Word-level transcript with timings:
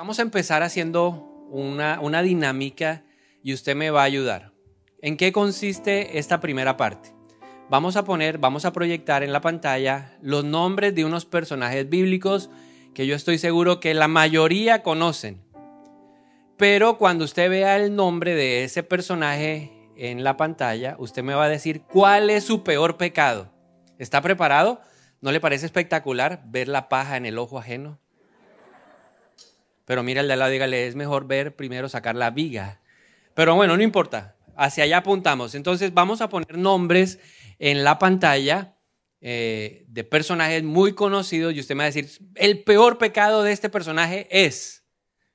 Vamos 0.00 0.18
a 0.18 0.22
empezar 0.22 0.62
haciendo 0.62 1.10
una, 1.50 2.00
una 2.00 2.22
dinámica 2.22 3.04
y 3.42 3.52
usted 3.52 3.76
me 3.76 3.90
va 3.90 4.00
a 4.00 4.04
ayudar. 4.04 4.50
¿En 5.02 5.18
qué 5.18 5.30
consiste 5.30 6.18
esta 6.18 6.40
primera 6.40 6.78
parte? 6.78 7.12
Vamos 7.68 7.96
a 7.96 8.04
poner, 8.06 8.38
vamos 8.38 8.64
a 8.64 8.72
proyectar 8.72 9.22
en 9.22 9.30
la 9.30 9.42
pantalla 9.42 10.16
los 10.22 10.42
nombres 10.42 10.94
de 10.94 11.04
unos 11.04 11.26
personajes 11.26 11.86
bíblicos 11.86 12.48
que 12.94 13.06
yo 13.06 13.14
estoy 13.14 13.36
seguro 13.36 13.78
que 13.78 13.92
la 13.92 14.08
mayoría 14.08 14.82
conocen. 14.82 15.42
Pero 16.56 16.96
cuando 16.96 17.26
usted 17.26 17.50
vea 17.50 17.76
el 17.76 17.94
nombre 17.94 18.34
de 18.34 18.64
ese 18.64 18.82
personaje 18.82 19.70
en 19.96 20.24
la 20.24 20.38
pantalla, 20.38 20.96
usted 20.98 21.22
me 21.22 21.34
va 21.34 21.44
a 21.44 21.50
decir 21.50 21.82
cuál 21.82 22.30
es 22.30 22.44
su 22.44 22.62
peor 22.64 22.96
pecado. 22.96 23.52
¿Está 23.98 24.22
preparado? 24.22 24.80
¿No 25.20 25.30
le 25.30 25.40
parece 25.40 25.66
espectacular 25.66 26.42
ver 26.46 26.68
la 26.68 26.88
paja 26.88 27.18
en 27.18 27.26
el 27.26 27.36
ojo 27.36 27.58
ajeno? 27.58 27.98
Pero 29.90 30.04
mira 30.04 30.20
el 30.20 30.28
de 30.28 30.34
al 30.34 30.38
lado, 30.38 30.52
dígale, 30.52 30.86
es 30.86 30.94
mejor 30.94 31.26
ver 31.26 31.56
primero 31.56 31.88
sacar 31.88 32.14
la 32.14 32.30
viga. 32.30 32.80
Pero 33.34 33.56
bueno, 33.56 33.76
no 33.76 33.82
importa, 33.82 34.36
hacia 34.56 34.84
allá 34.84 34.98
apuntamos. 34.98 35.56
Entonces 35.56 35.92
vamos 35.92 36.20
a 36.20 36.28
poner 36.28 36.56
nombres 36.56 37.18
en 37.58 37.82
la 37.82 37.98
pantalla 37.98 38.76
eh, 39.20 39.84
de 39.88 40.04
personajes 40.04 40.62
muy 40.62 40.94
conocidos 40.94 41.52
y 41.54 41.58
usted 41.58 41.74
me 41.74 41.80
va 41.82 41.86
a 41.86 41.90
decir, 41.90 42.08
el 42.36 42.62
peor 42.62 42.98
pecado 42.98 43.42
de 43.42 43.50
este 43.50 43.68
personaje 43.68 44.28
es. 44.30 44.84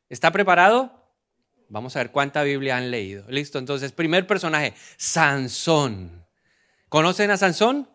¿Está 0.07 0.31
preparado? 0.31 1.13
Vamos 1.67 1.97
a 1.97 1.99
ver 1.99 2.11
cuánta 2.11 2.41
Biblia 2.43 2.77
han 2.77 2.91
leído. 2.91 3.25
Listo, 3.27 3.59
entonces, 3.59 3.91
primer 3.91 4.25
personaje, 4.25 4.73
Sansón. 4.95 6.25
¿Conocen 6.87 7.29
a 7.29 7.35
Sansón? 7.35 7.89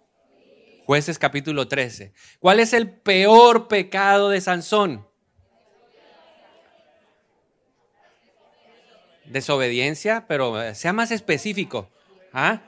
Jueces 0.84 1.18
capítulo 1.18 1.68
13. 1.68 2.12
¿Cuál 2.38 2.60
es 2.60 2.74
el 2.74 2.90
peor 2.90 3.66
pecado 3.66 4.28
de 4.28 4.42
Sansón? 4.42 5.08
Desobediencia, 9.30 10.26
pero 10.26 10.60
eh, 10.60 10.74
sea 10.74 10.92
más 10.92 11.12
específico. 11.12 11.88
¿Ah? 12.32 12.62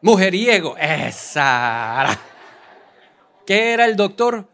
Mujeriego. 0.00 0.76
Esa. 0.78 2.18
¿Qué 3.46 3.72
era 3.72 3.84
el 3.84 3.96
doctor? 3.96 4.48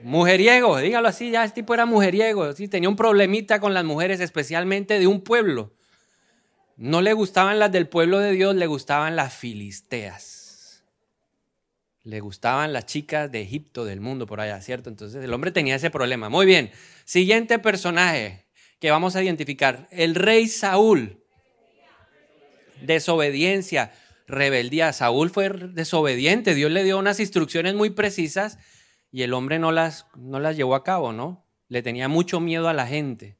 Mujeriego, 0.00 0.78
dígalo 0.78 1.08
así, 1.08 1.30
ya 1.30 1.44
este 1.44 1.62
tipo 1.62 1.74
era 1.74 1.84
mujeriego, 1.84 2.52
¿sí? 2.52 2.68
tenía 2.68 2.88
un 2.88 2.94
problemita 2.94 3.58
con 3.58 3.74
las 3.74 3.84
mujeres, 3.84 4.20
especialmente 4.20 5.00
de 5.00 5.08
un 5.08 5.22
pueblo. 5.22 5.72
No 6.76 7.00
le 7.00 7.12
gustaban 7.14 7.58
las 7.58 7.72
del 7.72 7.88
pueblo 7.88 8.20
de 8.20 8.30
Dios, 8.30 8.54
le 8.54 8.66
gustaban 8.66 9.16
las 9.16 9.34
filisteas. 9.34 10.84
Le 12.04 12.20
gustaban 12.20 12.72
las 12.72 12.86
chicas 12.86 13.30
de 13.32 13.42
Egipto, 13.42 13.84
del 13.84 14.00
mundo, 14.00 14.26
por 14.26 14.40
allá, 14.40 14.60
¿cierto? 14.60 14.88
Entonces 14.88 15.22
el 15.24 15.34
hombre 15.34 15.50
tenía 15.50 15.74
ese 15.74 15.90
problema. 15.90 16.28
Muy 16.28 16.46
bien, 16.46 16.70
siguiente 17.04 17.58
personaje 17.58 18.47
que 18.80 18.90
vamos 18.90 19.16
a 19.16 19.22
identificar, 19.22 19.88
el 19.90 20.14
rey 20.14 20.48
Saúl. 20.48 21.24
Desobediencia, 22.80 23.92
rebeldía. 24.26 24.92
Saúl 24.92 25.30
fue 25.30 25.48
desobediente, 25.48 26.54
Dios 26.54 26.70
le 26.70 26.84
dio 26.84 26.98
unas 26.98 27.18
instrucciones 27.18 27.74
muy 27.74 27.90
precisas 27.90 28.58
y 29.10 29.22
el 29.22 29.34
hombre 29.34 29.58
no 29.58 29.72
las, 29.72 30.06
no 30.16 30.38
las 30.38 30.56
llevó 30.56 30.74
a 30.74 30.84
cabo, 30.84 31.12
¿no? 31.12 31.46
Le 31.68 31.82
tenía 31.82 32.08
mucho 32.08 32.40
miedo 32.40 32.68
a 32.68 32.74
la 32.74 32.86
gente. 32.86 33.38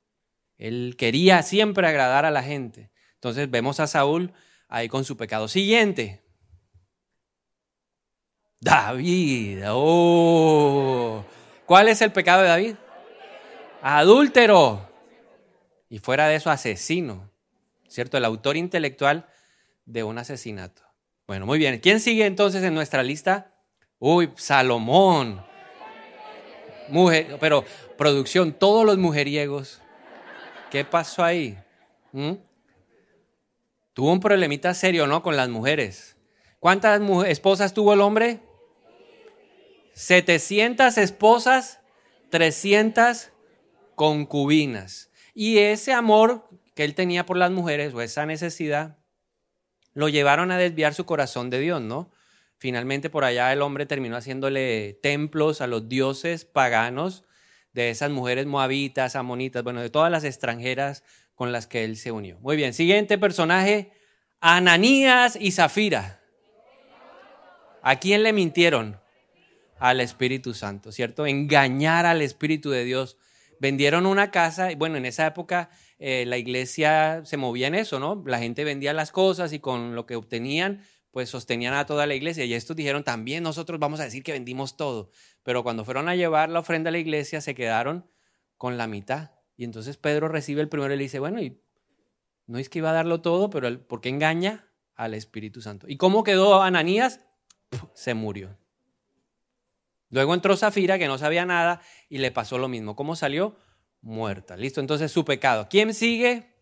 Él 0.56 0.96
quería 0.98 1.42
siempre 1.42 1.86
agradar 1.86 2.24
a 2.24 2.30
la 2.30 2.42
gente. 2.42 2.90
Entonces 3.14 3.50
vemos 3.50 3.80
a 3.80 3.86
Saúl 3.86 4.32
ahí 4.68 4.88
con 4.88 5.04
su 5.04 5.16
pecado. 5.16 5.46
Siguiente. 5.46 6.22
David. 8.60 9.62
Oh. 9.68 11.24
¿Cuál 11.64 11.88
es 11.88 12.02
el 12.02 12.12
pecado 12.12 12.42
de 12.42 12.48
David? 12.48 12.74
Adúltero. 13.82 14.87
Y 15.88 15.98
fuera 15.98 16.28
de 16.28 16.36
eso, 16.36 16.50
asesino. 16.50 17.30
¿Cierto? 17.88 18.18
El 18.18 18.24
autor 18.24 18.56
intelectual 18.56 19.26
de 19.86 20.04
un 20.04 20.18
asesinato. 20.18 20.82
Bueno, 21.26 21.46
muy 21.46 21.58
bien. 21.58 21.78
¿Quién 21.80 22.00
sigue 22.00 22.26
entonces 22.26 22.62
en 22.62 22.74
nuestra 22.74 23.02
lista? 23.02 23.52
Uy, 23.98 24.30
Salomón. 24.36 25.44
Mujer, 26.88 27.36
pero 27.40 27.64
producción, 27.96 28.52
todos 28.52 28.84
los 28.84 28.98
mujeriegos. 28.98 29.80
¿Qué 30.70 30.84
pasó 30.84 31.24
ahí? 31.24 31.58
¿Mm? 32.12 32.32
Tuvo 33.92 34.12
un 34.12 34.20
problemita 34.20 34.72
serio, 34.74 35.06
¿no? 35.06 35.22
Con 35.22 35.36
las 35.36 35.48
mujeres. 35.48 36.16
¿Cuántas 36.60 37.00
esposas 37.26 37.74
tuvo 37.74 37.94
el 37.94 38.00
hombre? 38.00 38.40
700 39.94 40.96
esposas, 40.98 41.80
300 42.30 43.30
concubinas. 43.96 45.07
Y 45.40 45.58
ese 45.58 45.92
amor 45.92 46.48
que 46.74 46.82
él 46.82 46.96
tenía 46.96 47.24
por 47.24 47.36
las 47.36 47.52
mujeres 47.52 47.94
o 47.94 48.02
esa 48.02 48.26
necesidad 48.26 48.98
lo 49.94 50.08
llevaron 50.08 50.50
a 50.50 50.58
desviar 50.58 50.94
su 50.94 51.06
corazón 51.06 51.48
de 51.48 51.60
Dios, 51.60 51.80
¿no? 51.80 52.10
Finalmente 52.56 53.08
por 53.08 53.22
allá 53.22 53.52
el 53.52 53.62
hombre 53.62 53.86
terminó 53.86 54.16
haciéndole 54.16 54.98
templos 55.00 55.60
a 55.60 55.68
los 55.68 55.88
dioses 55.88 56.44
paganos 56.44 57.22
de 57.72 57.90
esas 57.90 58.10
mujeres 58.10 58.46
moabitas, 58.46 59.14
amonitas, 59.14 59.62
bueno, 59.62 59.80
de 59.80 59.90
todas 59.90 60.10
las 60.10 60.24
extranjeras 60.24 61.04
con 61.36 61.52
las 61.52 61.68
que 61.68 61.84
él 61.84 61.96
se 61.96 62.10
unió. 62.10 62.40
Muy 62.40 62.56
bien, 62.56 62.74
siguiente 62.74 63.16
personaje, 63.16 63.92
Ananías 64.40 65.38
y 65.40 65.52
Zafira. 65.52 66.20
¿A 67.82 68.00
quién 68.00 68.24
le 68.24 68.32
mintieron? 68.32 69.00
Al 69.78 70.00
Espíritu 70.00 70.52
Santo, 70.52 70.90
¿cierto? 70.90 71.26
Engañar 71.26 72.06
al 72.06 72.22
Espíritu 72.22 72.70
de 72.70 72.82
Dios. 72.82 73.16
Vendieron 73.60 74.06
una 74.06 74.30
casa, 74.30 74.70
y 74.72 74.74
bueno, 74.74 74.96
en 74.96 75.06
esa 75.06 75.26
época 75.26 75.70
eh, 75.98 76.24
la 76.26 76.38
iglesia 76.38 77.22
se 77.24 77.36
movía 77.36 77.66
en 77.66 77.74
eso, 77.74 77.98
¿no? 77.98 78.22
La 78.26 78.38
gente 78.38 78.64
vendía 78.64 78.92
las 78.92 79.10
cosas 79.10 79.52
y 79.52 79.58
con 79.58 79.94
lo 79.94 80.06
que 80.06 80.16
obtenían 80.16 80.82
pues 81.10 81.30
sostenían 81.30 81.74
a 81.74 81.86
toda 81.86 82.06
la 82.06 82.14
iglesia. 82.14 82.44
Y 82.44 82.54
estos 82.54 82.76
dijeron, 82.76 83.02
también 83.02 83.42
nosotros 83.42 83.80
vamos 83.80 83.98
a 84.00 84.04
decir 84.04 84.22
que 84.22 84.32
vendimos 84.32 84.76
todo. 84.76 85.10
Pero 85.42 85.62
cuando 85.62 85.84
fueron 85.84 86.08
a 86.08 86.14
llevar 86.14 86.50
la 86.50 86.60
ofrenda 86.60 86.90
a 86.90 86.92
la 86.92 86.98
iglesia, 86.98 87.40
se 87.40 87.54
quedaron 87.54 88.08
con 88.56 88.76
la 88.76 88.86
mitad. 88.86 89.32
Y 89.56 89.64
entonces 89.64 89.96
Pedro 89.96 90.28
recibe 90.28 90.60
el 90.60 90.68
primero 90.68 90.94
y 90.94 90.96
le 90.96 91.02
dice, 91.02 91.18
bueno, 91.18 91.40
y 91.40 91.60
no 92.46 92.58
es 92.58 92.68
que 92.68 92.78
iba 92.78 92.90
a 92.90 92.92
darlo 92.94 93.20
todo, 93.20 93.50
pero 93.50 93.86
¿por 93.86 94.00
qué 94.00 94.10
engaña 94.10 94.70
al 94.94 95.14
Espíritu 95.14 95.60
Santo? 95.60 95.86
¿Y 95.88 95.96
cómo 95.96 96.22
quedó 96.22 96.62
Ananías? 96.62 97.20
se 97.94 98.14
murió. 98.14 98.56
Luego 100.10 100.34
entró 100.34 100.56
Zafira, 100.56 100.98
que 100.98 101.06
no 101.06 101.18
sabía 101.18 101.44
nada, 101.44 101.80
y 102.08 102.18
le 102.18 102.30
pasó 102.30 102.58
lo 102.58 102.68
mismo. 102.68 102.96
¿Cómo 102.96 103.16
salió? 103.16 103.56
Muerta. 104.00 104.56
Listo, 104.56 104.80
entonces 104.80 105.12
su 105.12 105.24
pecado. 105.24 105.68
¿Quién 105.68 105.92
sigue? 105.94 106.54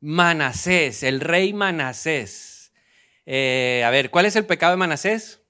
Manasés, 0.00 1.02
el 1.02 1.20
rey 1.20 1.52
Manasés. 1.52 2.72
Eh, 3.26 3.82
a 3.84 3.90
ver, 3.90 4.10
¿cuál 4.10 4.26
es 4.26 4.36
el 4.36 4.46
pecado 4.46 4.72
de 4.72 4.76
Manasés? 4.76 5.42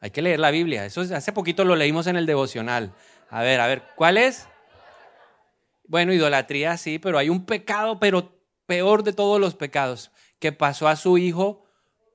Hay 0.00 0.10
que 0.10 0.22
leer 0.22 0.40
la 0.40 0.50
Biblia. 0.50 0.84
Eso 0.86 1.02
hace 1.02 1.32
poquito 1.32 1.64
lo 1.64 1.76
leímos 1.76 2.06
en 2.06 2.16
el 2.16 2.26
devocional. 2.26 2.94
A 3.28 3.42
ver, 3.42 3.60
a 3.60 3.66
ver, 3.66 3.82
¿cuál 3.96 4.16
es? 4.16 4.48
Bueno, 5.86 6.12
idolatría 6.12 6.76
sí, 6.76 6.98
pero 6.98 7.18
hay 7.18 7.28
un 7.28 7.44
pecado, 7.44 7.98
pero 8.00 8.40
peor 8.66 9.02
de 9.02 9.12
todos 9.12 9.40
los 9.40 9.54
pecados, 9.54 10.10
que 10.38 10.52
pasó 10.52 10.88
a 10.88 10.96
su 10.96 11.18
hijo 11.18 11.64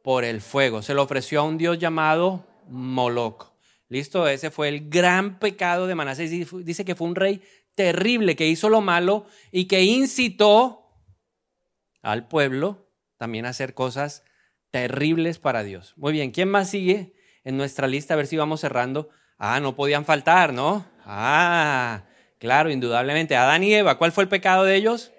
por 0.04 0.24
el 0.24 0.42
fuego. 0.42 0.82
Se 0.82 0.94
lo 0.94 1.04
ofreció 1.04 1.42
a 1.42 1.44
un 1.44 1.58
dios 1.58 1.78
llamado 1.80 2.46
Moloch. 2.68 3.55
Listo, 3.88 4.28
ese 4.28 4.52
fue 4.52 4.70
el 4.70 4.90
gran 4.90 5.40
pecado 5.40 5.88
de 5.88 5.96
Manasés. 5.96 6.32
Dice 6.66 6.86
que 6.86 6.96
fue 6.96 7.08
un 7.08 7.16
rey 7.16 7.42
terrible 7.76 8.36
que 8.36 8.48
hizo 8.48 8.70
lo 8.70 8.82
malo 8.82 9.26
y 9.52 9.66
que 9.66 9.84
incitó 9.84 10.86
al 12.02 12.28
pueblo 12.28 12.90
también 13.18 13.46
a 13.46 13.50
hacer 13.50 13.74
cosas 13.74 14.24
terribles 14.72 15.40
para 15.40 15.64
Dios. 15.64 15.94
Muy 15.98 16.14
bien, 16.14 16.32
¿quién 16.32 16.50
más 16.50 16.70
sigue 16.70 17.14
en 17.44 17.58
nuestra 17.58 17.88
lista? 17.88 18.14
A 18.14 18.18
ver 18.18 18.28
si 18.28 18.38
vamos 18.38 18.62
cerrando. 18.62 19.10
Ah, 19.38 19.60
no 19.60 19.76
podían 19.76 20.06
faltar, 20.06 20.54
¿no? 20.54 20.86
Ah, 21.06 22.06
claro, 22.40 22.72
indudablemente. 22.72 23.36
Adán 23.36 23.64
y 23.64 23.74
Eva, 23.74 23.98
¿cuál 23.98 24.12
fue 24.12 24.24
el 24.24 24.30
pecado 24.30 24.64
de 24.64 24.76
ellos? 24.76 25.12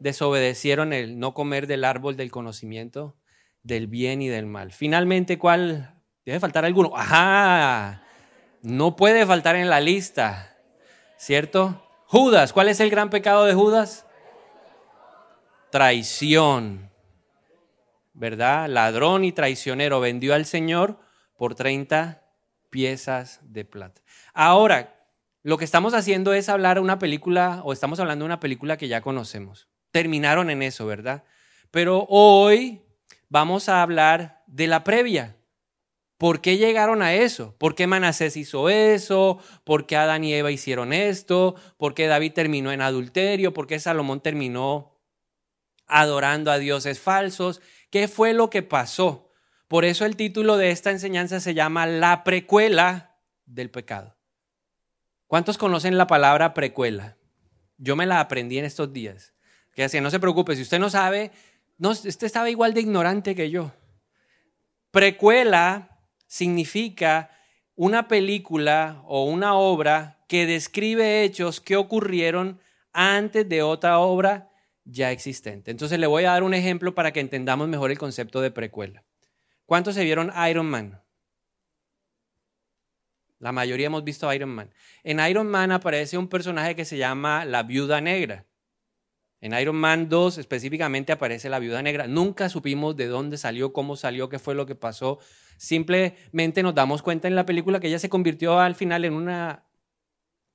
Desobedecieron 0.00 0.92
el 0.92 1.18
no 1.18 1.32
comer 1.32 1.66
del 1.66 1.84
árbol 1.84 2.16
del 2.16 2.30
conocimiento 2.30 3.16
del 3.62 3.86
bien 3.86 4.22
y 4.22 4.28
del 4.28 4.46
mal. 4.46 4.72
Finalmente, 4.72 5.38
¿cuál? 5.38 5.95
Debe 6.26 6.40
faltar 6.40 6.66
alguno. 6.66 6.92
Ajá, 6.94 8.02
no 8.60 8.96
puede 8.96 9.24
faltar 9.24 9.56
en 9.56 9.70
la 9.70 9.80
lista, 9.80 10.54
¿cierto? 11.16 11.82
Judas, 12.04 12.52
¿cuál 12.52 12.68
es 12.68 12.80
el 12.80 12.90
gran 12.90 13.08
pecado 13.08 13.46
de 13.46 13.54
Judas? 13.54 14.04
Traición. 15.70 16.86
¿verdad? 18.16 18.68
Ladrón 18.68 19.24
y 19.24 19.32
traicionero, 19.32 20.00
vendió 20.00 20.34
al 20.34 20.46
Señor 20.46 20.98
por 21.36 21.54
30 21.54 22.22
piezas 22.70 23.40
de 23.42 23.64
plata. 23.64 24.00
Ahora, 24.32 24.94
lo 25.42 25.58
que 25.58 25.64
estamos 25.64 25.94
haciendo 25.94 26.32
es 26.32 26.48
hablar 26.48 26.80
una 26.80 26.98
película, 26.98 27.60
o 27.64 27.72
estamos 27.72 28.00
hablando 28.00 28.24
de 28.24 28.26
una 28.26 28.40
película 28.40 28.76
que 28.76 28.88
ya 28.88 29.02
conocemos. 29.02 29.68
Terminaron 29.90 30.50
en 30.50 30.62
eso, 30.62 30.86
¿verdad? 30.86 31.24
Pero 31.70 32.06
hoy 32.08 32.82
vamos 33.28 33.68
a 33.68 33.82
hablar 33.82 34.42
de 34.46 34.66
la 34.66 34.82
previa. 34.82 35.36
¿Por 36.18 36.40
qué 36.40 36.56
llegaron 36.56 37.02
a 37.02 37.14
eso? 37.14 37.54
¿Por 37.58 37.74
qué 37.74 37.86
Manasés 37.86 38.36
hizo 38.36 38.70
eso? 38.70 39.38
¿Por 39.64 39.86
qué 39.86 39.96
Adán 39.96 40.24
y 40.24 40.32
Eva 40.32 40.50
hicieron 40.50 40.92
esto? 40.92 41.56
¿Por 41.76 41.94
qué 41.94 42.06
David 42.06 42.32
terminó 42.32 42.72
en 42.72 42.80
adulterio? 42.80 43.52
¿Por 43.52 43.66
qué 43.66 43.78
Salomón 43.78 44.20
terminó 44.20 44.98
adorando 45.86 46.50
a 46.50 46.58
dioses 46.58 47.00
falsos? 47.00 47.60
¿Qué 47.90 48.08
fue 48.08 48.32
lo 48.32 48.48
que 48.48 48.62
pasó? 48.62 49.30
Por 49.68 49.84
eso 49.84 50.06
el 50.06 50.16
título 50.16 50.56
de 50.56 50.70
esta 50.70 50.90
enseñanza 50.90 51.38
se 51.40 51.52
llama 51.52 51.86
La 51.86 52.24
precuela 52.24 53.18
del 53.44 53.70
pecado. 53.70 54.16
¿Cuántos 55.26 55.58
conocen 55.58 55.98
la 55.98 56.06
palabra 56.06 56.54
precuela? 56.54 57.18
Yo 57.76 57.94
me 57.94 58.06
la 58.06 58.20
aprendí 58.20 58.58
en 58.58 58.64
estos 58.64 58.92
días. 58.92 59.34
Que 59.74 59.84
así, 59.84 60.00
no 60.00 60.10
se 60.10 60.20
preocupe, 60.20 60.56
si 60.56 60.62
usted 60.62 60.78
no 60.78 60.88
sabe, 60.88 61.30
no, 61.76 61.90
usted 61.90 62.22
estaba 62.22 62.48
igual 62.48 62.72
de 62.72 62.80
ignorante 62.80 63.34
que 63.34 63.50
yo. 63.50 63.72
Precuela 64.90 65.95
significa 66.26 67.30
una 67.74 68.08
película 68.08 69.02
o 69.06 69.24
una 69.24 69.54
obra 69.54 70.24
que 70.28 70.46
describe 70.46 71.22
hechos 71.22 71.60
que 71.60 71.76
ocurrieron 71.76 72.60
antes 72.92 73.48
de 73.48 73.62
otra 73.62 73.98
obra 73.98 74.50
ya 74.84 75.10
existente. 75.10 75.70
Entonces 75.70 75.98
le 75.98 76.06
voy 76.06 76.24
a 76.24 76.32
dar 76.32 76.42
un 76.42 76.54
ejemplo 76.54 76.94
para 76.94 77.12
que 77.12 77.20
entendamos 77.20 77.68
mejor 77.68 77.90
el 77.90 77.98
concepto 77.98 78.40
de 78.40 78.50
precuela. 78.50 79.04
¿Cuántos 79.66 79.94
se 79.94 80.04
vieron 80.04 80.32
Iron 80.48 80.66
Man? 80.66 81.02
La 83.38 83.52
mayoría 83.52 83.86
hemos 83.86 84.04
visto 84.04 84.32
Iron 84.32 84.50
Man. 84.50 84.72
En 85.04 85.20
Iron 85.20 85.46
Man 85.46 85.72
aparece 85.72 86.16
un 86.16 86.28
personaje 86.28 86.74
que 86.74 86.84
se 86.84 86.96
llama 86.96 87.44
la 87.44 87.62
Viuda 87.64 88.00
Negra. 88.00 88.45
En 89.46 89.56
Iron 89.60 89.76
Man 89.76 90.08
2 90.08 90.38
específicamente 90.38 91.12
aparece 91.12 91.48
la 91.48 91.60
Viuda 91.60 91.80
Negra. 91.80 92.08
Nunca 92.08 92.48
supimos 92.48 92.96
de 92.96 93.06
dónde 93.06 93.38
salió, 93.38 93.72
cómo 93.72 93.94
salió, 93.94 94.28
qué 94.28 94.40
fue 94.40 94.56
lo 94.56 94.66
que 94.66 94.74
pasó. 94.74 95.20
Simplemente 95.56 96.64
nos 96.64 96.74
damos 96.74 97.00
cuenta 97.00 97.28
en 97.28 97.36
la 97.36 97.46
película 97.46 97.78
que 97.78 97.86
ella 97.86 98.00
se 98.00 98.08
convirtió 98.08 98.58
al 98.58 98.74
final 98.74 99.04
en 99.04 99.12
una 99.12 99.68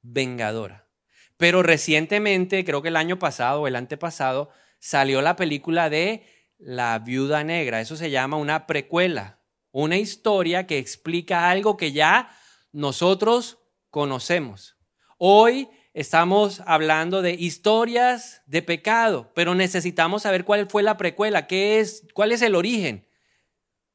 vengadora. 0.01 0.89
Pero 1.37 1.63
recientemente, 1.63 2.65
creo 2.65 2.81
que 2.81 2.89
el 2.89 2.97
año 2.97 3.17
pasado 3.17 3.61
o 3.61 3.67
el 3.67 3.77
antepasado, 3.77 4.49
salió 4.77 5.21
la 5.21 5.37
película 5.37 5.89
de 5.89 6.25
La 6.57 6.99
Viuda 6.99 7.45
Negra. 7.45 7.79
Eso 7.79 7.95
se 7.95 8.11
llama 8.11 8.35
una 8.35 8.67
precuela, 8.67 9.39
una 9.71 9.95
historia 9.95 10.67
que 10.67 10.79
explica 10.79 11.49
algo 11.49 11.77
que 11.77 11.93
ya 11.93 12.29
nosotros 12.73 13.57
conocemos. 13.89 14.75
Hoy 15.17 15.69
estamos 15.93 16.61
hablando 16.65 17.21
de 17.21 17.33
historias 17.33 18.41
de 18.45 18.61
pecado, 18.61 19.31
pero 19.35 19.55
necesitamos 19.55 20.23
saber 20.23 20.45
cuál 20.45 20.69
fue 20.69 20.83
la 20.83 20.97
precuela, 20.97 21.47
qué 21.47 21.79
es, 21.79 22.07
cuál 22.13 22.31
es 22.31 22.41
el 22.41 22.55
origen. 22.55 23.07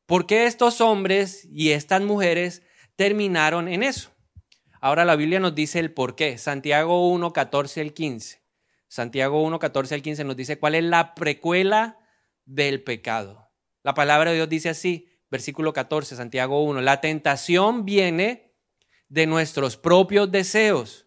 ¿Por 0.07 0.27
qué 0.27 0.47
estos 0.47 0.81
hombres 0.81 1.49
y 1.51 1.71
estas 1.71 2.03
mujeres 2.03 2.63
terminaron 2.95 3.69
en 3.69 3.83
eso? 3.83 4.13
Ahora 4.81 5.05
la 5.05 5.17
Biblia 5.17 5.41
nos 5.41 5.55
dice 5.55 5.81
el 5.81 5.93
por 5.93 6.15
qué. 6.15 6.39
Santiago 6.39 7.09
1, 7.09 7.33
14 7.33 7.81
al 7.81 7.93
15. 7.93 8.43
Santiago 8.89 9.43
1, 9.43 9.59
14 9.59 9.95
al 9.95 10.03
15 10.03 10.25
nos 10.25 10.37
dice 10.37 10.59
cuál 10.59 10.77
es 10.77 10.85
la 10.85 11.15
precuela 11.15 11.99
del 12.45 12.83
pecado. 12.83 13.51
La 13.83 13.95
palabra 13.95 14.31
de 14.31 14.37
Dios 14.37 14.49
dice 14.49 14.69
así, 14.69 15.09
versículo 15.31 15.73
14, 15.73 16.17
Santiago 16.17 16.63
1, 16.63 16.81
la 16.81 17.01
tentación 17.01 17.85
viene 17.85 18.55
de 19.09 19.27
nuestros 19.27 19.77
propios 19.77 20.31
deseos, 20.31 21.06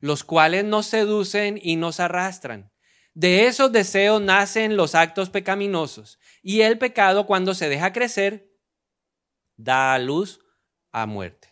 los 0.00 0.24
cuales 0.24 0.64
nos 0.64 0.86
seducen 0.86 1.58
y 1.62 1.76
nos 1.76 2.00
arrastran. 2.00 2.72
De 3.14 3.46
esos 3.46 3.72
deseos 3.72 4.20
nacen 4.20 4.76
los 4.76 4.94
actos 4.94 5.30
pecaminosos 5.30 6.18
y 6.42 6.62
el 6.62 6.78
pecado 6.78 7.26
cuando 7.26 7.54
se 7.54 7.68
deja 7.68 7.92
crecer 7.92 8.50
da 9.56 9.94
a 9.94 9.98
luz 9.98 10.40
a 10.92 11.06
muerte, 11.06 11.48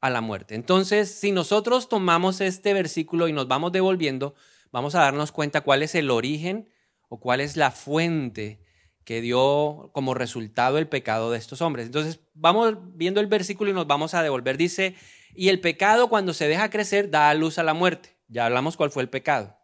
a 0.00 0.10
la 0.10 0.20
muerte. 0.20 0.54
Entonces, 0.54 1.10
si 1.14 1.32
nosotros 1.32 1.88
tomamos 1.88 2.40
este 2.40 2.72
versículo 2.72 3.28
y 3.28 3.32
nos 3.32 3.48
vamos 3.48 3.72
devolviendo, 3.72 4.34
vamos 4.72 4.94
a 4.94 5.00
darnos 5.00 5.32
cuenta 5.32 5.60
cuál 5.60 5.82
es 5.82 5.94
el 5.94 6.10
origen 6.10 6.68
o 7.08 7.20
cuál 7.20 7.40
es 7.40 7.56
la 7.56 7.70
fuente 7.70 8.60
que 9.04 9.20
dio 9.20 9.90
como 9.92 10.14
resultado 10.14 10.78
el 10.78 10.88
pecado 10.88 11.30
de 11.30 11.38
estos 11.38 11.60
hombres. 11.60 11.86
Entonces, 11.86 12.20
vamos 12.34 12.76
viendo 12.94 13.20
el 13.20 13.26
versículo 13.26 13.70
y 13.70 13.74
nos 13.74 13.86
vamos 13.86 14.14
a 14.14 14.22
devolver. 14.22 14.56
Dice, 14.56 14.94
y 15.34 15.48
el 15.48 15.60
pecado 15.60 16.08
cuando 16.08 16.34
se 16.34 16.48
deja 16.48 16.70
crecer 16.70 17.10
da 17.10 17.30
a 17.30 17.34
luz 17.34 17.58
a 17.58 17.62
la 17.62 17.74
muerte. 17.74 18.16
Ya 18.28 18.46
hablamos 18.46 18.76
cuál 18.76 18.90
fue 18.90 19.02
el 19.02 19.08
pecado. 19.08 19.56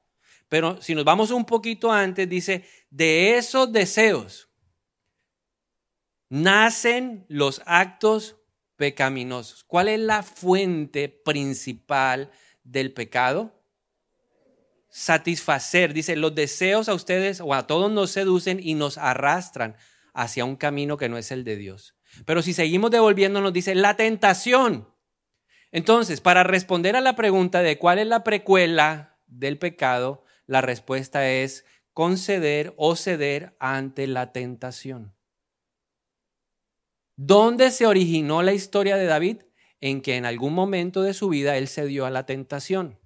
Pero 0.49 0.81
si 0.81 0.95
nos 0.95 1.05
vamos 1.05 1.31
un 1.31 1.45
poquito 1.45 1.91
antes, 1.91 2.29
dice, 2.29 2.65
de 2.91 3.37
esos 3.37 3.73
deseos 3.73 4.49
nacen 6.29 7.27
los 7.29 7.63
actos 7.67 8.37
pecaminosos. 8.77 9.65
¿Cuál 9.65 9.89
es 9.89 10.01
la 10.01 10.23
fuente 10.23 11.09
principal 11.09 12.31
del 12.63 12.93
pecado? 12.93 13.53
Satisfacer, 14.89 15.93
dice, 15.93 16.17
los 16.17 16.35
deseos 16.35 16.89
a 16.89 16.95
ustedes 16.95 17.41
o 17.41 17.55
a 17.55 17.67
todos 17.67 17.91
nos 17.91 18.11
seducen 18.11 18.61
y 18.63 18.75
nos 18.75 18.97
arrastran 18.99 19.77
hacia 20.13 20.45
un 20.45 20.57
camino 20.57 20.97
que 20.97 21.09
no 21.09 21.19
es 21.19 21.33
el 21.33 21.45
de 21.45 21.57
Dios. 21.57 21.97
Pero 22.27 22.43
si 22.43 22.55
seguimos 22.55 22.91
devolviéndonos, 22.91 23.53
dice, 23.53 23.75
la 23.75 23.97
tentación. 23.97 24.89
Entonces, 25.75 26.21
para 26.21 26.45
responder 26.45 26.95
a 26.95 27.01
la 27.01 27.17
pregunta 27.17 27.61
de 27.61 27.79
cuál 27.79 27.99
es 27.99 28.07
la 28.07 28.23
precuela 28.23 29.19
del 29.27 29.59
pecado, 29.59 30.25
la 30.47 30.61
respuesta 30.61 31.29
es 31.29 31.65
conceder 31.93 32.75
o 32.77 32.95
ceder 32.95 33.57
ante 33.59 34.07
la 34.07 34.31
tentación. 34.31 35.17
¿Dónde 37.17 37.73
se 37.73 37.89
originó 37.89 38.41
la 38.45 38.53
historia 38.53 38.97
de 38.97 39.07
David? 39.07 39.39
En 39.81 40.01
que 40.01 40.17
en 40.17 40.27
algún 40.27 40.55
momento 40.55 41.03
de 41.03 41.13
su 41.13 41.29
vida 41.29 41.57
él 41.57 41.67
cedió 41.67 42.07
a 42.07 42.11
la 42.11 42.25
tentación. 42.25 43.01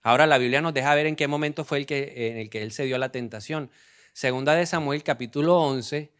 Ahora 0.00 0.28
la 0.28 0.38
Biblia 0.38 0.62
nos 0.62 0.74
deja 0.74 0.94
ver 0.94 1.06
en 1.06 1.16
qué 1.16 1.26
momento 1.26 1.64
fue 1.64 1.78
el 1.78 1.86
que, 1.86 2.30
en 2.30 2.36
el 2.36 2.50
que 2.50 2.62
él 2.62 2.70
cedió 2.70 2.94
a 2.94 3.00
la 3.00 3.10
tentación. 3.10 3.72
Segunda 4.12 4.54
de 4.54 4.66
Samuel 4.66 5.02
capítulo 5.02 5.58
11 5.58 6.12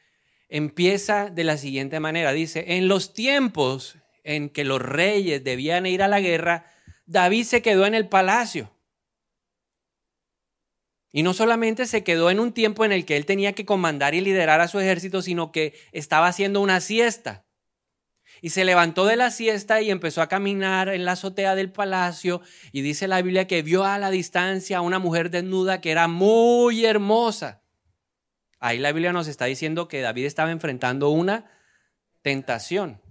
empieza 0.48 1.30
de 1.30 1.44
la 1.44 1.58
siguiente 1.58 2.00
manera. 2.00 2.32
Dice, 2.32 2.64
en 2.76 2.88
los 2.88 3.14
tiempos 3.14 3.98
en 4.24 4.48
que 4.48 4.64
los 4.64 4.82
reyes 4.82 5.44
debían 5.44 5.86
ir 5.86 6.02
a 6.02 6.08
la 6.08 6.20
guerra, 6.20 6.66
David 7.06 7.44
se 7.44 7.62
quedó 7.62 7.86
en 7.86 7.94
el 7.94 8.08
palacio 8.08 8.74
y 11.16 11.22
no 11.22 11.32
solamente 11.32 11.86
se 11.86 12.02
quedó 12.02 12.28
en 12.28 12.40
un 12.40 12.52
tiempo 12.52 12.84
en 12.84 12.90
el 12.90 13.04
que 13.04 13.16
él 13.16 13.24
tenía 13.24 13.52
que 13.52 13.64
comandar 13.64 14.16
y 14.16 14.20
liderar 14.20 14.60
a 14.60 14.66
su 14.66 14.80
ejército, 14.80 15.22
sino 15.22 15.52
que 15.52 15.78
estaba 15.92 16.26
haciendo 16.26 16.60
una 16.60 16.80
siesta. 16.80 17.46
Y 18.42 18.50
se 18.50 18.64
levantó 18.64 19.06
de 19.06 19.14
la 19.14 19.30
siesta 19.30 19.80
y 19.80 19.92
empezó 19.92 20.22
a 20.22 20.28
caminar 20.28 20.88
en 20.88 21.04
la 21.04 21.12
azotea 21.12 21.54
del 21.54 21.70
palacio. 21.70 22.40
Y 22.72 22.80
dice 22.80 23.06
la 23.06 23.22
Biblia 23.22 23.46
que 23.46 23.62
vio 23.62 23.84
a 23.84 23.96
la 23.98 24.10
distancia 24.10 24.78
a 24.78 24.80
una 24.80 24.98
mujer 24.98 25.30
desnuda 25.30 25.80
que 25.80 25.92
era 25.92 26.08
muy 26.08 26.84
hermosa. 26.84 27.62
Ahí 28.58 28.80
la 28.80 28.90
Biblia 28.90 29.12
nos 29.12 29.28
está 29.28 29.44
diciendo 29.44 29.86
que 29.86 30.00
David 30.00 30.24
estaba 30.24 30.50
enfrentando 30.50 31.10
una 31.10 31.48
tentación. 32.22 33.03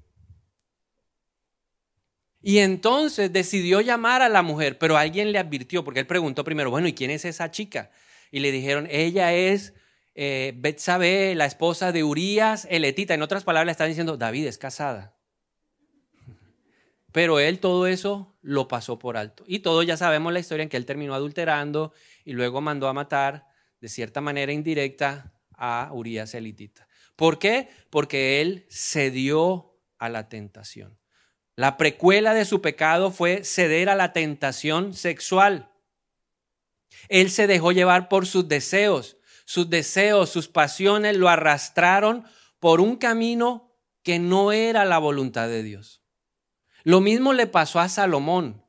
Y 2.46 2.58
entonces 2.60 3.32
decidió 3.32 3.80
llamar 3.80 4.22
a 4.22 4.28
la 4.28 4.42
mujer, 4.42 4.78
pero 4.78 4.98
alguien 4.98 5.32
le 5.32 5.40
advirtió, 5.40 5.86
porque 5.86 6.02
él 6.02 6.08
preguntó 6.08 6.44
primero, 6.44 6.70
bueno, 6.70 6.90
¿y 6.90 6.94
quién 6.94 7.10
es 7.10 7.24
esa 7.24 7.50
chica? 7.50 7.90
Y 8.32 8.42
le 8.42 8.52
dijeron, 8.52 8.86
ella 8.92 9.34
es 9.34 9.74
eh, 10.14 10.54
Betsabé, 10.58 11.36
la 11.36 11.46
esposa 11.46 11.94
de 11.94 12.04
Urias, 12.04 12.68
eletita. 12.70 13.14
En 13.14 13.22
otras 13.22 13.46
palabras, 13.46 13.68
le 13.68 13.72
están 13.72 13.88
diciendo, 13.88 14.18
David 14.18 14.48
es 14.48 14.58
casada. 14.58 15.16
Pero 17.14 17.40
él 17.40 17.60
todo 17.60 17.88
eso 17.88 18.36
lo 18.42 18.68
pasó 18.68 19.00
por 19.00 19.16
alto. 19.16 19.46
Y 19.48 19.60
todos 19.60 19.86
ya 19.86 19.96
sabemos 19.96 20.34
la 20.34 20.42
historia 20.42 20.64
en 20.64 20.70
que 20.70 20.76
él 20.76 20.86
terminó 20.86 21.16
adulterando 21.16 21.94
y 22.26 22.34
luego 22.34 22.60
mandó 22.60 22.90
a 22.90 22.94
matar 22.94 23.48
de 23.80 23.88
cierta 23.88 24.20
manera 24.20 24.52
indirecta 24.52 25.34
a 25.54 25.92
Urias 25.94 26.34
elitita. 26.34 26.90
¿Por 27.16 27.40
qué? 27.40 27.70
Porque 27.90 28.42
él 28.42 28.66
cedió 28.70 29.80
a 29.98 30.10
la 30.10 30.28
tentación. 30.28 30.98
La 31.56 31.78
precuela 31.78 32.34
de 32.34 32.46
su 32.46 32.62
pecado 32.62 33.12
fue 33.12 33.44
ceder 33.44 33.90
a 33.90 33.96
la 33.96 34.12
tentación 34.12 34.94
sexual. 34.94 35.72
Él 37.10 37.30
se 37.30 37.48
dejó 37.48 37.72
llevar 37.72 38.10
por 38.10 38.26
sus 38.26 38.48
deseos. 38.48 39.18
Sus 39.46 39.70
deseos, 39.70 40.30
sus 40.30 40.48
pasiones 40.48 41.18
lo 41.18 41.30
arrastraron 41.30 42.24
por 42.60 42.82
un 42.82 42.96
camino 42.96 43.76
que 44.04 44.20
no 44.20 44.52
era 44.52 44.86
la 44.86 44.98
voluntad 44.98 45.48
de 45.48 45.64
Dios. 45.64 46.02
Lo 46.84 47.02
mismo 47.02 47.34
le 47.34 47.48
pasó 47.48 47.80
a 47.80 47.90
Salomón. 47.90 48.66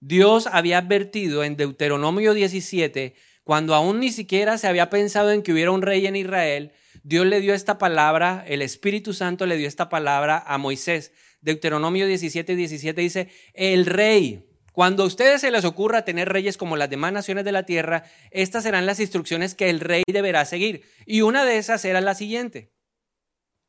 Dios 0.00 0.48
había 0.48 0.78
advertido 0.78 1.44
en 1.44 1.56
Deuteronomio 1.56 2.34
17, 2.34 3.14
cuando 3.44 3.74
aún 3.74 4.00
ni 4.00 4.10
siquiera 4.10 4.58
se 4.58 4.68
había 4.68 4.90
pensado 4.90 5.30
en 5.30 5.42
que 5.42 5.52
hubiera 5.52 5.70
un 5.70 5.82
rey 5.82 6.06
en 6.06 6.16
Israel, 6.16 6.72
Dios 7.04 7.26
le 7.26 7.40
dio 7.40 7.52
esta 7.54 7.78
palabra, 7.78 8.44
el 8.46 8.62
Espíritu 8.62 9.12
Santo 9.12 9.46
le 9.46 9.56
dio 9.56 9.66
esta 9.66 9.88
palabra 9.88 10.42
a 10.46 10.58
Moisés. 10.58 11.12
Deuteronomio 11.42 12.06
17, 12.06 12.56
17 12.56 13.00
dice, 13.00 13.28
el 13.52 13.84
rey, 13.84 14.48
cuando 14.72 15.02
a 15.02 15.06
ustedes 15.06 15.42
se 15.42 15.50
les 15.50 15.66
ocurra 15.66 16.04
tener 16.04 16.30
reyes 16.30 16.56
como 16.56 16.76
las 16.76 16.88
demás 16.88 17.12
naciones 17.12 17.44
de 17.44 17.52
la 17.52 17.64
tierra, 17.66 18.04
estas 18.30 18.62
serán 18.62 18.86
las 18.86 19.00
instrucciones 19.00 19.54
que 19.54 19.68
el 19.68 19.80
rey 19.80 20.04
deberá 20.06 20.44
seguir. 20.46 20.84
Y 21.04 21.20
una 21.20 21.44
de 21.44 21.58
esas 21.58 21.84
era 21.84 22.00
la 22.00 22.14
siguiente. 22.14 22.72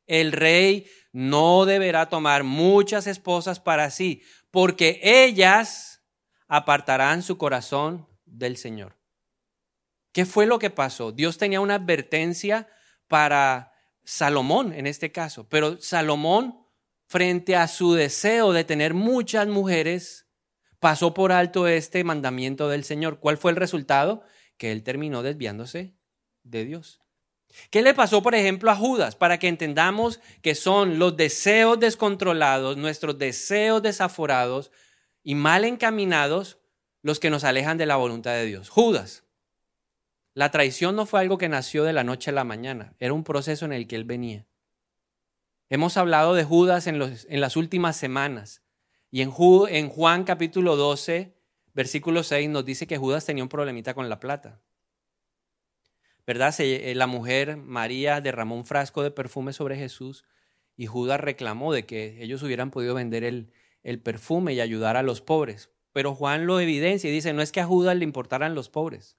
el 0.06 0.32
rey 0.32 0.86
no 1.12 1.64
deberá 1.64 2.08
tomar 2.08 2.44
muchas 2.44 3.06
esposas 3.06 3.60
para 3.60 3.90
sí, 3.90 4.22
porque 4.50 5.00
ellas 5.02 6.02
apartarán 6.48 7.22
su 7.22 7.38
corazón 7.38 8.06
del 8.24 8.56
Señor. 8.56 8.96
¿Qué 10.12 10.26
fue 10.26 10.46
lo 10.46 10.58
que 10.58 10.70
pasó? 10.70 11.10
Dios 11.12 11.38
tenía 11.38 11.60
una 11.60 11.76
advertencia 11.76 12.68
para 13.08 13.72
Salomón 14.04 14.72
en 14.72 14.86
este 14.86 15.10
caso, 15.10 15.48
pero 15.48 15.80
Salomón, 15.80 16.63
frente 17.06 17.56
a 17.56 17.68
su 17.68 17.94
deseo 17.94 18.52
de 18.52 18.64
tener 18.64 18.94
muchas 18.94 19.46
mujeres, 19.48 20.26
pasó 20.80 21.14
por 21.14 21.32
alto 21.32 21.66
este 21.66 22.04
mandamiento 22.04 22.68
del 22.68 22.84
Señor. 22.84 23.20
¿Cuál 23.20 23.38
fue 23.38 23.50
el 23.50 23.56
resultado? 23.56 24.22
Que 24.56 24.72
él 24.72 24.82
terminó 24.82 25.22
desviándose 25.22 25.94
de 26.42 26.64
Dios. 26.64 27.00
¿Qué 27.70 27.82
le 27.82 27.94
pasó, 27.94 28.22
por 28.22 28.34
ejemplo, 28.34 28.70
a 28.70 28.76
Judas? 28.76 29.16
Para 29.16 29.38
que 29.38 29.48
entendamos 29.48 30.20
que 30.42 30.54
son 30.54 30.98
los 30.98 31.16
deseos 31.16 31.78
descontrolados, 31.78 32.76
nuestros 32.76 33.18
deseos 33.18 33.82
desaforados 33.82 34.70
y 35.22 35.34
mal 35.34 35.64
encaminados 35.64 36.58
los 37.02 37.20
que 37.20 37.30
nos 37.30 37.44
alejan 37.44 37.78
de 37.78 37.86
la 37.86 37.96
voluntad 37.96 38.32
de 38.32 38.46
Dios. 38.46 38.70
Judas, 38.70 39.24
la 40.34 40.50
traición 40.50 40.96
no 40.96 41.06
fue 41.06 41.20
algo 41.20 41.38
que 41.38 41.48
nació 41.48 41.84
de 41.84 41.92
la 41.92 42.02
noche 42.02 42.30
a 42.30 42.34
la 42.34 42.44
mañana, 42.44 42.94
era 42.98 43.12
un 43.12 43.24
proceso 43.24 43.64
en 43.64 43.72
el 43.72 43.86
que 43.86 43.96
él 43.96 44.04
venía. 44.04 44.46
Hemos 45.70 45.96
hablado 45.96 46.34
de 46.34 46.44
Judas 46.44 46.86
en, 46.86 46.98
las 46.98 47.56
últimas 47.56 47.96
semanas 47.96 48.62
y 49.10 49.22
en, 49.22 49.30
Juan 49.30 50.24
capítulo 50.24 50.76
12, 50.76 51.34
versículo 51.72 52.22
6 52.22 52.50
nos 52.50 52.64
dice 52.66 52.86
que 52.86 52.98
Judas 52.98 53.24
tenía 53.24 53.42
un 53.42 53.48
problemita 53.48 53.94
con 53.94 54.08
la 54.08 54.20
plata. 54.20 54.60
¿verdad? 56.26 56.54
Eh, 56.58 56.94
la 56.94 57.06
mujer 57.06 57.56
María 57.56 58.20
derramó 58.20 58.56
un 58.56 58.66
frasco 58.66 59.02
de 59.02 59.10
perfume 59.10 59.52
sobre 59.52 59.76
Jesús 59.76 60.24
y 60.76 60.86
Judas 60.86 61.20
reclamó 61.20 61.72
de 61.72 61.86
que 61.86 62.22
ellos 62.22 62.42
hubieran 62.42 62.70
podido 62.70 62.94
vender 62.94 63.24
el, 63.24 63.50
el 63.82 64.00
perfume 64.00 64.52
y 64.52 64.60
ayudar 64.60 64.96
a 64.96 65.02
los 65.02 65.22
pobres. 65.22 65.70
Pero 65.92 66.14
Juan 66.14 66.46
lo 66.46 66.60
evidencia 66.60 67.08
y 67.08 67.12
dice, 67.12 67.32
no 67.32 67.40
es 67.40 67.52
que 67.52 67.60
a 67.60 67.66
Judas 67.66 67.96
le 67.96 68.04
importaran 68.04 68.54
los 68.54 68.68
pobres. 68.68 69.16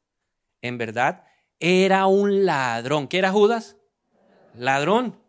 En 0.62 0.78
verdad, 0.78 1.24
era 1.60 2.06
un 2.06 2.46
ladrón. 2.46 3.08
¿Qué 3.08 3.18
era 3.18 3.32
Judas? 3.32 3.78
Ladrón. 4.54 5.25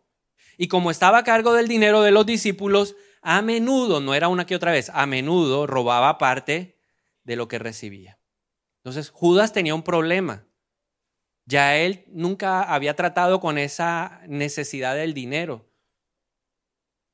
Y 0.57 0.67
como 0.67 0.91
estaba 0.91 1.19
a 1.19 1.23
cargo 1.23 1.53
del 1.53 1.67
dinero 1.67 2.01
de 2.01 2.11
los 2.11 2.25
discípulos, 2.25 2.95
a 3.21 3.41
menudo, 3.41 4.01
no 4.01 4.13
era 4.15 4.27
una 4.27 4.45
que 4.45 4.55
otra 4.55 4.71
vez, 4.71 4.89
a 4.93 5.05
menudo 5.05 5.67
robaba 5.67 6.17
parte 6.17 6.77
de 7.23 7.35
lo 7.35 7.47
que 7.47 7.59
recibía. 7.59 8.19
Entonces, 8.77 9.09
Judas 9.09 9.53
tenía 9.53 9.75
un 9.75 9.83
problema. 9.83 10.47
Ya 11.45 11.77
él 11.77 12.05
nunca 12.07 12.63
había 12.63 12.95
tratado 12.95 13.39
con 13.39 13.57
esa 13.57 14.21
necesidad 14.27 14.95
del 14.95 15.13
dinero. 15.13 15.69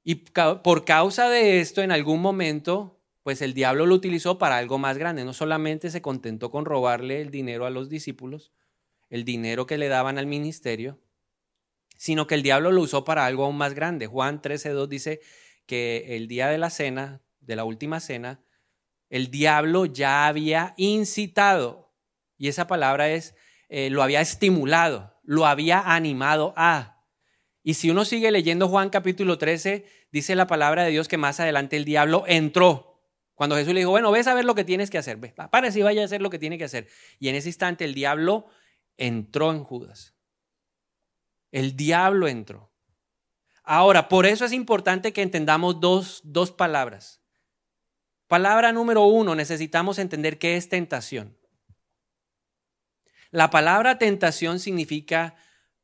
Y 0.03 0.15
por 0.15 0.85
causa 0.85 1.29
de 1.29 1.59
esto, 1.59 1.81
en 1.81 1.91
algún 1.91 2.21
momento, 2.21 3.01
pues 3.23 3.41
el 3.41 3.53
diablo 3.53 3.85
lo 3.85 3.95
utilizó 3.95 4.37
para 4.37 4.57
algo 4.57 4.77
más 4.77 4.97
grande. 4.97 5.23
No 5.23 5.33
solamente 5.33 5.89
se 5.89 6.01
contentó 6.01 6.51
con 6.51 6.65
robarle 6.65 7.21
el 7.21 7.31
dinero 7.31 7.65
a 7.65 7.69
los 7.69 7.89
discípulos, 7.89 8.51
el 9.09 9.23
dinero 9.23 9.65
que 9.65 9.77
le 9.77 9.87
daban 9.87 10.17
al 10.17 10.27
ministerio, 10.27 10.99
sino 12.03 12.27
que 12.27 12.35
el 12.35 12.43
diablo 12.43 12.73
lo 12.73 12.81
usó 12.81 13.05
para 13.05 13.25
algo 13.25 13.45
aún 13.45 13.55
más 13.55 13.75
grande. 13.75 14.07
Juan 14.07 14.41
13.2 14.41 14.87
dice 14.89 15.21
que 15.65 16.17
el 16.17 16.27
día 16.27 16.49
de 16.49 16.57
la 16.57 16.69
cena, 16.69 17.21
de 17.39 17.55
la 17.55 17.63
última 17.63 18.01
cena, 18.01 18.43
el 19.09 19.31
diablo 19.31 19.85
ya 19.85 20.27
había 20.27 20.73
incitado, 20.75 21.95
y 22.37 22.49
esa 22.49 22.67
palabra 22.67 23.09
es 23.09 23.35
eh, 23.69 23.89
lo 23.89 24.03
había 24.03 24.19
estimulado, 24.19 25.17
lo 25.23 25.45
había 25.45 25.79
animado 25.79 26.53
a. 26.57 27.05
Y 27.63 27.75
si 27.75 27.89
uno 27.89 28.03
sigue 28.03 28.31
leyendo 28.31 28.67
Juan 28.67 28.89
capítulo 28.89 29.37
13, 29.37 29.85
dice 30.11 30.35
la 30.35 30.45
palabra 30.45 30.83
de 30.83 30.91
Dios 30.91 31.07
que 31.07 31.15
más 31.15 31.39
adelante 31.39 31.77
el 31.77 31.85
diablo 31.85 32.25
entró. 32.27 33.01
Cuando 33.33 33.55
Jesús 33.55 33.73
le 33.73 33.79
dijo, 33.79 33.91
bueno, 33.91 34.11
ves 34.11 34.27
a 34.27 34.33
ver 34.33 34.43
lo 34.43 34.55
que 34.55 34.65
tienes 34.65 34.89
que 34.89 34.97
hacer, 34.97 35.15
ve, 35.15 35.29
para 35.29 35.71
si 35.71 35.81
vaya 35.81 36.01
a 36.01 36.05
hacer 36.05 36.21
lo 36.21 36.29
que 36.29 36.37
tiene 36.37 36.57
que 36.57 36.65
hacer. 36.65 36.89
Y 37.17 37.29
en 37.29 37.35
ese 37.35 37.47
instante 37.47 37.85
el 37.85 37.93
diablo 37.93 38.47
entró 38.97 39.53
en 39.53 39.63
Judas. 39.63 40.13
El 41.53 41.77
diablo 41.77 42.27
entró. 42.27 42.73
Ahora, 43.63 44.09
por 44.09 44.25
eso 44.25 44.43
es 44.43 44.53
importante 44.53 45.13
que 45.13 45.21
entendamos 45.21 45.79
dos, 45.79 46.19
dos 46.23 46.51
palabras. 46.51 47.21
Palabra 48.27 48.71
número 48.71 49.05
uno, 49.05 49.35
necesitamos 49.35 49.99
entender 49.99 50.39
qué 50.39 50.57
es 50.57 50.67
tentación. 50.67 51.37
La 53.29 53.51
palabra 53.51 53.99
tentación 53.99 54.59
significa 54.59 55.35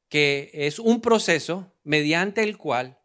que 0.08 0.50
es 0.54 0.80
un 0.80 1.02
proceso 1.02 1.78
mediante 1.84 2.42
el 2.42 2.58
cual 2.58 3.00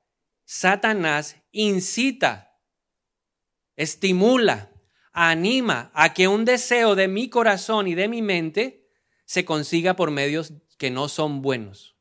Satanás 0.46 1.36
incita, 1.52 2.58
estimula, 3.76 4.72
anima 5.12 5.90
a 5.92 6.14
que 6.14 6.28
un 6.28 6.46
deseo 6.46 6.94
de 6.94 7.08
mi 7.08 7.28
corazón 7.28 7.88
y 7.88 7.94
de 7.94 8.08
mi 8.08 8.22
mente 8.22 8.88
se 9.26 9.44
consiga 9.44 9.96
por 9.96 10.10
medios 10.10 10.54
que 10.78 10.90
no 10.90 11.10
son 11.10 11.42
buenos. 11.42 11.93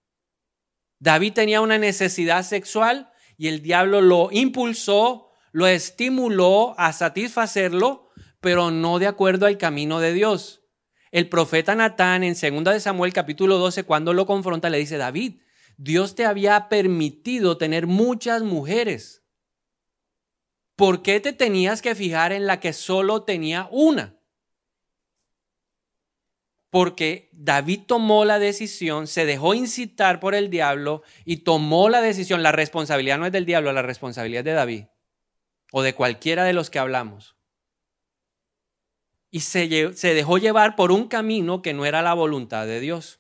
David 1.03 1.33
tenía 1.33 1.59
una 1.59 1.77
necesidad 1.77 2.43
sexual 2.43 3.11
y 3.37 3.49
el 3.49 3.61
diablo 3.61 3.99
lo 3.99 4.29
impulsó, 4.31 5.31
lo 5.51 5.67
estimuló 5.67 6.75
a 6.79 6.93
satisfacerlo, 6.93 8.09
pero 8.39 8.71
no 8.71 8.99
de 8.99 9.07
acuerdo 9.07 9.45
al 9.45 9.57
camino 9.57 9.99
de 9.99 10.13
Dios. 10.13 10.61
El 11.11 11.27
profeta 11.27 11.75
Natán 11.75 12.23
en 12.23 12.35
2 12.35 12.73
de 12.73 12.79
Samuel 12.79 13.11
capítulo 13.11 13.57
12, 13.57 13.83
cuando 13.83 14.13
lo 14.13 14.25
confronta, 14.25 14.69
le 14.69 14.77
dice, 14.77 14.95
David, 14.95 15.41
Dios 15.75 16.15
te 16.15 16.25
había 16.25 16.69
permitido 16.69 17.57
tener 17.57 17.85
muchas 17.85 18.41
mujeres. 18.41 19.25
¿Por 20.77 21.01
qué 21.01 21.19
te 21.19 21.33
tenías 21.33 21.81
que 21.81 21.95
fijar 21.95 22.31
en 22.31 22.47
la 22.47 22.61
que 22.61 22.71
solo 22.71 23.23
tenía 23.23 23.67
una? 23.71 24.21
Porque 26.73 27.29
David 27.33 27.81
tomó 27.85 28.25
la 28.25 28.39
decisión, 28.39 29.05
se 29.05 29.27
dejó 29.27 29.53
incitar 29.53 30.19
por 30.19 30.33
el 30.33 30.49
diablo 30.49 31.03
y 31.23 31.37
tomó 31.37 31.87
la 31.87 32.01
decisión. 32.01 32.41
La 32.41 32.51
responsabilidad 32.51 33.19
no 33.19 33.27
es 33.27 33.31
del 33.31 33.45
diablo, 33.45 33.71
la 33.73 33.83
responsabilidad 33.83 34.39
es 34.39 34.45
de 34.45 34.53
David 34.53 34.85
o 35.71 35.83
de 35.83 35.93
cualquiera 35.93 36.45
de 36.45 36.53
los 36.53 36.71
que 36.71 36.79
hablamos 36.79 37.35
y 39.29 39.39
se, 39.39 39.67
dejó 39.67 40.37
llevar 40.37 40.75
por 40.75 40.91
un 40.91 41.07
camino 41.07 41.63
que 41.63 41.73
no 41.73 41.85
era 41.85 42.03
la 42.03 42.13
voluntad 42.13 42.67
de 42.67 42.79
Dios. 42.79 43.19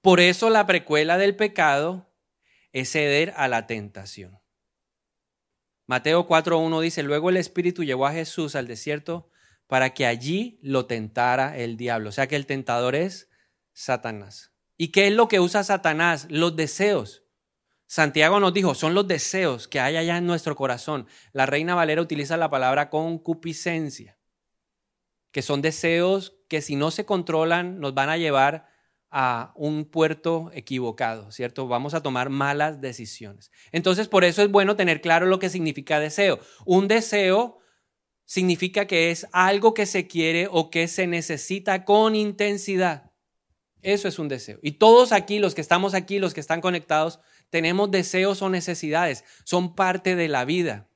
Por 0.00 0.20
eso 0.20 0.48
la 0.48 0.64
precuela 0.64 1.18
del 1.18 1.34
pecado 1.34 2.08
es 2.72 2.90
ceder 2.92 3.34
a 3.36 3.46
la 3.48 3.66
tentación. 3.66 4.40
Mateo 5.86 6.28
4.1 6.28 6.80
dice, 6.82 7.02
luego 7.02 7.30
el 7.30 7.36
Espíritu 7.36 7.82
llevó 7.82 8.06
a 8.06 8.12
Jesús 8.12 8.54
al 8.54 8.68
desierto 8.68 9.28
para 9.72 9.94
que 9.94 10.04
allí 10.04 10.58
lo 10.60 10.84
tentara 10.84 11.56
el 11.56 11.78
diablo. 11.78 12.10
O 12.10 12.12
sea 12.12 12.28
que 12.28 12.36
el 12.36 12.44
tentador 12.44 12.94
es 12.94 13.30
Satanás. 13.72 14.52
¿Y 14.76 14.88
qué 14.88 15.06
es 15.06 15.14
lo 15.14 15.28
que 15.28 15.40
usa 15.40 15.64
Satanás? 15.64 16.26
Los 16.28 16.56
deseos. 16.56 17.24
Santiago 17.86 18.38
nos 18.38 18.52
dijo, 18.52 18.74
son 18.74 18.92
los 18.92 19.08
deseos 19.08 19.68
que 19.68 19.80
hay 19.80 19.96
allá 19.96 20.18
en 20.18 20.26
nuestro 20.26 20.56
corazón. 20.56 21.06
La 21.32 21.46
reina 21.46 21.74
Valera 21.74 22.02
utiliza 22.02 22.36
la 22.36 22.50
palabra 22.50 22.90
concupiscencia, 22.90 24.18
que 25.30 25.40
son 25.40 25.62
deseos 25.62 26.36
que 26.50 26.60
si 26.60 26.76
no 26.76 26.90
se 26.90 27.06
controlan 27.06 27.80
nos 27.80 27.94
van 27.94 28.10
a 28.10 28.18
llevar 28.18 28.66
a 29.10 29.54
un 29.56 29.86
puerto 29.86 30.50
equivocado, 30.52 31.32
¿cierto? 31.32 31.66
Vamos 31.66 31.94
a 31.94 32.02
tomar 32.02 32.28
malas 32.28 32.82
decisiones. 32.82 33.50
Entonces, 33.70 34.06
por 34.08 34.24
eso 34.24 34.42
es 34.42 34.50
bueno 34.50 34.76
tener 34.76 35.00
claro 35.00 35.24
lo 35.24 35.38
que 35.38 35.48
significa 35.48 35.98
deseo. 35.98 36.40
Un 36.66 36.88
deseo 36.88 37.61
significa 38.32 38.86
que 38.86 39.10
es 39.10 39.26
algo 39.30 39.74
que 39.74 39.84
se 39.84 40.06
quiere 40.06 40.48
o 40.50 40.70
que 40.70 40.88
se 40.88 41.06
necesita 41.06 41.84
con 41.84 42.14
intensidad. 42.14 43.12
Eso 43.82 44.08
es 44.08 44.18
un 44.18 44.28
deseo. 44.28 44.58
Y 44.62 44.78
todos 44.78 45.12
aquí, 45.12 45.38
los 45.38 45.54
que 45.54 45.60
estamos 45.60 45.92
aquí, 45.92 46.18
los 46.18 46.32
que 46.32 46.40
están 46.40 46.62
conectados, 46.62 47.20
tenemos 47.50 47.90
deseos 47.90 48.40
o 48.40 48.48
necesidades, 48.48 49.22
son 49.44 49.74
parte 49.74 50.16
de 50.16 50.28
la 50.28 50.46
vida. 50.46 50.88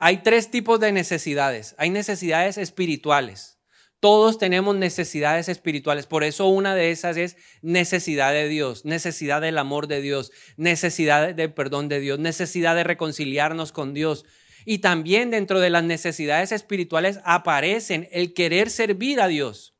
Hay 0.00 0.24
tres 0.24 0.50
tipos 0.50 0.80
de 0.80 0.90
necesidades. 0.90 1.76
Hay 1.78 1.90
necesidades 1.90 2.58
espirituales. 2.58 3.60
Todos 4.00 4.36
tenemos 4.36 4.74
necesidades 4.74 5.48
espirituales. 5.48 6.06
Por 6.06 6.24
eso 6.24 6.48
una 6.48 6.74
de 6.74 6.90
esas 6.90 7.16
es 7.16 7.36
necesidad 7.62 8.32
de 8.32 8.48
Dios, 8.48 8.84
necesidad 8.84 9.40
del 9.40 9.58
amor 9.58 9.86
de 9.86 10.00
Dios, 10.00 10.32
necesidad 10.56 11.36
de 11.36 11.48
perdón 11.48 11.88
de 11.88 12.00
Dios, 12.00 12.18
necesidad 12.18 12.74
de 12.74 12.82
reconciliarnos 12.82 13.70
con 13.70 13.94
Dios. 13.94 14.24
Y 14.70 14.80
también 14.80 15.30
dentro 15.30 15.60
de 15.60 15.70
las 15.70 15.82
necesidades 15.82 16.52
espirituales 16.52 17.20
aparecen 17.24 18.06
el 18.12 18.34
querer 18.34 18.68
servir 18.68 19.18
a 19.18 19.26
Dios. 19.26 19.74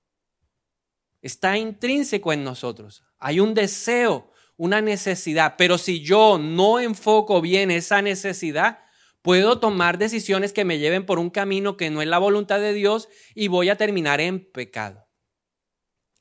Está 1.21 1.59
intrínseco 1.59 2.33
en 2.33 2.43
nosotros. 2.43 3.05
Hay 3.19 3.39
un 3.39 3.53
deseo 3.53 4.33
una 4.57 4.81
necesidad, 4.81 5.57
pero 5.59 5.77
si 5.77 6.01
yo 6.01 6.39
no 6.39 6.81
enfoco 6.81 7.43
bien 7.43 7.71
esa 7.71 8.01
necesidad, 8.01 8.79
puedo 9.21 9.61
tomar 9.61 9.99
decisiones 9.99 10.55
que 10.55 10.65
me 10.65 10.79
lleven 10.79 11.05
por 11.05 11.19
un 11.19 11.29
camino 11.29 11.77
que 11.77 11.91
no 11.91 12.01
es 12.01 12.09
la 12.09 12.17
voluntad 12.17 12.59
de 12.59 12.73
Dios 12.73 13.11
y 13.35 13.49
voy 13.49 13.69
a 13.69 13.77
terminar 13.77 14.23
en 14.23 14.51
pecado. 14.51 15.07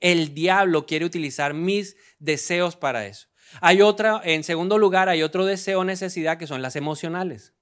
El 0.01 0.33
diablo 0.33 0.85
quiere 0.85 1.05
utilizar 1.05 1.53
mis 1.53 1.95
deseos 2.19 2.75
para 2.75 3.07
eso. 3.07 3.29
Hay 3.61 3.81
otra, 3.81 4.19
en 4.25 4.43
segundo 4.43 4.77
lugar, 4.77 5.07
hay 5.07 5.23
otro 5.23 5.45
deseo 5.45 5.79
o 5.79 5.85
necesidad 5.85 6.37
que 6.37 6.47
son 6.47 6.61
las 6.61 6.75
emocionales. 6.75 7.53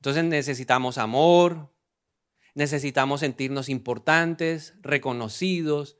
Entonces 0.00 0.24
necesitamos 0.24 0.96
amor, 0.96 1.74
necesitamos 2.54 3.20
sentirnos 3.20 3.68
importantes, 3.68 4.72
reconocidos, 4.80 5.98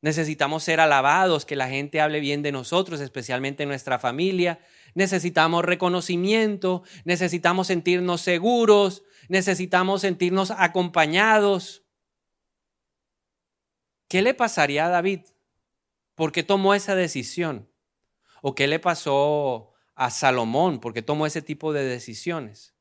necesitamos 0.00 0.64
ser 0.64 0.80
alabados, 0.80 1.46
que 1.46 1.54
la 1.54 1.68
gente 1.68 2.00
hable 2.00 2.18
bien 2.18 2.42
de 2.42 2.50
nosotros, 2.50 3.00
especialmente 3.00 3.62
en 3.62 3.68
nuestra 3.68 4.00
familia, 4.00 4.58
necesitamos 4.94 5.64
reconocimiento, 5.64 6.82
necesitamos 7.04 7.68
sentirnos 7.68 8.20
seguros, 8.20 9.04
necesitamos 9.28 10.00
sentirnos 10.00 10.50
acompañados. 10.50 11.84
¿Qué 14.08 14.22
le 14.22 14.34
pasaría 14.34 14.86
a 14.86 14.90
David? 14.90 15.20
¿Por 16.16 16.32
qué 16.32 16.42
tomó 16.42 16.74
esa 16.74 16.96
decisión? 16.96 17.70
¿O 18.42 18.56
qué 18.56 18.66
le 18.66 18.80
pasó 18.80 19.72
a 19.94 20.10
Salomón? 20.10 20.80
¿Por 20.80 20.94
qué 20.94 21.02
tomó 21.02 21.26
ese 21.26 21.42
tipo 21.42 21.72
de 21.72 21.84
decisiones? 21.84 22.75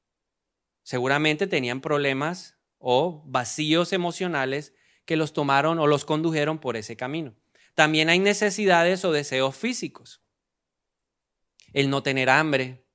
Seguramente 0.86 1.48
tenían 1.48 1.82
problemas 1.82 2.60
o 2.78 3.24
vacíos 3.26 3.92
emocionales 3.92 4.76
que 5.06 5.16
los 5.16 5.34
tomaron 5.34 5.80
o 5.80 5.88
los 5.88 6.06
condujeron 6.06 6.60
por 6.60 6.78
ese 6.78 6.96
camino. 6.96 7.36
También 7.74 8.08
hay 8.08 8.20
necesidades 8.20 9.04
o 9.04 9.12
deseos 9.12 9.56
físicos. 9.56 10.22
El 11.74 11.90
no 11.90 12.04
tener 12.04 12.30
hambre, 12.30 12.86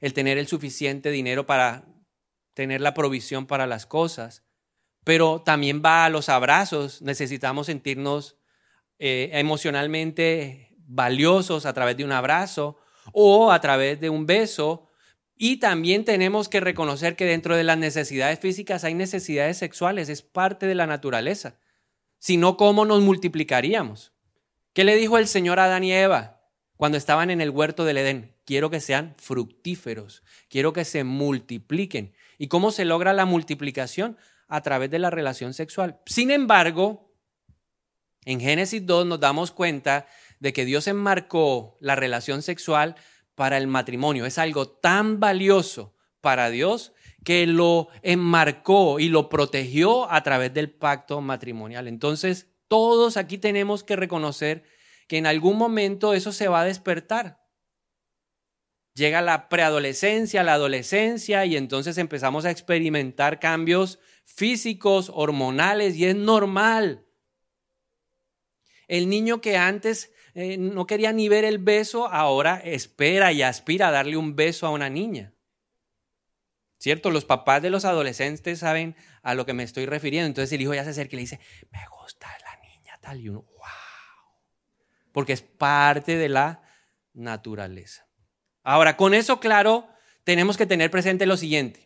el 0.00 0.14
tener 0.14 0.36
el 0.36 0.48
suficiente 0.48 1.12
dinero 1.12 1.46
para 1.46 1.86
tener 2.54 2.80
la 2.80 2.92
provisión 2.92 3.46
para 3.46 3.68
las 3.68 3.86
cosas, 3.86 4.44
pero 5.04 5.42
también 5.42 5.82
va 5.84 6.06
a 6.06 6.10
los 6.10 6.28
abrazos. 6.28 7.02
Necesitamos 7.02 7.66
sentirnos 7.66 8.36
eh, 8.98 9.30
emocionalmente 9.34 10.74
valiosos 10.78 11.66
a 11.66 11.72
través 11.72 11.96
de 11.96 12.04
un 12.04 12.10
abrazo 12.10 12.78
o 13.12 13.52
a 13.52 13.60
través 13.60 14.00
de 14.00 14.10
un 14.10 14.26
beso. 14.26 14.88
Y 15.36 15.58
también 15.58 16.04
tenemos 16.04 16.48
que 16.48 16.60
reconocer 16.60 17.14
que 17.14 17.26
dentro 17.26 17.56
de 17.56 17.64
las 17.64 17.76
necesidades 17.76 18.40
físicas 18.40 18.84
hay 18.84 18.94
necesidades 18.94 19.58
sexuales, 19.58 20.08
es 20.08 20.22
parte 20.22 20.66
de 20.66 20.74
la 20.74 20.86
naturaleza. 20.86 21.58
Si 22.18 22.38
no, 22.38 22.56
¿cómo 22.56 22.86
nos 22.86 23.02
multiplicaríamos? 23.02 24.12
¿Qué 24.72 24.84
le 24.84 24.96
dijo 24.96 25.18
el 25.18 25.26
Señor 25.26 25.58
a 25.58 25.66
Adán 25.66 25.84
y 25.84 25.92
Eva 25.92 26.40
cuando 26.76 26.96
estaban 26.96 27.30
en 27.30 27.42
el 27.42 27.50
huerto 27.50 27.84
del 27.84 27.98
Edén? 27.98 28.34
Quiero 28.46 28.70
que 28.70 28.80
sean 28.80 29.14
fructíferos, 29.18 30.22
quiero 30.48 30.72
que 30.72 30.84
se 30.84 31.04
multipliquen. 31.04 32.14
¿Y 32.38 32.48
cómo 32.48 32.70
se 32.70 32.84
logra 32.84 33.12
la 33.12 33.26
multiplicación? 33.26 34.16
A 34.48 34.62
través 34.62 34.90
de 34.90 34.98
la 34.98 35.10
relación 35.10 35.52
sexual. 35.52 36.00
Sin 36.06 36.30
embargo, 36.30 37.12
en 38.24 38.40
Génesis 38.40 38.86
2 38.86 39.06
nos 39.06 39.20
damos 39.20 39.50
cuenta 39.50 40.06
de 40.40 40.52
que 40.52 40.64
Dios 40.64 40.86
enmarcó 40.86 41.76
la 41.80 41.96
relación 41.96 42.42
sexual 42.42 42.96
para 43.36 43.58
el 43.58 43.68
matrimonio. 43.68 44.26
Es 44.26 44.38
algo 44.38 44.66
tan 44.68 45.20
valioso 45.20 45.94
para 46.20 46.50
Dios 46.50 46.92
que 47.24 47.46
lo 47.46 47.88
enmarcó 48.02 48.98
y 48.98 49.08
lo 49.08 49.28
protegió 49.28 50.10
a 50.10 50.24
través 50.24 50.52
del 50.52 50.72
pacto 50.72 51.20
matrimonial. 51.20 51.86
Entonces, 51.86 52.48
todos 52.66 53.16
aquí 53.16 53.38
tenemos 53.38 53.84
que 53.84 53.94
reconocer 53.94 54.64
que 55.06 55.18
en 55.18 55.26
algún 55.26 55.56
momento 55.56 56.14
eso 56.14 56.32
se 56.32 56.48
va 56.48 56.62
a 56.62 56.64
despertar. 56.64 57.44
Llega 58.94 59.20
la 59.20 59.48
preadolescencia, 59.48 60.42
la 60.42 60.54
adolescencia 60.54 61.44
y 61.44 61.56
entonces 61.56 61.98
empezamos 61.98 62.44
a 62.44 62.50
experimentar 62.50 63.38
cambios 63.38 63.98
físicos, 64.24 65.10
hormonales 65.14 65.96
y 65.96 66.06
es 66.06 66.16
normal. 66.16 67.06
El 68.88 69.08
niño 69.08 69.40
que 69.40 69.58
antes 69.58 70.12
eh, 70.38 70.58
no 70.58 70.86
quería 70.86 71.14
ni 71.14 71.30
ver 71.30 71.46
el 71.46 71.56
beso, 71.56 72.08
ahora 72.08 72.60
espera 72.62 73.32
y 73.32 73.40
aspira 73.40 73.88
a 73.88 73.90
darle 73.90 74.18
un 74.18 74.36
beso 74.36 74.66
a 74.66 74.70
una 74.70 74.90
niña. 74.90 75.32
¿Cierto? 76.76 77.10
Los 77.10 77.24
papás 77.24 77.62
de 77.62 77.70
los 77.70 77.86
adolescentes 77.86 78.58
saben 78.58 78.96
a 79.22 79.34
lo 79.34 79.46
que 79.46 79.54
me 79.54 79.62
estoy 79.62 79.86
refiriendo. 79.86 80.26
Entonces 80.26 80.52
el 80.52 80.60
hijo 80.60 80.74
ya 80.74 80.84
se 80.84 80.90
acerca 80.90 81.14
y 81.14 81.16
le 81.16 81.22
dice, 81.22 81.40
me 81.70 81.80
gusta 81.88 82.28
la 82.44 82.60
niña 82.60 82.98
tal 83.00 83.18
y 83.18 83.30
uno, 83.30 83.44
wow. 83.44 83.66
Porque 85.10 85.32
es 85.32 85.40
parte 85.40 86.18
de 86.18 86.28
la 86.28 86.60
naturaleza. 87.14 88.06
Ahora, 88.62 88.98
con 88.98 89.14
eso 89.14 89.40
claro, 89.40 89.88
tenemos 90.22 90.58
que 90.58 90.66
tener 90.66 90.90
presente 90.90 91.24
lo 91.24 91.38
siguiente. 91.38 91.85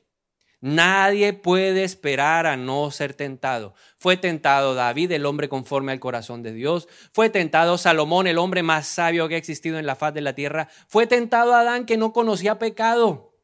Nadie 0.62 1.32
puede 1.32 1.84
esperar 1.84 2.46
a 2.46 2.58
no 2.58 2.90
ser 2.90 3.14
tentado. 3.14 3.74
Fue 3.96 4.18
tentado 4.18 4.74
David, 4.74 5.10
el 5.12 5.24
hombre 5.24 5.48
conforme 5.48 5.92
al 5.92 6.00
corazón 6.00 6.42
de 6.42 6.52
Dios. 6.52 6.86
Fue 7.12 7.30
tentado 7.30 7.78
Salomón, 7.78 8.26
el 8.26 8.36
hombre 8.36 8.62
más 8.62 8.86
sabio 8.86 9.26
que 9.26 9.36
ha 9.36 9.38
existido 9.38 9.78
en 9.78 9.86
la 9.86 9.96
faz 9.96 10.12
de 10.12 10.20
la 10.20 10.34
tierra. 10.34 10.68
Fue 10.86 11.06
tentado 11.06 11.54
Adán, 11.54 11.86
que 11.86 11.96
no 11.96 12.12
conocía 12.12 12.58
pecado, 12.58 13.34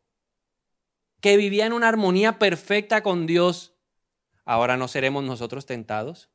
que 1.23 1.39
vivía 1.39 1.65
en 1.65 1.73
una 1.73 1.89
armonía 1.89 2.39
perfecta 2.39 3.03
con 3.03 3.27
Dios. 3.27 3.75
Ahora 4.45 4.77
no 4.77 4.87
seremos 4.87 5.25
nosotros 5.25 5.65
tentados. 5.65 6.31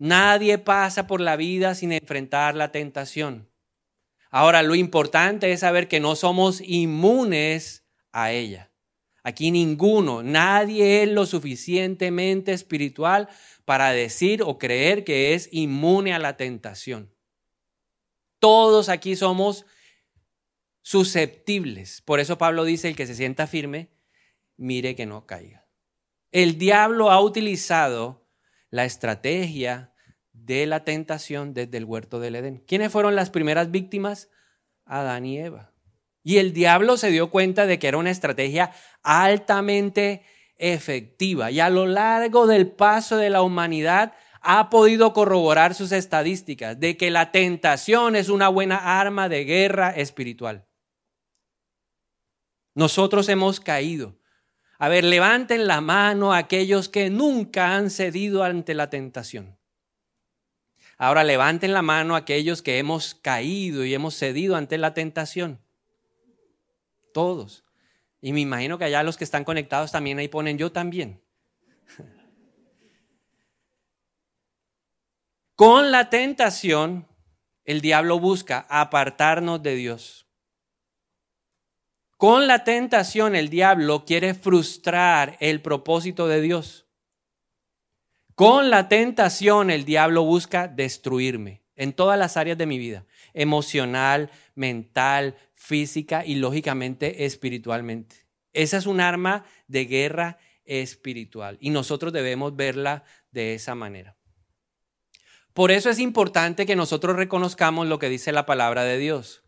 Nadie 0.00 0.58
pasa 0.58 1.06
por 1.06 1.20
la 1.20 1.36
vida 1.36 1.76
sin 1.76 1.92
enfrentar 1.92 2.56
la 2.56 2.72
tentación. 2.72 3.48
Ahora, 4.30 4.64
lo 4.64 4.74
importante 4.74 5.52
es 5.52 5.60
saber 5.60 5.86
que 5.86 6.00
no 6.00 6.16
somos 6.16 6.60
inmunes 6.60 7.86
a 8.10 8.32
ella. 8.32 8.73
Aquí 9.26 9.50
ninguno, 9.50 10.22
nadie 10.22 11.02
es 11.02 11.08
lo 11.08 11.24
suficientemente 11.24 12.52
espiritual 12.52 13.30
para 13.64 13.90
decir 13.90 14.42
o 14.42 14.58
creer 14.58 15.02
que 15.02 15.32
es 15.32 15.48
inmune 15.50 16.12
a 16.12 16.18
la 16.18 16.36
tentación. 16.36 17.10
Todos 18.38 18.90
aquí 18.90 19.16
somos 19.16 19.64
susceptibles. 20.82 22.02
Por 22.02 22.20
eso 22.20 22.36
Pablo 22.36 22.64
dice, 22.64 22.88
el 22.88 22.96
que 22.96 23.06
se 23.06 23.14
sienta 23.14 23.46
firme, 23.46 23.88
mire 24.58 24.94
que 24.94 25.06
no 25.06 25.24
caiga. 25.24 25.66
El 26.30 26.58
diablo 26.58 27.10
ha 27.10 27.22
utilizado 27.22 28.28
la 28.68 28.84
estrategia 28.84 29.94
de 30.32 30.66
la 30.66 30.84
tentación 30.84 31.54
desde 31.54 31.78
el 31.78 31.86
huerto 31.86 32.20
del 32.20 32.36
Edén. 32.36 32.58
¿Quiénes 32.66 32.92
fueron 32.92 33.14
las 33.14 33.30
primeras 33.30 33.70
víctimas? 33.70 34.28
Adán 34.84 35.24
y 35.24 35.38
Eva. 35.38 35.73
Y 36.24 36.38
el 36.38 36.54
diablo 36.54 36.96
se 36.96 37.10
dio 37.10 37.30
cuenta 37.30 37.66
de 37.66 37.78
que 37.78 37.86
era 37.86 37.98
una 37.98 38.10
estrategia 38.10 38.72
altamente 39.02 40.24
efectiva 40.56 41.50
y 41.50 41.60
a 41.60 41.68
lo 41.68 41.86
largo 41.86 42.46
del 42.46 42.70
paso 42.70 43.18
de 43.18 43.28
la 43.28 43.42
humanidad 43.42 44.14
ha 44.40 44.70
podido 44.70 45.12
corroborar 45.12 45.74
sus 45.74 45.92
estadísticas 45.92 46.80
de 46.80 46.96
que 46.96 47.10
la 47.10 47.30
tentación 47.30 48.16
es 48.16 48.30
una 48.30 48.48
buena 48.48 49.00
arma 49.00 49.28
de 49.28 49.44
guerra 49.44 49.90
espiritual. 49.90 50.66
Nosotros 52.74 53.28
hemos 53.28 53.60
caído. 53.60 54.18
A 54.78 54.88
ver, 54.88 55.04
levanten 55.04 55.66
la 55.66 55.80
mano 55.80 56.32
aquellos 56.32 56.88
que 56.88 57.10
nunca 57.10 57.76
han 57.76 57.90
cedido 57.90 58.44
ante 58.44 58.74
la 58.74 58.90
tentación. 58.90 59.58
Ahora 60.96 61.22
levanten 61.22 61.72
la 61.72 61.82
mano 61.82 62.16
aquellos 62.16 62.62
que 62.62 62.78
hemos 62.78 63.14
caído 63.14 63.84
y 63.84 63.94
hemos 63.94 64.14
cedido 64.14 64.56
ante 64.56 64.78
la 64.78 64.94
tentación 64.94 65.63
todos. 67.14 67.64
Y 68.20 68.34
me 68.34 68.40
imagino 68.40 68.76
que 68.76 68.84
allá 68.84 69.02
los 69.02 69.16
que 69.16 69.24
están 69.24 69.44
conectados 69.44 69.90
también 69.90 70.18
ahí 70.18 70.28
ponen 70.28 70.58
yo 70.58 70.70
también. 70.70 71.22
Con 75.56 75.90
la 75.90 76.10
tentación, 76.10 77.08
el 77.64 77.80
diablo 77.80 78.20
busca 78.20 78.66
apartarnos 78.68 79.62
de 79.62 79.76
Dios. 79.76 80.26
Con 82.16 82.46
la 82.46 82.64
tentación, 82.64 83.34
el 83.34 83.48
diablo 83.48 84.04
quiere 84.04 84.34
frustrar 84.34 85.36
el 85.40 85.60
propósito 85.60 86.26
de 86.26 86.40
Dios. 86.40 86.86
Con 88.34 88.70
la 88.70 88.88
tentación, 88.88 89.70
el 89.70 89.84
diablo 89.84 90.24
busca 90.24 90.66
destruirme 90.66 91.62
en 91.76 91.92
todas 91.92 92.18
las 92.18 92.36
áreas 92.36 92.58
de 92.58 92.66
mi 92.66 92.78
vida, 92.78 93.04
emocional, 93.32 94.30
mental, 94.54 95.36
física 95.64 96.26
y 96.26 96.34
lógicamente 96.34 97.24
espiritualmente. 97.24 98.26
Esa 98.52 98.76
es 98.76 98.86
un 98.86 99.00
arma 99.00 99.46
de 99.66 99.86
guerra 99.86 100.38
espiritual 100.66 101.56
y 101.58 101.70
nosotros 101.70 102.12
debemos 102.12 102.54
verla 102.54 103.04
de 103.30 103.54
esa 103.54 103.74
manera. 103.74 104.16
Por 105.54 105.70
eso 105.70 105.88
es 105.88 105.98
importante 105.98 106.66
que 106.66 106.76
nosotros 106.76 107.16
reconozcamos 107.16 107.86
lo 107.86 107.98
que 107.98 108.10
dice 108.10 108.30
la 108.30 108.44
palabra 108.44 108.84
de 108.84 108.98
Dios. 108.98 109.42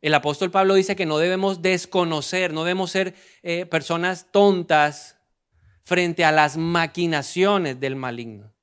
El 0.00 0.14
apóstol 0.14 0.52
Pablo 0.52 0.74
dice 0.74 0.94
que 0.94 1.06
no 1.06 1.18
debemos 1.18 1.62
desconocer, 1.62 2.52
no 2.52 2.62
debemos 2.62 2.92
ser 2.92 3.14
eh, 3.42 3.66
personas 3.66 4.30
tontas 4.30 5.18
frente 5.82 6.24
a 6.24 6.30
las 6.30 6.56
maquinaciones 6.56 7.80
del 7.80 7.96
maligno. 7.96 8.54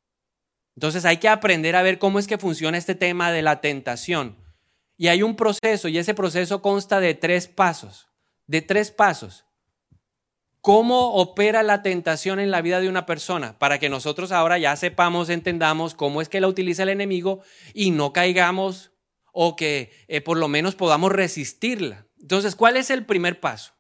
Entonces 0.76 1.04
hay 1.04 1.18
que 1.18 1.28
aprender 1.28 1.76
a 1.76 1.84
ver 1.84 2.00
cómo 2.00 2.18
es 2.18 2.28
que 2.28 2.38
funciona 2.38 2.78
este 2.78 2.96
tema 2.96 3.32
de 3.32 3.42
la 3.42 3.60
tentación. 3.60 4.43
Y 5.04 5.10
hay 5.10 5.22
un 5.22 5.36
proceso 5.36 5.90
y 5.90 5.98
ese 5.98 6.14
proceso 6.14 6.62
consta 6.62 7.02
de 7.02 7.14
tres 7.14 7.50
pasos, 7.50 8.08
de 8.48 8.62
tres 8.62 8.90
pasos. 8.90 9.44
¿Cómo 10.62 11.16
opera 11.16 11.62
la 11.62 11.82
tentación 11.82 12.40
en 12.40 12.52
la 12.52 12.62
vida 12.62 12.80
de 12.80 12.88
una 12.88 13.06
persona? 13.06 13.60
Para 13.60 13.80
que 13.80 13.90
nosotros 13.90 14.32
ahora 14.32 14.58
ya 14.60 14.74
sepamos, 14.78 15.28
entendamos 15.28 15.94
cómo 15.94 16.22
es 16.22 16.30
que 16.30 16.40
la 16.40 16.48
utiliza 16.48 16.84
el 16.84 16.90
enemigo 16.90 17.42
y 17.74 17.92
no 17.92 18.14
caigamos 18.14 18.94
o 19.34 19.58
que 19.58 19.92
eh, 20.08 20.22
por 20.22 20.38
lo 20.38 20.48
menos 20.48 20.76
podamos 20.76 21.12
resistirla. 21.12 22.08
Entonces, 22.22 22.56
¿cuál 22.56 22.78
es 22.78 22.90
el 22.90 23.06
primer 23.06 23.42
paso 23.42 23.74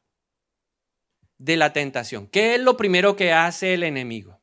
de 1.38 1.55
la 1.55 1.71
tentación? 1.71 2.27
¿Qué 2.27 2.55
es 2.55 2.59
lo 2.59 2.75
primero 2.75 3.15
que 3.15 3.31
hace 3.31 3.73
el 3.73 3.83
enemigo? 3.83 4.41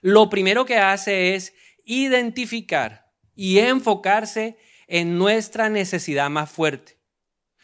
Lo 0.00 0.28
primero 0.28 0.66
que 0.66 0.78
hace 0.78 1.36
es 1.36 1.54
identificar 1.84 3.12
y 3.36 3.60
enfocarse 3.60 4.58
en 4.86 5.18
nuestra 5.18 5.68
necesidad 5.68 6.30
más 6.30 6.50
fuerte. 6.50 6.98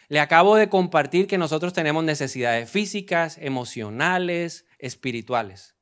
Le 0.08 0.20
acabo 0.20 0.56
de 0.56 0.68
compartir 0.68 1.26
que 1.26 1.38
nosotros 1.38 1.72
tenemos 1.72 2.04
necesidades 2.04 2.70
físicas, 2.70 3.38
emocionales, 3.40 4.66
espirituales. 4.78 5.74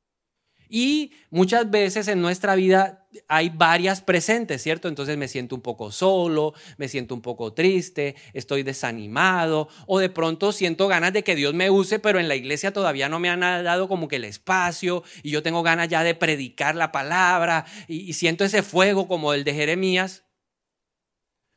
Y 0.73 1.11
muchas 1.31 1.69
veces 1.69 2.07
en 2.07 2.21
nuestra 2.21 2.55
vida 2.55 3.05
hay 3.27 3.49
varias 3.49 3.99
presentes, 3.99 4.63
¿cierto? 4.63 4.87
Entonces 4.87 5.17
me 5.17 5.27
siento 5.27 5.53
un 5.53 5.61
poco 5.61 5.91
solo, 5.91 6.53
me 6.77 6.87
siento 6.87 7.13
un 7.13 7.21
poco 7.21 7.51
triste, 7.53 8.15
estoy 8.31 8.63
desanimado 8.63 9.67
o 9.85 9.99
de 9.99 10.07
pronto 10.07 10.53
siento 10.53 10.87
ganas 10.87 11.11
de 11.11 11.25
que 11.25 11.35
Dios 11.35 11.53
me 11.53 11.69
use, 11.69 11.99
pero 11.99 12.21
en 12.21 12.29
la 12.29 12.35
iglesia 12.35 12.71
todavía 12.71 13.09
no 13.09 13.19
me 13.19 13.29
han 13.29 13.41
dado 13.41 13.89
como 13.89 14.07
que 14.07 14.15
el 14.15 14.23
espacio 14.23 15.03
y 15.23 15.31
yo 15.31 15.43
tengo 15.43 15.61
ganas 15.61 15.89
ya 15.89 16.03
de 16.03 16.15
predicar 16.15 16.75
la 16.75 16.93
palabra 16.93 17.65
y, 17.89 18.13
siento 18.13 18.45
ese 18.45 18.63
fuego 18.63 19.09
como 19.09 19.33
el 19.33 19.43
de 19.43 19.53
Jeremías, 19.53 20.23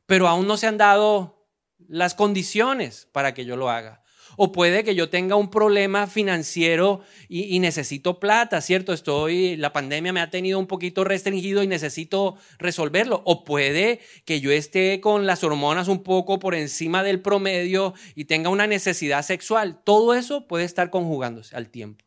pero 0.06 0.28
aún 0.28 0.46
no 0.46 0.56
se 0.56 0.66
han 0.66 0.78
dado 0.78 1.48
las 1.88 2.14
condiciones 2.14 3.08
para 3.12 3.34
que 3.34 3.44
yo 3.44 3.56
lo 3.56 3.70
haga. 3.70 4.04
O 4.36 4.52
puede 4.52 4.84
que 4.84 4.94
yo 4.94 5.10
tenga 5.10 5.36
un 5.36 5.50
problema 5.50 6.06
financiero 6.06 7.02
y, 7.28 7.58
necesito 7.60 8.18
plata, 8.18 8.60
¿cierto? 8.60 8.92
Estoy, 8.92 9.56
la 9.56 9.72
pandemia 9.72 10.12
me 10.12 10.20
ha 10.20 10.30
tenido 10.30 10.58
un 10.58 10.66
poquito 10.66 11.04
restringido 11.04 11.62
y 11.62 11.66
necesito 11.66 12.36
resolverlo. 12.58 13.22
O 13.24 13.44
puede 13.44 14.00
que 14.24 14.40
yo 14.40 14.50
esté 14.50 15.00
con 15.00 15.26
las 15.26 15.44
hormonas 15.44 15.88
un 15.88 16.02
poco 16.02 16.38
por 16.38 16.54
encima 16.54 17.02
del 17.02 17.20
promedio 17.20 17.94
y 18.14 18.24
tenga 18.24 18.50
una 18.50 18.66
necesidad 18.66 19.22
sexual. 19.22 19.80
Todo 19.84 20.14
eso 20.14 20.48
puede 20.48 20.64
estar 20.64 20.90
conjugándose 20.90 21.54
al 21.54 21.68
tiempo. 21.68 22.04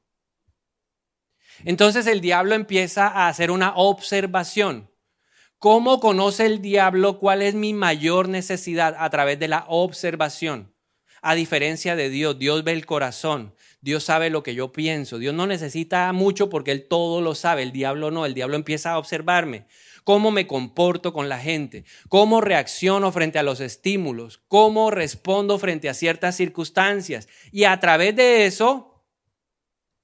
Entonces 1.63 2.07
el 2.07 2.21
diablo 2.21 2.55
empieza 2.55 3.07
a 3.07 3.29
hacer 3.29 3.51
una 3.51 3.73
observación. 3.75 4.89
¿Cómo 5.59 5.99
conoce 5.99 6.45
el 6.45 6.61
diablo 6.61 7.17
cuál 7.17 7.41
es 7.41 7.55
mi 7.55 7.73
mayor 7.73 8.29
necesidad? 8.29 8.95
A 8.99 9.09
través 9.09 9.39
de 9.39 9.47
la 9.47 9.65
observación. 9.67 10.73
A 11.23 11.33
diferencia 11.33 11.95
de 11.95 12.09
Dios, 12.09 12.37
Dios 12.37 12.63
ve 12.63 12.73
el 12.73 12.85
corazón, 12.85 13.55
Dios 13.81 14.03
sabe 14.03 14.29
lo 14.29 14.43
que 14.43 14.53
yo 14.53 14.71
pienso, 14.71 15.17
Dios 15.17 15.33
no 15.33 15.47
necesita 15.47 16.13
mucho 16.13 16.47
porque 16.49 16.71
Él 16.71 16.87
todo 16.87 17.21
lo 17.21 17.33
sabe, 17.33 17.63
el 17.63 17.71
diablo 17.71 18.11
no, 18.11 18.27
el 18.27 18.35
diablo 18.35 18.55
empieza 18.55 18.91
a 18.91 18.99
observarme 18.99 19.65
cómo 20.03 20.29
me 20.29 20.47
comporto 20.47 21.11
con 21.11 21.27
la 21.27 21.39
gente, 21.39 21.83
cómo 22.07 22.39
reacciono 22.39 23.11
frente 23.11 23.39
a 23.39 23.43
los 23.43 23.59
estímulos, 23.59 24.41
cómo 24.47 24.91
respondo 24.91 25.57
frente 25.59 25.89
a 25.89 25.93
ciertas 25.93 26.37
circunstancias. 26.37 27.27
Y 27.51 27.65
a 27.65 27.77
través 27.81 28.15
de 28.15 28.45
eso, 28.45 29.03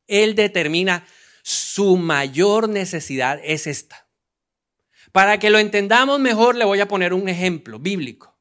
Él 0.08 0.36
determina 0.36 1.06
su 1.44 1.96
mayor 1.96 2.68
necesidad 2.68 3.40
es 3.44 3.66
esta. 3.66 4.03
Para 5.14 5.38
que 5.38 5.52
lo 5.52 5.60
entendamos 5.60 6.20
mejor, 6.20 6.56
le 6.56 6.66
voy 6.66 6.80
a 6.80 6.88
poner 6.88 7.14
un 7.14 7.30
ejemplo 7.30 7.78
bíblico. 7.78 8.36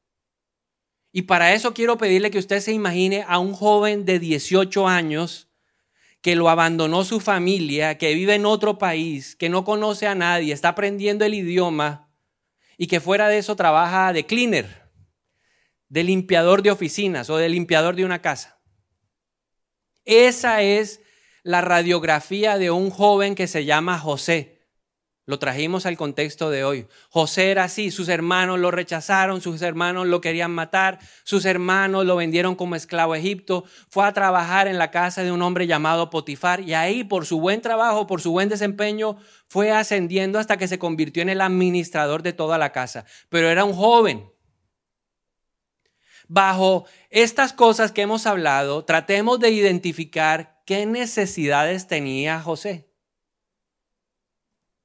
Y 1.11 1.21
para 1.21 1.53
eso 1.53 1.75
quiero 1.75 1.99
pedirle 1.99 2.31
que 2.31 2.39
usted 2.39 2.59
se 2.61 2.73
imagine 2.73 3.23
a 3.27 3.37
un 3.37 3.53
joven 3.53 4.03
de 4.03 4.17
18 4.17 4.87
años 4.87 5.47
que 6.21 6.35
lo 6.35 6.49
abandonó 6.49 7.03
su 7.03 7.19
familia, 7.19 7.99
que 7.99 8.15
vive 8.15 8.33
en 8.33 8.47
otro 8.47 8.79
país, 8.79 9.35
que 9.35 9.49
no 9.49 9.63
conoce 9.63 10.07
a 10.07 10.15
nadie, 10.15 10.51
está 10.51 10.69
aprendiendo 10.69 11.25
el 11.25 11.35
idioma 11.35 12.09
y 12.75 12.87
que 12.87 12.99
fuera 12.99 13.27
de 13.27 13.37
eso 13.37 13.55
trabaja 13.55 14.11
de 14.11 14.25
cleaner, 14.25 14.89
de 15.89 16.03
limpiador 16.03 16.63
de 16.63 16.71
oficinas 16.71 17.29
o 17.29 17.37
de 17.37 17.49
limpiador 17.49 17.95
de 17.95 18.05
una 18.05 18.21
casa. 18.21 18.59
Esa 20.05 20.63
es 20.63 21.01
la 21.43 21.61
radiografía 21.61 22.57
de 22.57 22.71
un 22.71 22.89
joven 22.89 23.35
que 23.35 23.45
se 23.45 23.63
llama 23.65 23.99
José. 23.99 24.52
Lo 25.25 25.39
trajimos 25.39 25.85
al 25.85 25.95
contexto 25.95 26.49
de 26.49 26.65
hoy. 26.65 26.85
José 27.09 27.51
era 27.51 27.63
así, 27.63 27.91
sus 27.91 28.09
hermanos 28.09 28.59
lo 28.59 28.71
rechazaron, 28.71 29.39
sus 29.39 29.61
hermanos 29.61 30.05
lo 30.05 30.19
querían 30.19 30.51
matar, 30.51 30.99
sus 31.23 31.45
hermanos 31.45 32.05
lo 32.05 32.17
vendieron 32.17 32.55
como 32.55 32.75
esclavo 32.75 33.13
a 33.13 33.17
Egipto, 33.17 33.63
fue 33.89 34.05
a 34.05 34.11
trabajar 34.11 34.67
en 34.67 34.77
la 34.77 34.91
casa 34.91 35.23
de 35.23 35.31
un 35.31 35.41
hombre 35.41 35.65
llamado 35.65 36.09
Potifar 36.09 36.59
y 36.59 36.73
ahí 36.73 37.05
por 37.05 37.25
su 37.25 37.39
buen 37.39 37.61
trabajo, 37.61 38.05
por 38.05 38.19
su 38.19 38.31
buen 38.31 38.49
desempeño, 38.49 39.15
fue 39.47 39.71
ascendiendo 39.71 40.39
hasta 40.39 40.57
que 40.57 40.67
se 40.67 40.77
convirtió 40.77 41.23
en 41.23 41.29
el 41.29 41.39
administrador 41.39 42.21
de 42.21 42.33
toda 42.33 42.57
la 42.57 42.73
casa. 42.73 43.05
Pero 43.29 43.49
era 43.49 43.63
un 43.63 43.73
joven. 43.73 44.29
Bajo 46.27 46.85
estas 47.09 47.53
cosas 47.53 47.93
que 47.93 48.01
hemos 48.01 48.25
hablado, 48.25 48.83
tratemos 48.83 49.39
de 49.39 49.51
identificar 49.51 50.61
qué 50.65 50.85
necesidades 50.85 51.87
tenía 51.87 52.41
José. 52.41 52.92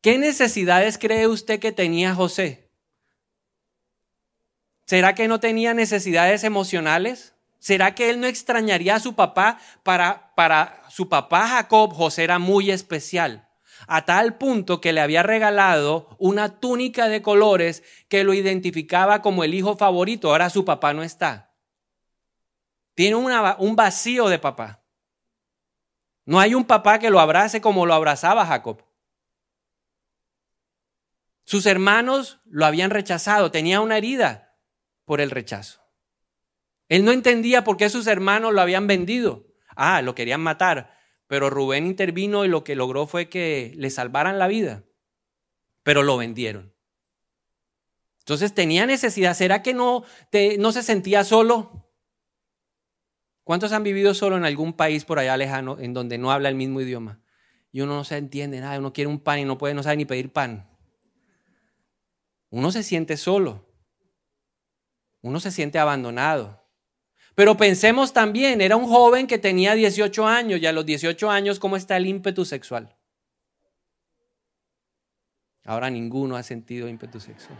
¿Qué 0.01 0.17
necesidades 0.17 0.97
cree 0.97 1.27
usted 1.27 1.59
que 1.59 1.73
tenía 1.73 2.15
José? 2.15 2.71
¿Será 4.87 5.15
que 5.15 5.29
no 5.29 5.41
tenía 5.41 5.75
necesidades 5.75 6.45
emocionales? 6.45 7.35
¿Será 7.59 7.95
que 7.95 8.09
él 8.09 8.21
no 8.21 8.27
extrañaría 8.27 8.95
a 8.95 9.01
su 9.01 9.15
papá? 9.15 9.59
Para, 9.83 10.33
para 10.37 10.85
su 10.89 11.09
papá 11.09 11.49
Jacob, 11.49 11.93
José 11.93 12.25
era 12.25 12.39
muy 12.39 12.71
especial, 12.71 13.49
a 13.89 14.05
tal 14.05 14.39
punto 14.39 14.81
que 14.81 14.93
le 14.93 15.01
había 15.01 15.25
regalado 15.25 16.17
una 16.19 16.61
túnica 16.61 17.09
de 17.09 17.21
colores 17.21 17.83
que 18.09 18.23
lo 18.23 18.33
identificaba 18.35 19.21
como 19.21 19.43
el 19.43 19.53
hijo 19.53 19.77
favorito. 19.77 20.31
Ahora 20.31 20.49
su 20.49 20.65
papá 20.65 20.95
no 20.95 21.03
está. 21.03 21.53
Tiene 22.95 23.17
un 23.17 23.77
vacío 23.77 24.29
de 24.29 24.39
papá. 24.39 24.83
No 26.25 26.39
hay 26.39 26.55
un 26.55 26.65
papá 26.65 26.99
que 26.99 27.11
lo 27.11 27.21
abrace 27.21 27.61
como 27.61 27.85
lo 27.85 27.95
abrazaba 27.95 28.47
Jacob. 28.47 28.88
Sus 31.49 31.65
hermanos 31.65 32.41
lo 32.45 32.67
habían 32.67 32.91
rechazado, 32.91 33.51
tenía 33.51 33.81
una 33.81 33.97
herida 33.97 34.55
por 35.07 35.23
el 35.23 35.31
rechazo. 35.31 35.81
Él 36.91 37.07
no 37.07 37.11
entendía 37.11 37.65
por 37.65 37.79
qué 37.79 37.89
sus 37.89 38.07
hermanos 38.07 38.53
lo 38.53 38.61
habían 38.61 38.87
vendido. 38.87 39.47
Ah, 39.75 40.03
lo 40.03 40.15
querían 40.15 40.43
matar, 40.43 40.95
pero 41.27 41.49
Rubén 41.49 41.87
intervino 41.87 42.45
y 42.45 42.49
lo 42.49 42.65
que 42.65 42.77
logró 42.77 43.07
fue 43.07 43.31
que 43.31 43.73
le 43.77 43.89
salvaran 43.89 44.39
la 44.39 44.47
vida, 44.47 44.85
pero 45.85 46.03
lo 46.03 46.19
vendieron. 46.19 46.75
Entonces 48.19 48.53
tenía 48.53 48.85
necesidad. 48.85 49.33
¿Será 49.33 49.63
que 49.63 49.73
no, 49.73 50.05
no 50.59 50.73
se 50.73 50.83
sentía 50.83 51.25
solo? 51.25 51.91
¿Cuántos 53.43 53.73
han 53.73 53.85
vivido 53.85 54.13
solo 54.13 54.37
en 54.37 54.45
algún 54.45 54.75
país 54.75 55.07
por 55.07 55.19
allá 55.19 55.35
lejano 55.39 55.79
en 55.81 55.95
donde 55.95 56.19
no 56.19 56.31
habla 56.31 56.51
el 56.51 56.57
mismo 56.57 56.83
idioma? 56.83 57.23
Y 57.73 57.81
uno 57.81 57.95
no 57.95 58.05
se 58.05 58.19
entiende 58.19 58.61
nada, 58.61 58.79
uno 58.79 58.93
quiere 58.93 59.09
un 59.09 59.21
pan 59.21 59.39
y 59.39 59.47
no 59.47 59.57
puede, 59.57 59.73
no 59.73 59.83
sabe 59.83 59.97
ni 59.97 60.05
pedir 60.05 60.31
pan. 60.31 60.69
Uno 62.51 62.71
se 62.73 62.83
siente 62.83 63.17
solo. 63.17 63.67
Uno 65.21 65.41
se 65.41 65.51
siente 65.51 65.79
abandonado. 65.79 66.65
Pero 67.35 67.57
pensemos 67.57 68.13
también, 68.13 68.61
era 68.61 68.77
un 68.77 68.87
joven 68.87 69.27
que 69.27 69.39
tenía 69.39 69.75
18 69.75 70.27
años 70.27 70.61
y 70.61 70.67
a 70.67 70.73
los 70.73 70.85
18 70.85 71.31
años, 71.31 71.59
¿cómo 71.59 71.77
está 71.77 71.97
el 71.97 72.07
ímpetu 72.07 72.45
sexual? 72.45 72.97
Ahora 75.65 75.91
ninguno 75.91 76.37
ha 76.37 76.43
sentido 76.43 76.89
ímpetu 76.89 77.21
sexual. 77.21 77.59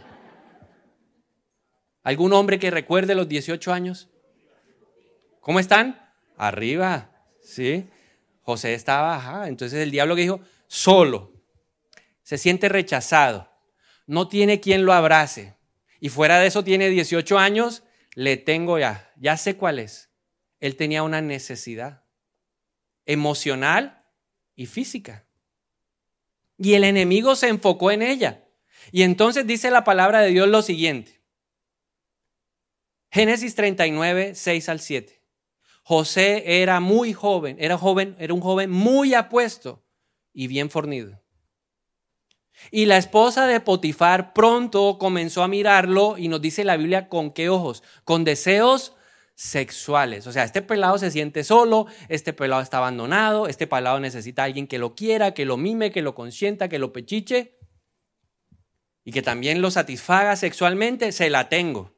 ¿Algún 2.03 2.33
hombre 2.33 2.59
que 2.59 2.71
recuerde 2.71 3.13
los 3.15 3.29
18 3.29 3.71
años? 3.71 4.09
¿Cómo 5.41 5.59
están? 5.59 6.11
Arriba, 6.35 7.11
¿sí? 7.41 7.87
José 8.41 8.73
estaba, 8.73 9.15
ajá. 9.15 9.47
Entonces 9.47 9.79
el 9.79 9.91
diablo 9.91 10.15
que 10.15 10.23
dijo, 10.23 10.41
solo, 10.67 11.33
se 12.23 12.37
siente 12.37 12.67
rechazado 12.67 13.48
no 14.09 14.27
tiene 14.27 14.59
quien 14.59 14.85
lo 14.85 14.93
abrace. 14.93 15.53
Y 15.99 16.09
fuera 16.09 16.39
de 16.39 16.47
eso 16.47 16.63
tiene 16.63 16.89
18 16.89 17.37
años, 17.37 17.83
le 18.15 18.37
tengo 18.37 18.79
ya, 18.79 19.13
ya 19.17 19.37
sé 19.37 19.55
cuál 19.55 19.77
es. 19.77 20.09
Él 20.59 20.75
tenía 20.75 21.03
una 21.03 21.21
necesidad 21.21 22.03
emocional 23.05 24.03
y 24.55 24.65
física. 24.65 25.27
Y 26.57 26.73
el 26.73 26.85
enemigo 26.85 27.35
se 27.35 27.49
enfocó 27.49 27.91
en 27.91 28.01
ella. 28.01 28.47
Y 28.91 29.03
entonces 29.03 29.45
dice 29.45 29.69
la 29.69 29.83
palabra 29.83 30.21
de 30.21 30.31
Dios 30.31 30.47
lo 30.47 30.63
siguiente. 30.63 31.21
Génesis 33.11 33.53
39, 33.53 34.33
6 34.33 34.69
al 34.69 34.79
7. 34.79 35.21
José 35.83 36.61
era 36.63 36.79
muy 36.79 37.13
joven, 37.13 37.57
era 37.59 37.77
joven, 37.77 38.15
era 38.17 38.33
un 38.33 38.41
joven 38.41 38.71
muy 38.71 39.13
apuesto 39.13 39.85
y 40.33 40.47
bien 40.47 40.71
fornido. 40.71 41.21
Y 42.71 42.85
la 42.85 42.97
esposa 42.97 43.47
de 43.47 43.59
Potifar 43.59 44.33
pronto 44.33 44.97
comenzó 44.99 45.43
a 45.43 45.47
mirarlo 45.47 46.17
y 46.17 46.27
nos 46.27 46.41
dice 46.41 46.63
la 46.63 46.77
Biblia 46.77 47.09
con 47.09 47.31
qué 47.31 47.49
ojos, 47.49 47.83
con 48.03 48.23
deseos 48.23 48.93
sexuales. 49.35 50.27
O 50.27 50.31
sea, 50.33 50.43
este 50.43 50.61
pelado 50.61 50.97
se 50.97 51.11
siente 51.11 51.43
solo, 51.43 51.87
este 52.09 52.33
pelado 52.33 52.61
está 52.61 52.79
abandonado, 52.79 53.47
este 53.47 53.67
pelado 53.67 53.99
necesita 53.99 54.43
alguien 54.43 54.67
que 54.67 54.79
lo 54.79 54.95
quiera, 54.95 55.33
que 55.33 55.45
lo 55.45 55.55
mime, 55.55 55.91
que 55.91 56.01
lo 56.01 56.13
consienta, 56.13 56.67
que 56.67 56.79
lo 56.79 56.91
pechiche. 56.91 57.55
y 59.05 59.11
que 59.11 59.21
también 59.23 59.61
lo 59.61 59.71
satisfaga 59.71 60.35
sexualmente, 60.35 61.11
se 61.11 61.29
la 61.31 61.49
tengo. 61.49 61.95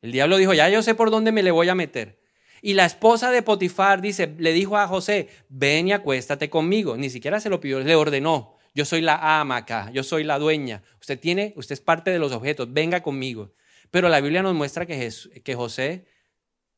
El 0.00 0.12
diablo 0.12 0.36
dijo, 0.36 0.54
ya 0.54 0.68
yo 0.68 0.82
sé 0.82 0.94
por 0.94 1.10
dónde 1.10 1.32
me 1.32 1.42
le 1.42 1.50
voy 1.50 1.68
a 1.68 1.74
meter. 1.74 2.20
Y 2.62 2.74
la 2.74 2.84
esposa 2.84 3.30
de 3.30 3.42
Potifar 3.42 4.00
dice, 4.00 4.34
le 4.38 4.52
dijo 4.52 4.76
a 4.76 4.86
José, 4.86 5.28
ven 5.48 5.88
y 5.88 5.92
acuéstate 5.92 6.50
conmigo. 6.50 6.96
Ni 6.96 7.10
siquiera 7.10 7.40
se 7.40 7.48
lo 7.48 7.58
pidió, 7.58 7.80
le 7.80 7.96
ordenó. 7.96 8.59
Yo 8.74 8.84
soy 8.84 9.00
la 9.00 9.40
ama 9.40 9.56
acá, 9.56 9.90
yo 9.92 10.02
soy 10.02 10.24
la 10.24 10.38
dueña. 10.38 10.82
Usted 11.00 11.18
tiene, 11.18 11.52
usted 11.56 11.74
es 11.74 11.80
parte 11.80 12.10
de 12.10 12.18
los 12.18 12.32
objetos, 12.32 12.72
venga 12.72 13.02
conmigo. 13.02 13.52
Pero 13.90 14.08
la 14.08 14.20
Biblia 14.20 14.42
nos 14.42 14.54
muestra 14.54 14.86
que, 14.86 15.54
José 15.54 16.06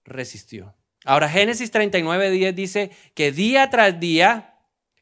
resistió. 0.05 0.75
Ahora, 1.05 1.29
Génesis 1.29 1.71
39, 1.71 2.31
10 2.31 2.55
dice 2.55 2.91
que 3.15 3.33
día 3.33 3.69
tras 3.71 3.99
día 4.01 4.53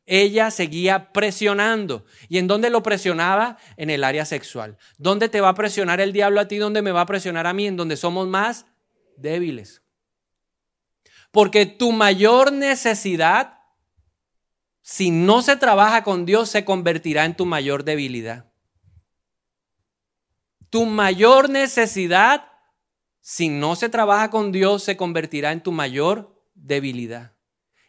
ella 0.07 0.51
seguía 0.51 1.13
presionando. 1.13 2.05
¿Y 2.29 2.39
en 2.39 2.49
dónde 2.49 2.69
lo 2.71 2.83
presionaba? 2.83 3.59
En 3.77 3.91
el 3.91 4.03
área 4.03 4.25
sexual. 4.25 4.77
¿Dónde 4.99 5.29
te 5.29 5.41
va 5.41 5.51
a 5.51 5.55
presionar 5.55 6.01
el 6.01 6.13
diablo 6.13 6.41
a 6.41 6.49
ti? 6.49 6.57
¿Dónde 6.57 6.83
me 6.83 6.91
va 6.91 7.03
a 7.03 7.07
presionar 7.07 7.47
a 7.47 7.53
mí? 7.53 7.69
En 7.69 7.77
donde 7.77 7.97
somos 7.97 8.27
más 8.27 8.67
débiles. 9.17 9.83
Porque 11.31 11.65
tu 11.65 11.93
mayor 11.93 12.53
necesidad, 12.53 13.60
si 14.91 15.13
no 15.13 15.41
se 15.41 15.55
trabaja 15.55 16.03
con 16.03 16.27
Dios, 16.27 16.51
se 16.51 16.65
convertirá 16.65 17.25
en 17.25 17.37
tu 17.37 17.47
mayor 17.47 17.85
debilidad. 17.85 18.51
Tu 20.69 20.85
mayor 20.85 21.49
necesidad, 21.49 22.49
si 23.21 23.49
no 23.49 23.77
se 23.77 23.89
trabaja 23.89 24.31
con 24.31 24.51
Dios, 24.51 24.83
se 24.83 24.97
convertirá 24.97 25.53
en 25.53 25.63
tu 25.63 25.71
mayor 25.71 26.45
debilidad. 26.55 27.37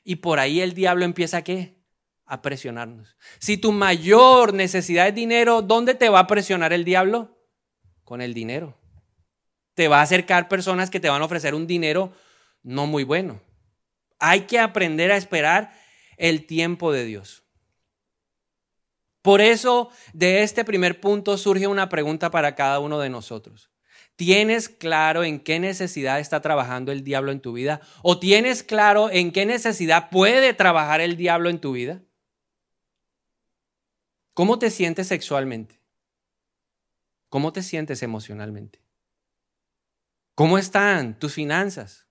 Y 0.04 0.18
por 0.18 0.38
ahí 0.38 0.62
el 0.62 0.76
diablo 0.76 1.04
empieza 1.04 1.38
a 1.38 1.44
qué? 1.44 1.82
A 2.24 2.44
presionarnos. 2.44 3.18
Si 3.40 3.58
tu 3.58 3.72
mayor 3.72 4.54
necesidad 4.54 5.08
es 5.08 5.16
dinero, 5.16 5.64
¿dónde 5.64 5.96
te 5.96 6.08
va 6.08 6.20
a 6.20 6.28
presionar 6.28 6.72
el 6.72 6.86
diablo? 6.86 7.36
Con 8.04 8.22
el 8.22 8.36
dinero. 8.36 8.78
Te 9.74 9.88
va 9.88 10.02
a 10.02 10.04
acercar 10.04 10.48
personas 10.48 10.92
que 10.92 11.00
te 11.00 11.10
van 11.10 11.24
a 11.24 11.26
ofrecer 11.26 11.56
un 11.56 11.66
dinero 11.66 12.14
no 12.62 12.86
muy 12.86 13.04
bueno. 13.04 13.42
Hay 14.20 14.42
que 14.42 14.60
aprender 14.60 15.12
a 15.12 15.18
esperar 15.18 15.81
el 16.22 16.46
tiempo 16.46 16.92
de 16.92 17.04
Dios. 17.04 17.44
Por 19.24 19.42
eso, 19.42 19.90
de 20.14 20.44
este 20.44 20.64
primer 20.64 21.02
punto 21.02 21.36
surge 21.36 21.66
una 21.66 21.90
pregunta 21.90 22.30
para 22.30 22.56
cada 22.56 22.80
uno 22.80 23.00
de 23.00 23.10
nosotros. 23.10 23.72
¿Tienes 24.16 24.70
claro 24.70 25.24
en 25.24 25.40
qué 25.40 25.60
necesidad 25.60 26.20
está 26.20 26.40
trabajando 26.40 26.92
el 26.92 27.04
diablo 27.04 27.32
en 27.32 27.42
tu 27.42 27.54
vida? 27.54 27.82
¿O 28.04 28.20
tienes 28.20 28.62
claro 28.62 29.10
en 29.10 29.32
qué 29.32 29.48
necesidad 29.48 30.12
puede 30.12 30.54
trabajar 30.54 31.02
el 31.02 31.18
diablo 31.18 31.50
en 31.50 31.60
tu 31.60 31.72
vida? 31.72 32.04
¿Cómo 34.36 34.60
te 34.60 34.70
sientes 34.70 35.08
sexualmente? 35.08 35.82
¿Cómo 37.30 37.52
te 37.52 37.64
sientes 37.64 38.04
emocionalmente? 38.04 38.80
¿Cómo 40.36 40.60
están 40.60 41.18
tus 41.18 41.34
finanzas? 41.34 42.06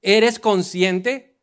¿Eres 0.00 0.38
consciente? 0.38 1.33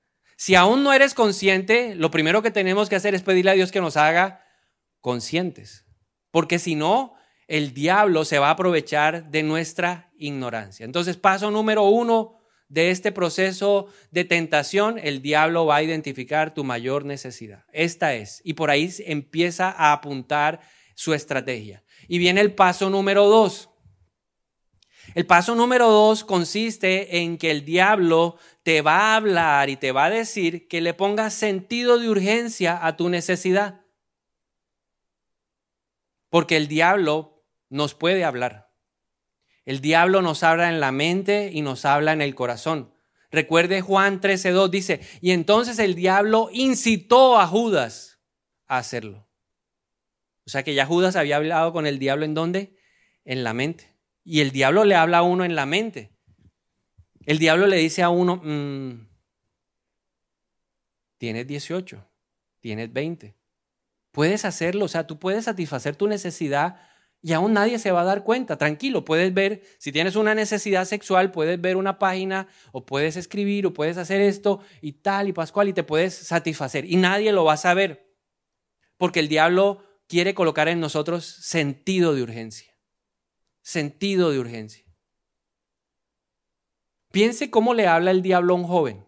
Si 0.42 0.56
aún 0.56 0.82
no 0.82 0.92
eres 0.92 1.14
consciente, 1.14 1.94
lo 1.94 2.10
primero 2.10 2.42
que 2.42 2.50
tenemos 2.50 2.90
que 2.90 2.96
hacer 2.96 3.14
es 3.14 3.22
pedirle 3.22 3.52
a 3.52 3.54
Dios 3.54 3.72
que 3.72 3.80
nos 3.80 3.96
haga 3.96 4.44
conscientes. 5.00 5.86
Porque 6.32 6.58
si 6.58 6.74
no, 6.74 7.14
el 7.48 7.76
diablo 7.76 8.26
se 8.26 8.40
va 8.40 8.48
a 8.48 8.54
aprovechar 8.54 9.30
de 9.30 9.44
nuestra 9.44 10.12
ignorancia. 10.18 10.84
Entonces, 10.84 11.16
paso 11.16 11.52
número 11.52 11.84
uno 11.84 12.40
de 12.70 12.90
este 12.90 13.12
proceso 13.12 13.86
de 14.10 14.26
tentación, 14.26 14.98
el 14.98 15.22
diablo 15.22 15.68
va 15.68 15.76
a 15.76 15.84
identificar 15.84 16.56
tu 16.56 16.64
mayor 16.64 17.06
necesidad. 17.06 17.66
Esta 17.72 18.16
es. 18.16 18.42
Y 18.44 18.54
por 18.54 18.72
ahí 18.72 18.92
empieza 19.06 19.70
a 19.70 19.94
apuntar 19.94 20.60
su 20.96 21.14
estrategia. 21.14 21.84
Y 22.08 22.18
viene 22.18 22.42
el 22.42 22.56
paso 22.56 22.90
número 22.90 23.28
dos. 23.28 23.70
El 25.14 25.26
paso 25.26 25.56
número 25.56 25.90
dos 25.90 26.24
consiste 26.24 27.18
en 27.18 27.38
que 27.38 27.52
el 27.52 27.66
diablo 27.66 28.38
te 28.64 28.82
va 28.82 29.14
a 29.14 29.16
hablar 29.16 29.70
y 29.70 29.78
te 29.78 29.92
va 29.92 30.06
a 30.06 30.10
decir 30.10 30.68
que 30.68 30.82
le 30.82 30.94
pongas 30.94 31.34
sentido 31.34 31.98
de 31.98 32.10
urgencia 32.10 32.86
a 32.86 32.96
tu 32.96 33.10
necesidad. 33.10 33.82
Porque 36.30 36.58
el 36.58 36.68
diablo 36.68 37.44
nos 37.70 37.96
puede 37.96 38.24
hablar. 38.24 38.72
El 39.66 39.82
diablo 39.82 40.22
nos 40.22 40.44
habla 40.44 40.70
en 40.70 40.80
la 40.80 40.92
mente 40.92 41.52
y 41.54 41.62
nos 41.62 41.86
habla 41.86 42.14
en 42.14 42.22
el 42.22 42.36
corazón. 42.36 42.94
Recuerde 43.32 43.82
Juan 43.82 44.20
13.2 44.20 44.70
dice, 44.70 45.02
y 45.22 45.32
entonces 45.32 45.80
el 45.80 45.96
diablo 45.96 46.50
incitó 46.52 47.40
a 47.40 47.48
Judas 47.48 48.20
a 48.68 48.78
hacerlo. 48.78 49.28
O 50.46 50.50
sea 50.50 50.64
que 50.64 50.74
ya 50.74 50.86
Judas 50.86 51.16
había 51.16 51.38
hablado 51.38 51.72
con 51.72 51.88
el 51.88 52.00
diablo 52.00 52.26
en 52.26 52.34
dónde? 52.34 52.76
En 53.24 53.44
la 53.44 53.54
mente. 53.54 53.96
Y 54.24 54.42
el 54.42 54.52
diablo 54.52 54.84
le 54.84 54.96
habla 54.96 55.20
a 55.20 55.24
uno 55.24 55.46
en 55.46 55.56
la 55.56 55.66
mente. 55.66 56.18
El 57.26 57.38
diablo 57.38 57.68
le 57.68 57.78
dice 57.78 58.04
a 58.04 58.10
uno, 58.10 58.38
mm, 58.44 59.08
tienes 61.18 61.48
18, 61.48 62.04
tienes 62.60 62.92
20, 62.92 63.36
puedes 64.12 64.46
hacerlo, 64.46 64.86
o 64.86 64.88
sea, 64.88 65.06
tú 65.06 65.20
puedes 65.20 65.46
satisfacer 65.46 65.96
tu 65.96 66.08
necesidad 66.08 66.82
y 67.22 67.34
aún 67.34 67.54
nadie 67.54 67.78
se 67.78 67.92
va 67.92 68.02
a 68.02 68.06
dar 68.06 68.24
cuenta. 68.24 68.58
Tranquilo, 68.58 69.06
puedes 69.06 69.32
ver, 69.34 69.62
si 69.78 69.92
tienes 69.92 70.16
una 70.16 70.34
necesidad 70.34 70.86
sexual, 70.86 71.32
puedes 71.32 71.62
ver 71.62 71.78
una 71.78 72.00
página 72.00 72.48
o 72.72 72.86
puedes 72.86 73.16
escribir 73.16 73.68
o 73.68 73.74
puedes 73.74 73.98
hacer 73.98 74.22
esto 74.22 74.62
y 74.82 74.94
tal 74.94 75.28
y 75.28 75.34
pascual 75.34 75.70
y 75.70 75.74
te 75.74 75.84
puedes 75.84 76.16
satisfacer 76.16 76.86
y 76.86 76.96
nadie 76.96 77.32
lo 77.32 77.46
va 77.46 77.54
a 77.54 77.58
saber 77.58 78.12
porque 78.98 79.20
el 79.20 79.28
diablo 79.28 79.84
quiere 80.08 80.34
colocar 80.34 80.68
en 80.68 80.80
nosotros 80.80 81.26
sentido 81.26 82.14
de 82.14 82.24
urgencia. 82.24 82.76
Sentido 83.62 84.32
de 84.32 84.40
urgencia. 84.40 84.91
Piense 87.12 87.52
cómo 87.52 87.74
le 87.74 87.88
habla 87.88 88.12
el 88.12 88.22
diablo 88.22 88.54
a 88.54 88.58
un 88.58 88.64
joven 88.64 89.06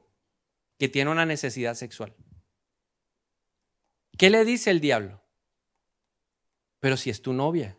que 0.77 0.89
tiene 0.89 1.11
una 1.11 1.25
necesidad 1.25 1.75
sexual. 1.75 2.13
¿Qué 4.17 4.29
le 4.29 4.45
dice 4.45 4.69
el 4.69 4.79
diablo? 4.79 5.21
Pero 6.79 6.97
si 6.97 7.09
es 7.09 7.21
tu 7.21 7.33
novia, 7.33 7.77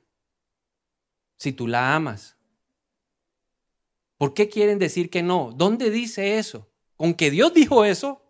si 1.36 1.52
tú 1.52 1.68
la 1.68 1.94
amas, 1.94 2.36
¿por 4.16 4.32
qué 4.32 4.48
quieren 4.48 4.78
decir 4.78 5.10
que 5.10 5.22
no? 5.22 5.52
¿Dónde 5.54 5.90
dice 5.90 6.38
eso? 6.38 6.70
¿Con 6.96 7.14
que 7.14 7.30
Dios 7.30 7.52
dijo 7.52 7.84
eso? 7.84 8.22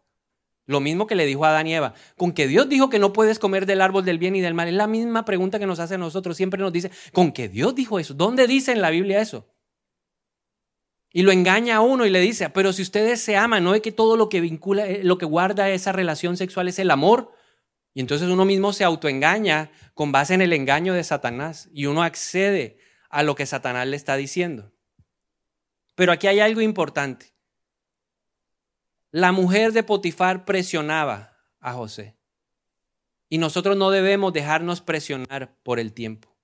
Lo 0.66 0.80
mismo 0.80 1.06
que 1.06 1.14
le 1.14 1.26
dijo 1.26 1.44
a 1.44 1.50
Adán 1.50 1.66
y 1.66 1.74
Eva. 1.74 1.94
Con 2.16 2.32
que 2.32 2.48
Dios 2.48 2.68
dijo 2.68 2.88
que 2.88 2.98
no 2.98 3.12
puedes 3.12 3.38
comer 3.38 3.66
del 3.66 3.82
árbol 3.82 4.04
del 4.04 4.18
bien 4.18 4.34
y 4.34 4.40
del 4.40 4.54
mal. 4.54 4.66
Es 4.66 4.74
la 4.74 4.86
misma 4.86 5.24
pregunta 5.24 5.58
que 5.58 5.66
nos 5.66 5.78
hace 5.78 5.94
a 5.94 5.98
nosotros. 5.98 6.36
Siempre 6.36 6.60
nos 6.60 6.72
dice, 6.72 6.90
¿con 7.12 7.32
que 7.32 7.48
Dios 7.48 7.74
dijo 7.74 7.98
eso? 7.98 8.14
¿Dónde 8.14 8.46
dice 8.46 8.72
en 8.72 8.80
la 8.80 8.90
Biblia 8.90 9.20
eso? 9.20 9.53
Y 11.16 11.22
lo 11.22 11.30
engaña 11.30 11.76
a 11.76 11.80
uno 11.80 12.04
y 12.04 12.10
le 12.10 12.20
dice, 12.20 12.50
pero 12.50 12.72
si 12.72 12.82
ustedes 12.82 13.20
se 13.20 13.36
aman, 13.36 13.62
¿no 13.62 13.76
es 13.76 13.82
que 13.82 13.92
todo 13.92 14.16
lo 14.16 14.28
que 14.28 14.40
vincula, 14.40 14.84
eh, 14.88 15.04
lo 15.04 15.16
que 15.16 15.24
guarda 15.24 15.70
esa 15.70 15.92
relación 15.92 16.36
sexual 16.36 16.66
es 16.66 16.80
el 16.80 16.90
amor? 16.90 17.32
Y 17.94 18.00
entonces 18.00 18.28
uno 18.28 18.44
mismo 18.44 18.72
se 18.72 18.82
autoengaña 18.82 19.70
con 19.94 20.10
base 20.10 20.34
en 20.34 20.42
el 20.42 20.52
engaño 20.52 20.92
de 20.92 21.04
Satanás 21.04 21.68
y 21.72 21.86
uno 21.86 22.02
accede 22.02 22.78
a 23.10 23.22
lo 23.22 23.36
que 23.36 23.46
Satanás 23.46 23.86
le 23.86 23.94
está 23.94 24.16
diciendo. 24.16 24.72
Pero 25.94 26.10
aquí 26.10 26.26
hay 26.26 26.40
algo 26.40 26.60
importante. 26.60 27.32
La 29.12 29.30
mujer 29.30 29.70
de 29.70 29.84
Potifar 29.84 30.44
presionaba 30.44 31.38
a 31.60 31.74
José. 31.74 32.16
Y 33.28 33.38
nosotros 33.38 33.76
no 33.76 33.92
debemos 33.92 34.32
dejarnos 34.32 34.80
presionar 34.80 35.54
por 35.62 35.78
el 35.78 35.92
tiempo. 35.92 36.36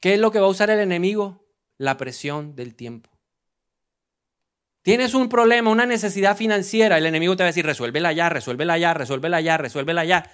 ¿Qué 0.00 0.14
es 0.14 0.20
lo 0.20 0.30
que 0.30 0.38
va 0.38 0.46
a 0.46 0.50
usar 0.50 0.70
el 0.70 0.78
enemigo? 0.78 1.48
La 1.78 1.96
presión 1.96 2.54
del 2.54 2.76
tiempo. 2.76 3.10
Tienes 4.90 5.14
un 5.14 5.28
problema, 5.28 5.70
una 5.70 5.86
necesidad 5.86 6.36
financiera, 6.36 6.98
el 6.98 7.06
enemigo 7.06 7.36
te 7.36 7.44
va 7.44 7.46
a 7.46 7.52
decir, 7.52 7.64
resuélvela 7.64 8.12
ya, 8.12 8.28
resuélvela 8.28 8.76
ya, 8.76 8.92
resuélvela 8.92 9.40
ya, 9.40 9.56
resuélvela 9.56 10.04
ya. 10.04 10.28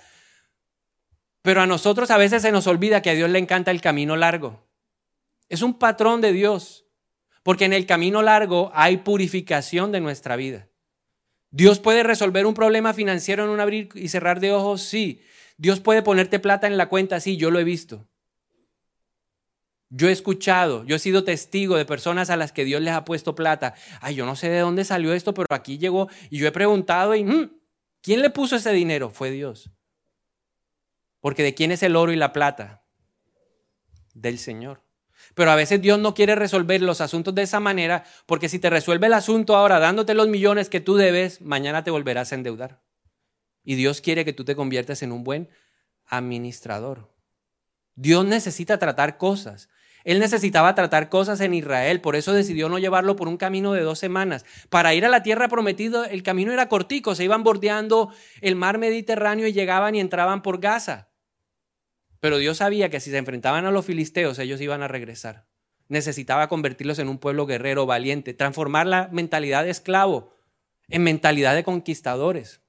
Pero 1.43 1.61
a 1.61 1.67
nosotros 1.67 2.11
a 2.11 2.17
veces 2.17 2.41
se 2.41 2.53
nos 2.53 2.67
olvida 2.67 3.03
que 3.03 3.11
a 3.11 3.13
Dios 3.15 3.29
le 3.29 3.39
encanta 3.39 3.71
el 3.71 3.83
camino 3.83 4.17
largo. 4.17 4.67
Es 5.51 5.61
un 5.61 5.79
patrón 5.79 6.23
de 6.23 6.33
Dios, 6.33 6.87
porque 7.43 7.67
en 7.67 7.75
el 7.75 7.85
camino 7.85 8.23
largo 8.23 8.71
hay 8.73 8.97
purificación 8.97 9.93
de 9.93 10.01
nuestra 10.01 10.37
vida. 10.37 10.69
Dios 11.51 11.79
puede 11.79 12.03
resolver 12.03 12.47
un 12.47 12.55
problema 12.55 12.95
financiero 12.95 13.45
en 13.45 13.51
un 13.51 13.61
abrir 13.61 13.91
y 13.95 14.09
cerrar 14.09 14.41
de 14.41 14.53
ojos, 14.53 14.81
sí. 14.81 15.21
Dios 15.59 15.81
puede 15.81 16.01
ponerte 16.01 16.39
plata 16.39 16.67
en 16.67 16.79
la 16.79 16.89
cuenta, 16.89 17.21
sí, 17.21 17.37
yo 17.37 17.51
lo 17.51 17.59
he 17.59 17.65
visto. 17.65 18.09
Yo 19.89 20.09
he 20.09 20.13
escuchado, 20.13 20.85
yo 20.85 20.97
he 20.97 20.99
sido 20.99 21.23
testigo 21.23 21.77
de 21.77 21.85
personas 21.85 22.29
a 22.31 22.37
las 22.37 22.53
que 22.53 22.65
Dios 22.65 22.83
les 22.83 22.95
ha 22.95 23.05
puesto 23.05 23.35
plata. 23.35 23.75
Ay, 24.01 24.17
yo 24.17 24.27
no 24.27 24.35
sé 24.35 24.49
de 24.49 24.59
dónde 24.59 24.85
salió 24.85 25.13
esto, 25.13 25.33
pero 25.33 25.47
aquí 25.51 25.79
llegó 25.79 26.09
y 26.29 26.39
yo 26.39 26.49
he 26.49 26.53
preguntado 26.53 27.15
y 27.15 27.25
mm, 27.25 27.51
¿quién 28.03 28.21
le 28.21 28.31
puso 28.31 28.57
ese 28.57 28.73
dinero? 28.73 29.11
Fue 29.11 29.31
Dios. 29.31 29.71
Porque 31.21 31.45
¿de 31.45 31.55
quién 31.55 31.71
es 31.71 31.83
el 31.83 31.95
oro 31.95 32.13
y 32.13 32.17
la 32.17 32.33
plata? 32.33 32.85
Del 34.15 34.39
Señor. 34.39 34.83
Pero 35.35 35.51
a 35.51 35.57
veces 35.57 35.81
Dios 35.81 35.99
no 35.99 36.15
quiere 36.15 36.35
resolver 36.35 36.83
los 36.83 37.01
asuntos 37.01 37.35
de 37.35 37.43
esa 37.43 37.61
manera, 37.61 38.05
porque 38.27 38.49
si 38.49 38.59
te 38.59 38.71
resuelve 38.71 39.07
el 39.07 39.13
asunto 39.13 39.57
ahora 39.57 39.79
dándote 39.79 40.15
los 40.15 40.29
millones 40.29 40.69
que 40.69 40.81
tú 40.81 40.97
debes, 40.97 41.41
mañana 41.41 41.85
te 41.85 41.91
volverás 41.91 42.33
a 42.33 42.35
endeudar. 42.35 42.83
Y 43.65 43.75
Dios 43.75 44.01
quiere 44.01 44.25
que 44.25 44.33
tú 44.33 44.45
te 44.45 44.57
conviertas 44.57 45.03
en 45.03 45.13
un 45.13 45.25
buen 45.25 45.49
administrador. 46.07 47.13
Dios 47.97 48.25
necesita 48.25 48.79
tratar 48.79 49.17
cosas. 49.17 49.69
Él 50.07 50.21
necesitaba 50.21 50.77
tratar 50.77 51.09
cosas 51.09 51.41
en 51.41 51.53
Israel, 51.53 52.01
por 52.01 52.15
eso 52.15 52.33
decidió 52.33 52.69
no 52.69 52.79
llevarlo 52.79 53.17
por 53.17 53.27
un 53.27 53.37
camino 53.37 53.73
de 53.73 53.83
dos 53.83 53.99
semanas. 53.99 54.45
Para 54.69 54.95
ir 54.95 55.05
a 55.05 55.09
la 55.09 55.25
tierra 55.25 55.49
prometida, 55.49 56.07
el 56.07 56.23
camino 56.23 56.53
era 56.53 56.69
cortico, 56.69 57.17
se 57.17 57.25
iban 57.25 57.43
bordeando 57.43 58.13
el 58.41 58.55
mar 58.55 58.79
Mediterráneo 58.79 59.49
y 59.49 59.53
llegaban 59.53 59.97
y 59.97 60.01
entraban 60.01 60.43
por 60.43 60.61
Gaza. 60.61 61.09
Pero 62.21 62.39
Dios 62.39 62.59
sabía 62.59 62.89
que 62.89 63.01
si 63.01 63.11
se 63.11 63.19
enfrentaban 63.19 63.67
a 63.67 63.73
los 63.73 63.85
filisteos, 63.85 64.39
ellos 64.39 64.61
iban 64.61 64.85
a 64.85 64.89
regresar. 64.89 65.49
Necesitaba 65.89 66.49
convertirlos 66.49 67.01
en 67.01 67.09
un 67.09 67.19
pueblo 67.19 67.45
guerrero, 67.45 67.85
valiente, 67.85 68.33
transformar 68.33 68.87
la 68.87 69.09
mentalidad 69.11 69.65
de 69.65 69.71
esclavo 69.71 70.33
en 70.87 71.03
mentalidad 71.03 71.57
de 71.57 71.65
conquistadores. 71.65 72.63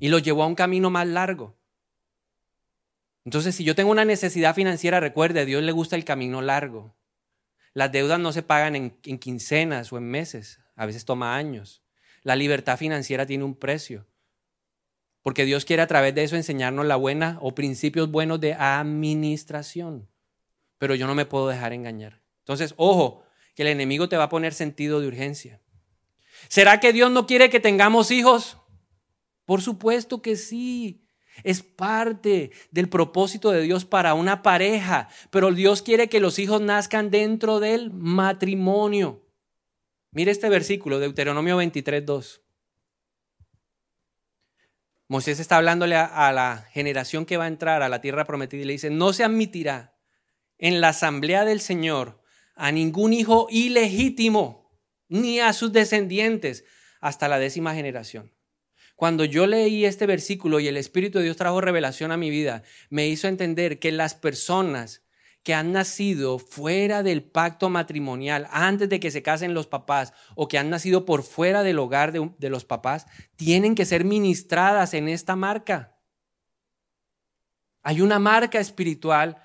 Y 0.00 0.08
los 0.08 0.24
llevó 0.24 0.42
a 0.42 0.48
un 0.48 0.56
camino 0.56 0.90
más 0.90 1.06
largo. 1.06 1.57
Entonces, 3.24 3.54
si 3.54 3.64
yo 3.64 3.74
tengo 3.74 3.90
una 3.90 4.04
necesidad 4.04 4.54
financiera, 4.54 5.00
recuerde, 5.00 5.40
a 5.40 5.44
Dios 5.44 5.62
le 5.62 5.72
gusta 5.72 5.96
el 5.96 6.04
camino 6.04 6.40
largo. 6.40 6.96
Las 7.74 7.92
deudas 7.92 8.18
no 8.18 8.32
se 8.32 8.42
pagan 8.42 8.74
en, 8.74 9.18
quincenas 9.18 9.92
o 9.92 9.98
en 9.98 10.04
meses, 10.04 10.60
a 10.74 10.86
veces 10.86 11.04
toma 11.04 11.36
años. 11.36 11.82
La 12.22 12.36
libertad 12.36 12.78
financiera 12.78 13.26
tiene 13.26 13.44
un 13.44 13.54
precio. 13.54 14.06
Porque 15.22 15.44
Dios 15.44 15.64
quiere 15.64 15.82
a 15.82 15.86
través 15.86 16.14
de 16.14 16.24
eso 16.24 16.36
enseñarnos 16.36 16.86
la 16.86 16.96
buena 16.96 17.38
o 17.40 17.54
principios 17.54 18.10
buenos 18.10 18.40
de 18.40 18.54
administración. 18.54 20.08
Pero 20.78 20.94
yo 20.94 21.06
no 21.06 21.14
me 21.14 21.26
puedo 21.26 21.48
dejar 21.48 21.72
engañar. 21.72 22.22
Entonces, 22.40 22.74
ojo, 22.76 23.24
que 23.54 23.62
el 23.62 23.68
enemigo 23.68 24.08
te 24.08 24.16
va 24.16 24.24
a 24.24 24.28
poner 24.28 24.54
sentido 24.54 25.00
de 25.00 25.08
urgencia. 25.08 25.60
¿Será 26.48 26.80
que 26.80 26.92
Dios 26.92 27.10
no 27.10 27.26
quiere 27.26 27.50
que 27.50 27.60
tengamos 27.60 28.10
hijos? 28.10 28.56
Por 29.44 29.60
supuesto 29.62 30.22
que 30.22 30.36
sí. 30.36 31.04
Es 31.44 31.62
parte 31.62 32.50
del 32.70 32.88
propósito 32.88 33.50
de 33.50 33.62
Dios 33.62 33.84
para 33.84 34.14
una 34.14 34.42
pareja, 34.42 35.08
pero 35.30 35.52
Dios 35.52 35.82
quiere 35.82 36.08
que 36.08 36.20
los 36.20 36.38
hijos 36.38 36.60
nazcan 36.60 37.10
dentro 37.10 37.60
del 37.60 37.90
matrimonio. 37.92 39.24
Mire 40.10 40.30
este 40.30 40.48
versículo, 40.48 40.98
Deuteronomio 40.98 41.56
23, 41.56 42.04
2. 42.04 42.42
Moisés 45.08 45.40
está 45.40 45.56
hablándole 45.56 45.96
a, 45.96 46.32
la 46.32 46.66
generación 46.70 47.24
que 47.24 47.38
va 47.38 47.44
a 47.44 47.48
entrar 47.48 47.82
a 47.82 47.88
la 47.88 48.02
tierra 48.02 48.26
prometida 48.26 48.60
y 48.60 48.64
le 48.66 48.72
dice, 48.74 48.90
no 48.90 49.14
se 49.14 49.24
admitirá 49.24 49.96
en 50.58 50.82
la 50.82 50.88
asamblea 50.88 51.46
del 51.46 51.60
Señor 51.60 52.22
a 52.54 52.72
ningún 52.72 53.14
hijo 53.14 53.46
ilegítimo, 53.48 54.70
ni 55.08 55.40
a 55.40 55.54
sus 55.54 55.72
descendientes, 55.72 56.64
hasta 57.00 57.28
la 57.28 57.38
décima 57.38 57.74
generación. 57.74 58.32
Cuando 58.98 59.24
yo 59.24 59.46
leí 59.46 59.84
este 59.84 60.06
versículo 60.06 60.58
y 60.58 60.66
el 60.66 60.76
Espíritu 60.76 61.18
de 61.18 61.24
Dios 61.26 61.36
trajo 61.36 61.60
revelación 61.60 62.10
a 62.10 62.16
mi 62.16 62.30
vida, 62.30 62.64
me 62.90 63.06
hizo 63.06 63.28
entender 63.28 63.78
que 63.78 63.92
las 63.92 64.16
personas 64.16 65.04
que 65.44 65.54
han 65.54 65.70
nacido 65.70 66.40
fuera 66.40 67.04
del 67.04 67.22
pacto 67.22 67.70
matrimonial, 67.70 68.48
antes 68.50 68.88
de 68.88 68.98
que 68.98 69.12
se 69.12 69.22
casen 69.22 69.54
los 69.54 69.68
papás, 69.68 70.14
o 70.34 70.48
que 70.48 70.58
han 70.58 70.68
nacido 70.68 71.04
por 71.04 71.22
fuera 71.22 71.62
del 71.62 71.78
hogar 71.78 72.10
de, 72.10 72.28
de 72.38 72.50
los 72.50 72.64
papás, 72.64 73.06
tienen 73.36 73.76
que 73.76 73.84
ser 73.84 74.04
ministradas 74.04 74.92
en 74.94 75.08
esta 75.08 75.36
marca. 75.36 75.96
Hay 77.84 78.00
una 78.00 78.18
marca 78.18 78.58
espiritual 78.58 79.36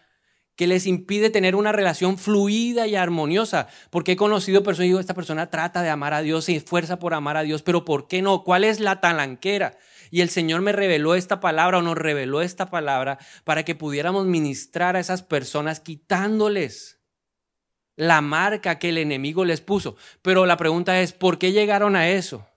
que 0.55 0.67
les 0.67 0.85
impide 0.85 1.29
tener 1.29 1.55
una 1.55 1.71
relación 1.71 2.17
fluida 2.17 2.87
y 2.87 2.95
armoniosa. 2.95 3.67
Porque 3.89 4.13
he 4.13 4.15
conocido 4.15 4.63
personas 4.63 4.85
y 4.85 4.89
digo, 4.89 4.99
esta 4.99 5.13
persona 5.13 5.49
trata 5.49 5.81
de 5.81 5.89
amar 5.89 6.13
a 6.13 6.21
Dios, 6.21 6.45
se 6.45 6.55
esfuerza 6.55 6.99
por 6.99 7.13
amar 7.13 7.37
a 7.37 7.43
Dios, 7.43 7.63
pero 7.63 7.85
¿por 7.85 8.07
qué 8.07 8.21
no? 8.21 8.43
¿Cuál 8.43 8.63
es 8.63 8.79
la 8.79 9.01
talanquera? 9.01 9.77
Y 10.11 10.21
el 10.21 10.29
Señor 10.29 10.61
me 10.61 10.71
reveló 10.71 11.15
esta 11.15 11.39
palabra 11.39 11.79
o 11.79 11.81
nos 11.81 11.97
reveló 11.97 12.41
esta 12.41 12.69
palabra 12.69 13.17
para 13.43 13.63
que 13.63 13.73
pudiéramos 13.73 14.27
ministrar 14.27 14.95
a 14.95 14.99
esas 14.99 15.23
personas 15.23 15.79
quitándoles 15.79 16.99
la 17.95 18.21
marca 18.21 18.79
que 18.79 18.89
el 18.89 18.99
enemigo 18.99 19.45
les 19.45 19.61
puso. 19.61 19.95
Pero 20.21 20.45
la 20.45 20.57
pregunta 20.57 21.01
es, 21.01 21.13
¿por 21.13 21.39
qué 21.39 21.51
llegaron 21.51 21.95
a 21.95 22.09
eso? 22.09 22.47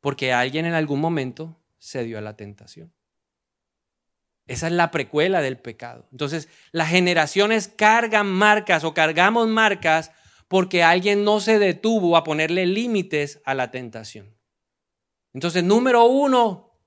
Porque 0.00 0.32
alguien 0.32 0.64
en 0.64 0.74
algún 0.74 1.00
momento 1.00 1.60
se 1.78 2.04
dio 2.04 2.16
a 2.18 2.22
la 2.22 2.36
tentación. 2.36 2.95
Esa 4.46 4.68
es 4.68 4.72
la 4.72 4.90
precuela 4.90 5.42
del 5.42 5.58
pecado. 5.58 6.06
Entonces, 6.12 6.48
las 6.70 6.88
generaciones 6.88 7.68
cargan 7.68 8.28
marcas 8.28 8.84
o 8.84 8.94
cargamos 8.94 9.48
marcas 9.48 10.12
porque 10.48 10.84
alguien 10.84 11.24
no 11.24 11.40
se 11.40 11.58
detuvo 11.58 12.16
a 12.16 12.22
ponerle 12.22 12.66
límites 12.66 13.40
a 13.44 13.54
la 13.54 13.70
tentación. 13.72 14.36
Entonces, 15.34 15.64
número 15.64 16.04
uno, 16.04 16.80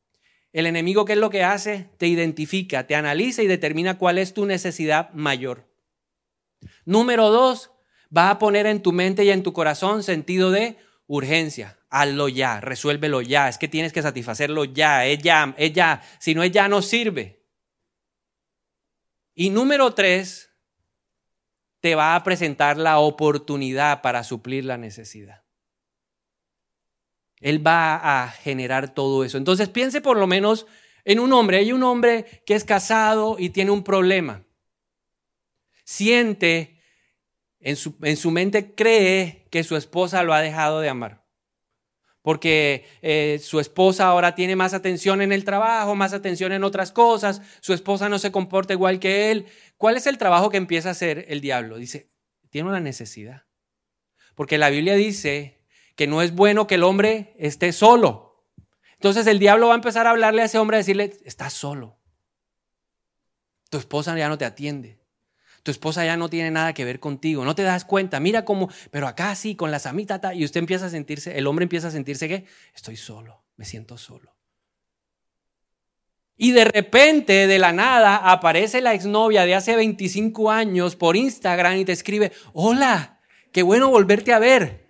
el 0.53 0.65
enemigo, 0.65 1.03
¿qué 1.03 1.13
es 1.13 1.19
lo 1.19 1.29
que 1.29 1.43
hace? 1.43 1.89
Te 1.97 2.07
identifica, 2.07 2.87
te 2.87 2.95
analiza 2.95 3.43
y 3.43 3.47
determina 3.47 3.97
cuál 3.97 4.17
es 4.17 4.33
tu 4.33 4.45
necesidad 4.45 5.11
mayor. 5.13 5.67
Número 6.85 7.29
dos, 7.29 7.71
va 8.15 8.29
a 8.29 8.39
poner 8.39 8.65
en 8.65 8.81
tu 8.81 8.93
mente 8.93 9.25
y 9.25 9.29
en 9.29 9.43
tu 9.43 9.51
corazón 9.53 10.01
sentido 10.01 10.49
de 10.49 10.77
urgencia. 11.07 11.77
Hazlo 11.89 12.29
ya, 12.29 12.61
resuélvelo 12.61 13.21
ya. 13.21 13.49
Es 13.49 13.57
que 13.57 13.67
tienes 13.67 13.91
que 13.91 14.01
satisfacerlo 14.01 14.63
ya, 14.63 15.05
es 15.05 15.19
ya, 15.19 15.53
es 15.57 15.73
ya. 15.73 16.01
Si 16.19 16.33
no 16.33 16.41
es 16.41 16.51
ya, 16.51 16.69
no 16.69 16.81
sirve. 16.81 17.38
Y 19.41 19.51
número 19.51 19.93
tres, 19.93 20.51
te 21.79 21.95
va 21.95 22.13
a 22.13 22.23
presentar 22.25 22.75
la 22.75 22.99
oportunidad 22.99 24.01
para 24.01 24.25
suplir 24.25 24.65
la 24.65 24.77
necesidad. 24.77 25.45
Él 27.39 27.65
va 27.65 28.23
a 28.23 28.31
generar 28.31 28.93
todo 28.93 29.23
eso. 29.23 29.37
Entonces 29.37 29.69
piense 29.69 30.01
por 30.01 30.17
lo 30.17 30.27
menos 30.27 30.67
en 31.05 31.21
un 31.21 31.31
hombre. 31.31 31.55
Hay 31.55 31.71
un 31.71 31.83
hombre 31.83 32.43
que 32.45 32.53
es 32.53 32.65
casado 32.65 33.37
y 33.39 33.51
tiene 33.51 33.71
un 33.71 33.85
problema. 33.85 34.43
Siente, 35.85 36.81
en 37.61 37.77
su, 37.77 37.95
en 38.01 38.17
su 38.17 38.31
mente 38.31 38.75
cree 38.75 39.47
que 39.51 39.63
su 39.63 39.77
esposa 39.77 40.21
lo 40.23 40.33
ha 40.33 40.41
dejado 40.41 40.81
de 40.81 40.89
amar 40.89 41.28
porque 42.29 42.85
eh, 43.01 43.39
su 43.41 43.59
esposa 43.59 44.05
ahora 44.05 44.35
tiene 44.35 44.55
más 44.55 44.75
atención 44.75 45.23
en 45.23 45.31
el 45.31 45.43
trabajo, 45.43 45.95
más 45.95 46.13
atención 46.13 46.51
en 46.51 46.63
otras 46.63 46.91
cosas, 46.91 47.41
su 47.59 47.73
esposa 47.73 48.07
no 48.07 48.19
se 48.19 48.31
comporta 48.31 48.71
igual 48.71 48.99
que 48.99 49.31
él. 49.31 49.47
¿Cuál 49.77 49.97
es 49.97 50.05
el 50.05 50.19
trabajo 50.19 50.51
que 50.51 50.57
empieza 50.57 50.89
a 50.89 50.91
hacer 50.91 51.25
el 51.29 51.41
diablo? 51.41 51.77
Dice, 51.77 52.11
tiene 52.51 52.69
una 52.69 52.81
necesidad. 52.81 53.47
Porque 54.35 54.59
la 54.59 54.69
Biblia 54.69 54.93
dice 54.93 55.65
que 55.95 56.05
no 56.05 56.21
es 56.21 56.35
bueno 56.35 56.67
que 56.67 56.75
el 56.75 56.83
hombre 56.83 57.33
esté 57.39 57.71
solo. 57.71 58.45
Entonces 58.93 59.25
el 59.25 59.39
diablo 59.39 59.69
va 59.69 59.73
a 59.73 59.77
empezar 59.77 60.05
a 60.05 60.11
hablarle 60.11 60.43
a 60.43 60.45
ese 60.45 60.59
hombre, 60.59 60.77
a 60.77 60.81
decirle, 60.81 61.17
estás 61.25 61.53
solo. 61.53 61.97
Tu 63.71 63.79
esposa 63.79 64.15
ya 64.15 64.29
no 64.29 64.37
te 64.37 64.45
atiende. 64.45 64.98
Tu 65.63 65.71
esposa 65.71 66.05
ya 66.05 66.17
no 66.17 66.29
tiene 66.29 66.51
nada 66.51 66.73
que 66.73 66.85
ver 66.85 66.99
contigo, 66.99 67.43
no 67.43 67.55
te 67.55 67.63
das 67.63 67.85
cuenta, 67.85 68.19
mira 68.19 68.45
cómo, 68.45 68.69
pero 68.91 69.07
acá 69.07 69.35
sí, 69.35 69.55
con 69.55 69.71
la 69.71 69.79
samita, 69.79 70.33
y 70.33 70.45
usted 70.45 70.59
empieza 70.59 70.85
a 70.85 70.89
sentirse, 70.89 71.37
el 71.37 71.47
hombre 71.47 71.63
empieza 71.63 71.89
a 71.89 71.91
sentirse 71.91 72.27
que 72.27 72.45
estoy 72.73 72.95
solo, 72.95 73.43
me 73.57 73.65
siento 73.65 73.97
solo. 73.97 74.35
Y 76.41 76.53
de 76.53 76.63
repente, 76.63 77.47
de 77.47 77.59
la 77.59 77.73
nada, 77.73 78.15
aparece 78.15 78.79
la 78.79 78.93
exnovia 78.93 79.45
de 79.45 79.55
hace 79.55 79.75
25 79.75 80.49
años 80.49 80.95
por 80.95 81.17
Instagram 81.17 81.75
y 81.75 81.83
te 81.83 81.91
escribe, 81.91 82.31
hola, 82.53 83.19
qué 83.51 83.61
bueno 83.61 83.89
volverte 83.89 84.31
a 84.31 84.39
ver. 84.39 84.87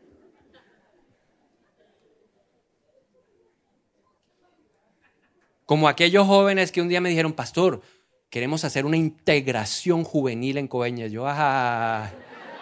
Como 5.65 5.87
aquellos 5.87 6.27
jóvenes 6.27 6.71
que 6.71 6.81
un 6.81 6.87
día 6.87 7.01
me 7.01 7.09
dijeron, 7.09 7.33
pastor, 7.33 7.81
queremos 8.29 8.63
hacer 8.63 8.85
una 8.85 8.97
integración 8.97 10.03
juvenil 10.03 10.57
en 10.57 10.67
Coveñas. 10.67 11.11
Yo, 11.11 11.27
ajá. 11.27 12.13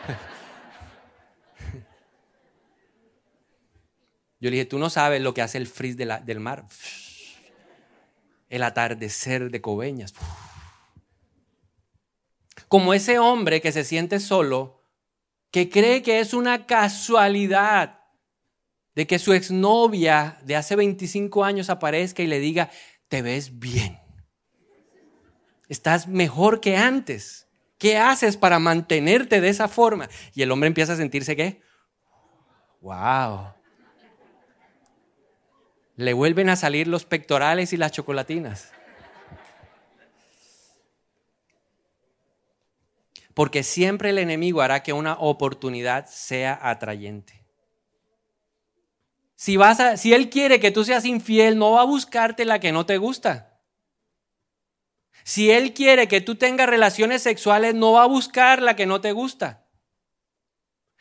Yo 4.39 4.49
le 4.49 4.58
dije, 4.58 4.65
tú 4.65 4.80
no 4.80 4.89
sabes 4.89 5.21
lo 5.21 5.34
que 5.34 5.41
hace 5.41 5.58
el 5.58 5.67
frizz 5.67 5.97
del 5.97 6.39
mar. 6.39 6.65
El 8.49 8.63
atardecer 8.63 9.51
de 9.51 9.60
Coveñas. 9.60 10.13
Como 12.69 12.93
ese 12.93 13.19
hombre 13.19 13.60
que 13.60 13.73
se 13.73 13.84
siente 13.84 14.21
solo, 14.21 14.86
que 15.51 15.69
cree 15.69 16.01
que 16.01 16.21
es 16.21 16.34
una 16.34 16.65
casualidad 16.65 17.99
de 18.95 19.05
que 19.05 19.20
su 19.20 19.34
exnovia 19.34 20.39
de 20.43 20.55
hace 20.55 20.78
25 20.78 21.43
años 21.43 21.70
aparezca 21.70 22.24
y 22.24 22.28
le 22.28 22.39
diga, 22.39 22.72
te 23.09 23.22
ves 23.22 23.59
bien. 23.59 23.99
Estás 25.70 26.07
mejor 26.07 26.61
que 26.61 26.78
antes. 26.78 27.47
¿Qué 27.78 27.97
haces 27.97 28.38
para 28.38 28.59
mantenerte 28.59 29.41
de 29.41 29.49
esa 29.49 29.68
forma? 29.68 30.09
Y 30.34 30.41
el 30.41 30.51
hombre 30.51 30.68
empieza 30.68 30.93
a 30.93 30.97
sentirse 30.97 31.36
qué? 31.36 31.61
Wow. 32.82 33.53
Le 35.95 36.13
vuelven 36.13 36.49
a 36.49 36.55
salir 36.55 36.88
los 36.88 37.05
pectorales 37.05 37.74
y 37.74 37.78
las 37.78 37.91
chocolatinas. 37.91 38.72
Porque 43.34 43.61
siempre 43.61 44.09
el 44.09 44.18
enemigo 44.18 44.61
hará 44.61 44.82
que 44.82 44.93
una 44.93 45.13
oportunidad 45.13 46.07
sea 46.07 46.57
atrayente. 46.59 47.45
Si, 49.36 49.55
vas 49.57 49.80
a, 49.80 49.97
si 49.97 50.13
él 50.13 50.32
quiere 50.32 50.59
que 50.59 50.72
tú 50.72 50.84
seas 50.84 51.05
infiel, 51.05 51.59
no 51.59 51.74
va 51.74 51.82
a 51.82 51.86
buscarte 51.86 52.45
la 52.45 52.59
que 52.59 52.72
no 52.72 52.88
te 52.88 52.97
gusta. 52.97 53.57
Si 55.28 55.51
Él 55.51 55.73
quiere 55.73 56.07
que 56.07 56.21
tú 56.21 56.36
tengas 56.36 56.69
relaciones 56.69 57.21
sexuales, 57.21 57.75
no 57.75 57.91
va 57.91 58.03
a 58.03 58.07
buscar 58.07 58.61
la 58.61 58.78
que 58.78 58.86
no 58.86 59.01
te 59.01 59.11
gusta. 59.11 59.67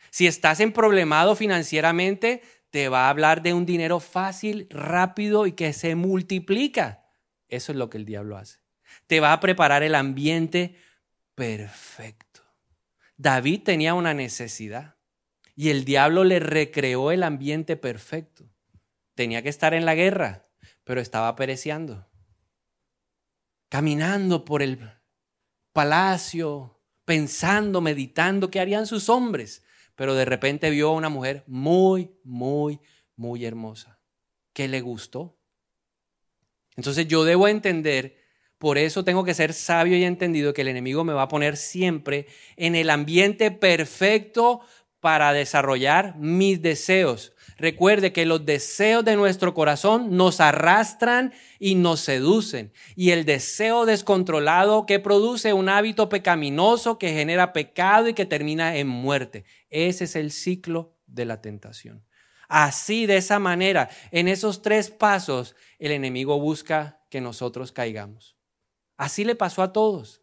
Si 0.09 0.27
estás 0.27 0.59
en 0.59 0.73
problemado 0.73 1.33
financieramente, 1.33 2.41
te 2.69 2.89
va 2.89 3.05
a 3.05 3.09
hablar 3.09 3.41
de 3.41 3.53
un 3.53 3.65
dinero 3.65 4.01
fácil, 4.01 4.67
rápido 4.69 5.47
y 5.47 5.53
que 5.53 5.71
se 5.71 5.95
multiplica. 5.95 7.05
Eso 7.47 7.71
es 7.71 7.77
lo 7.77 7.89
que 7.89 7.99
el 7.99 8.03
diablo 8.03 8.35
hace. 8.35 8.59
Te 9.07 9.21
va 9.21 9.31
a 9.31 9.39
preparar 9.39 9.81
el 9.81 9.95
ambiente 9.95 10.75
perfecto. 11.33 12.41
David 13.15 13.63
tenía 13.63 13.93
una 13.93 14.13
necesidad 14.13 14.97
y 15.55 15.69
el 15.69 15.85
diablo 15.85 16.25
le 16.25 16.41
recreó 16.41 17.13
el 17.13 17.23
ambiente 17.23 17.77
perfecto. 17.77 18.43
Tenía 19.15 19.41
que 19.41 19.47
estar 19.47 19.73
en 19.73 19.85
la 19.85 19.95
guerra, 19.95 20.49
pero 20.83 20.99
estaba 20.99 21.33
pereciendo. 21.37 22.09
Caminando 23.69 24.45
por 24.45 24.61
el 24.61 24.79
palacio, 25.73 26.79
pensando, 27.05 27.81
meditando 27.81 28.49
qué 28.49 28.59
harían 28.59 28.87
sus 28.87 29.09
hombres 29.09 29.63
pero 29.97 30.13
de 30.13 30.25
repente 30.25 30.69
vio 30.69 30.89
a 30.89 30.93
una 30.93 31.09
mujer 31.09 31.43
muy, 31.47 32.11
muy, 32.23 32.79
muy 33.15 33.43
hermosa, 33.43 33.99
que 34.53 34.67
le 34.67 34.79
gustó. 34.79 35.39
Entonces 36.75 37.07
yo 37.07 37.23
debo 37.23 37.47
entender, 37.47 38.15
por 38.59 38.77
eso 38.77 39.03
tengo 39.03 39.23
que 39.23 39.33
ser 39.33 39.53
sabio 39.53 39.97
y 39.97 40.03
entendido 40.03 40.53
que 40.53 40.61
el 40.61 40.67
enemigo 40.67 41.03
me 41.03 41.13
va 41.13 41.23
a 41.23 41.27
poner 41.27 41.57
siempre 41.57 42.27
en 42.57 42.75
el 42.75 42.91
ambiente 42.91 43.49
perfecto 43.49 44.61
para 44.99 45.33
desarrollar 45.33 46.15
mis 46.17 46.61
deseos. 46.61 47.33
Recuerde 47.57 48.13
que 48.13 48.25
los 48.25 48.45
deseos 48.45 49.03
de 49.03 49.15
nuestro 49.15 49.53
corazón 49.53 50.15
nos 50.15 50.39
arrastran 50.39 51.33
y 51.59 51.75
nos 51.75 52.01
seducen. 52.01 52.71
Y 52.95 53.11
el 53.11 53.25
deseo 53.25 53.85
descontrolado 53.85 54.85
que 54.85 54.99
produce 54.99 55.53
un 55.53 55.69
hábito 55.69 56.07
pecaminoso 56.07 56.99
que 56.99 57.13
genera 57.13 57.53
pecado 57.53 58.07
y 58.07 58.13
que 58.13 58.25
termina 58.25 58.75
en 58.77 58.87
muerte. 58.87 59.45
Ese 59.69 60.03
es 60.03 60.15
el 60.15 60.31
ciclo 60.31 60.95
de 61.07 61.25
la 61.25 61.41
tentación. 61.41 62.05
Así, 62.47 63.07
de 63.07 63.17
esa 63.17 63.39
manera, 63.39 63.89
en 64.11 64.27
esos 64.27 64.61
tres 64.61 64.89
pasos, 64.89 65.55
el 65.79 65.91
enemigo 65.91 66.39
busca 66.39 67.01
que 67.09 67.21
nosotros 67.21 67.71
caigamos. 67.71 68.37
Así 68.97 69.25
le 69.25 69.35
pasó 69.35 69.63
a 69.63 69.73
todos. 69.73 70.21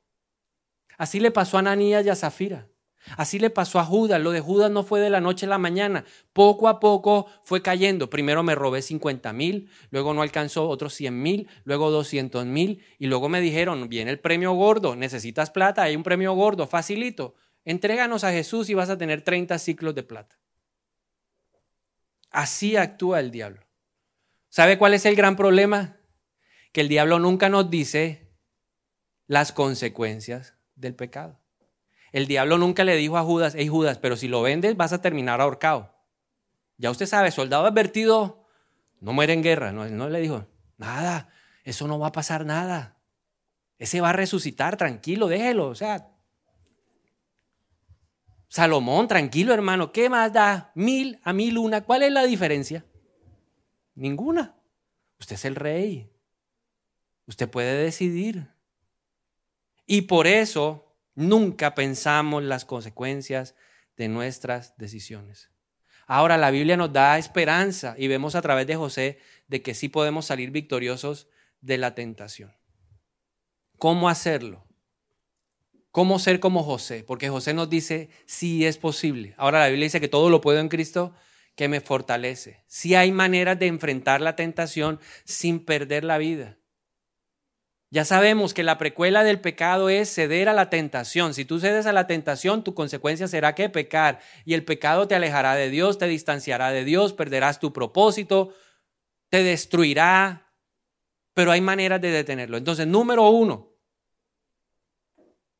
Así 0.96 1.20
le 1.20 1.30
pasó 1.30 1.56
a 1.56 1.60
Ananías 1.60 2.06
y 2.06 2.08
a 2.08 2.16
Zafira. 2.16 2.68
Así 3.16 3.38
le 3.38 3.50
pasó 3.50 3.78
a 3.78 3.84
Judas. 3.84 4.20
Lo 4.20 4.30
de 4.30 4.40
Judas 4.40 4.70
no 4.70 4.82
fue 4.82 5.00
de 5.00 5.10
la 5.10 5.20
noche 5.20 5.46
a 5.46 5.48
la 5.48 5.58
mañana. 5.58 6.04
Poco 6.32 6.68
a 6.68 6.80
poco 6.80 7.26
fue 7.44 7.62
cayendo. 7.62 8.10
Primero 8.10 8.42
me 8.42 8.54
robé 8.54 8.82
50 8.82 9.32
mil, 9.32 9.70
luego 9.90 10.14
no 10.14 10.22
alcanzó 10.22 10.68
otros 10.68 10.94
100 10.94 11.22
mil, 11.22 11.48
luego 11.64 11.90
200 11.90 12.46
mil 12.46 12.82
y 12.98 13.06
luego 13.06 13.28
me 13.28 13.40
dijeron, 13.40 13.88
viene 13.88 14.10
el 14.10 14.20
premio 14.20 14.52
gordo, 14.52 14.96
necesitas 14.96 15.50
plata, 15.50 15.82
hay 15.82 15.96
un 15.96 16.02
premio 16.02 16.32
gordo, 16.34 16.66
facilito. 16.66 17.34
Entréganos 17.64 18.24
a 18.24 18.32
Jesús 18.32 18.68
y 18.68 18.74
vas 18.74 18.90
a 18.90 18.98
tener 18.98 19.22
30 19.22 19.58
ciclos 19.58 19.94
de 19.94 20.02
plata. 20.02 20.38
Así 22.30 22.76
actúa 22.76 23.20
el 23.20 23.30
diablo. 23.30 23.62
¿Sabe 24.48 24.78
cuál 24.78 24.94
es 24.94 25.06
el 25.06 25.14
gran 25.14 25.36
problema? 25.36 25.98
Que 26.72 26.80
el 26.80 26.88
diablo 26.88 27.18
nunca 27.18 27.48
nos 27.48 27.70
dice 27.70 28.32
las 29.26 29.52
consecuencias 29.52 30.54
del 30.74 30.94
pecado. 30.94 31.43
El 32.14 32.28
diablo 32.28 32.58
nunca 32.58 32.84
le 32.84 32.94
dijo 32.94 33.18
a 33.18 33.24
Judas, 33.24 33.54
hey 33.58 33.66
Judas, 33.66 33.98
pero 33.98 34.14
si 34.14 34.28
lo 34.28 34.40
vendes 34.40 34.76
vas 34.76 34.92
a 34.92 35.00
terminar 35.00 35.40
ahorcado. 35.40 35.92
Ya 36.78 36.92
usted 36.92 37.06
sabe, 37.06 37.32
soldado 37.32 37.66
advertido 37.66 38.46
no 39.00 39.12
muere 39.12 39.32
en 39.32 39.42
guerra. 39.42 39.72
No, 39.72 39.84
no 39.88 40.08
le 40.08 40.20
dijo, 40.20 40.46
nada, 40.78 41.28
eso 41.64 41.88
no 41.88 41.98
va 41.98 42.06
a 42.06 42.12
pasar 42.12 42.46
nada. 42.46 43.00
Ese 43.78 44.00
va 44.00 44.10
a 44.10 44.12
resucitar, 44.12 44.76
tranquilo, 44.76 45.26
déjelo. 45.26 45.66
O 45.66 45.74
sea, 45.74 46.08
Salomón, 48.46 49.08
tranquilo 49.08 49.52
hermano, 49.52 49.90
¿qué 49.90 50.08
más 50.08 50.32
da? 50.32 50.70
Mil 50.76 51.18
a 51.24 51.32
mil 51.32 51.58
una. 51.58 51.80
¿Cuál 51.80 52.04
es 52.04 52.12
la 52.12 52.22
diferencia? 52.22 52.84
Ninguna. 53.96 54.54
Usted 55.18 55.34
es 55.34 55.44
el 55.46 55.56
rey. 55.56 56.12
Usted 57.26 57.50
puede 57.50 57.74
decidir. 57.82 58.52
Y 59.84 60.02
por 60.02 60.28
eso 60.28 60.83
Nunca 61.14 61.74
pensamos 61.74 62.42
las 62.42 62.64
consecuencias 62.64 63.54
de 63.96 64.08
nuestras 64.08 64.76
decisiones. 64.76 65.50
Ahora 66.06 66.36
la 66.36 66.50
Biblia 66.50 66.76
nos 66.76 66.92
da 66.92 67.18
esperanza 67.18 67.94
y 67.96 68.08
vemos 68.08 68.34
a 68.34 68.42
través 68.42 68.66
de 68.66 68.76
José 68.76 69.18
de 69.48 69.62
que 69.62 69.74
sí 69.74 69.88
podemos 69.88 70.26
salir 70.26 70.50
victoriosos 70.50 71.28
de 71.60 71.78
la 71.78 71.94
tentación. 71.94 72.52
¿Cómo 73.78 74.08
hacerlo? 74.08 74.66
¿Cómo 75.90 76.18
ser 76.18 76.40
como 76.40 76.62
José? 76.64 77.04
Porque 77.04 77.28
José 77.28 77.54
nos 77.54 77.70
dice, 77.70 78.10
sí 78.26 78.66
es 78.66 78.78
posible. 78.78 79.34
Ahora 79.38 79.60
la 79.60 79.68
Biblia 79.68 79.86
dice 79.86 80.00
que 80.00 80.08
todo 80.08 80.28
lo 80.28 80.40
puedo 80.40 80.58
en 80.58 80.68
Cristo 80.68 81.14
que 81.54 81.68
me 81.68 81.80
fortalece. 81.80 82.64
Sí 82.66 82.94
hay 82.94 83.12
maneras 83.12 83.58
de 83.58 83.68
enfrentar 83.68 84.20
la 84.20 84.36
tentación 84.36 84.98
sin 85.24 85.64
perder 85.64 86.04
la 86.04 86.18
vida. 86.18 86.58
Ya 87.94 88.04
sabemos 88.04 88.54
que 88.54 88.64
la 88.64 88.76
precuela 88.76 89.22
del 89.22 89.40
pecado 89.40 89.88
es 89.88 90.12
ceder 90.12 90.48
a 90.48 90.52
la 90.52 90.68
tentación. 90.68 91.32
Si 91.32 91.44
tú 91.44 91.60
cedes 91.60 91.86
a 91.86 91.92
la 91.92 92.08
tentación, 92.08 92.64
tu 92.64 92.74
consecuencia 92.74 93.28
será 93.28 93.54
que 93.54 93.68
pecar. 93.68 94.18
Y 94.44 94.54
el 94.54 94.64
pecado 94.64 95.06
te 95.06 95.14
alejará 95.14 95.54
de 95.54 95.70
Dios, 95.70 95.96
te 95.96 96.08
distanciará 96.08 96.72
de 96.72 96.84
Dios, 96.84 97.12
perderás 97.12 97.60
tu 97.60 97.72
propósito, 97.72 98.52
te 99.28 99.44
destruirá. 99.44 100.52
Pero 101.34 101.52
hay 101.52 101.60
maneras 101.60 102.00
de 102.00 102.10
detenerlo. 102.10 102.56
Entonces, 102.56 102.88
número 102.88 103.28
uno, 103.28 103.76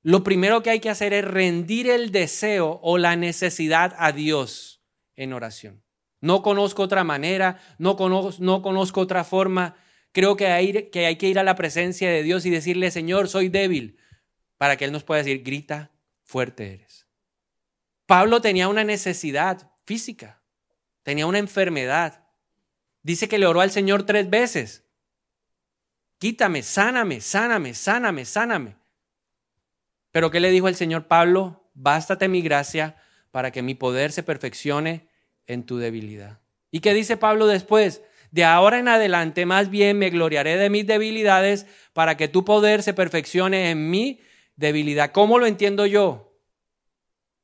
lo 0.03 0.25
primero 0.25 0.61
que 0.61 0.71
hay 0.71 0.81
que 0.81 0.91
hacer 0.91 1.13
es 1.13 1.25
rendir 1.25 1.89
el 1.89 2.11
deseo 2.11 2.81
o 2.83 2.99
la 2.99 3.15
necesidad 3.15 3.95
a 3.97 4.11
Dios 4.11 4.83
en 5.15 5.35
oración. 5.35 5.85
No 6.21 6.43
conozco 6.43 6.83
otra 6.83 7.05
manera, 7.05 7.61
no 7.79 7.95
conozco, 7.95 8.43
no 8.43 8.61
conozco 8.61 9.03
otra 9.03 9.23
forma 9.23 9.77
Creo 10.15 10.37
que 10.37 10.47
hay, 10.47 10.73
que 10.93 11.29
ir 11.29 11.41
a 11.41 11.43
la 11.43 11.57
presencia 11.57 12.09
de 12.09 12.23
Dios 12.23 12.47
y 12.47 12.51
decirle, 12.51 12.93
Señor, 12.93 13.29
soy 13.29 13.49
débil, 13.49 13.99
para 14.59 14.77
que 14.77 14.85
Él 14.85 14.93
nos 14.93 15.03
pueda 15.03 15.19
decir, 15.25 15.43
grita, 15.43 15.91
fuerte 16.23 16.73
eres. 16.73 17.09
Pablo 18.07 18.41
tenía 18.41 18.69
una 18.69 18.85
necesidad 18.85 19.73
física, 19.85 20.41
tenía 21.03 21.27
una 21.27 21.41
enfermedad. 21.41 22.29
Dice 23.03 23.27
que 23.27 23.39
le 23.39 23.47
oró 23.47 23.61
al 23.61 23.73
Señor 23.73 24.07
tres 24.07 24.31
veces. 24.31 24.85
Quítame, 26.19 26.63
sáname, 26.63 27.21
sáname, 27.21 27.75
sáname, 27.75 28.25
sáname. 28.25 28.77
Pero 30.13 30.31
¿qué 30.31 30.39
le 30.39 30.53
dijo 30.53 30.69
el 30.69 30.77
Señor 30.77 31.09
Pablo? 31.09 31.69
Bástate 31.75 32.29
mi 32.29 32.41
gracia 32.41 32.95
para 33.33 33.51
que 33.51 33.63
mi 33.63 33.75
poder 33.75 34.13
se 34.13 34.23
perfeccione 34.23 35.09
en 35.49 35.67
tu 35.67 35.79
debilidad. 35.79 36.39
¿Y 36.71 36.79
qué 36.79 36.95
dice 36.95 37.17
Pablo 37.17 37.49
después? 37.49 38.01
De 38.35 38.43
ahora 38.43 38.81
en 38.81 38.89
adelante 38.89 39.47
más 39.47 39.71
bien 39.71 39.97
me 39.97 40.11
gloriaré 40.11 40.57
de 40.57 40.69
mis 40.69 40.85
debilidades 40.85 41.67
para 41.93 42.17
que 42.17 42.27
tu 42.27 42.45
poder 42.45 42.83
se 42.83 42.93
perfeccione 42.93 43.71
en 43.71 43.91
mi 43.91 44.21
debilidad. 44.57 45.13
¿Cómo 45.13 45.39
lo 45.39 45.47
entiendo 45.47 45.87
yo? 45.87 46.37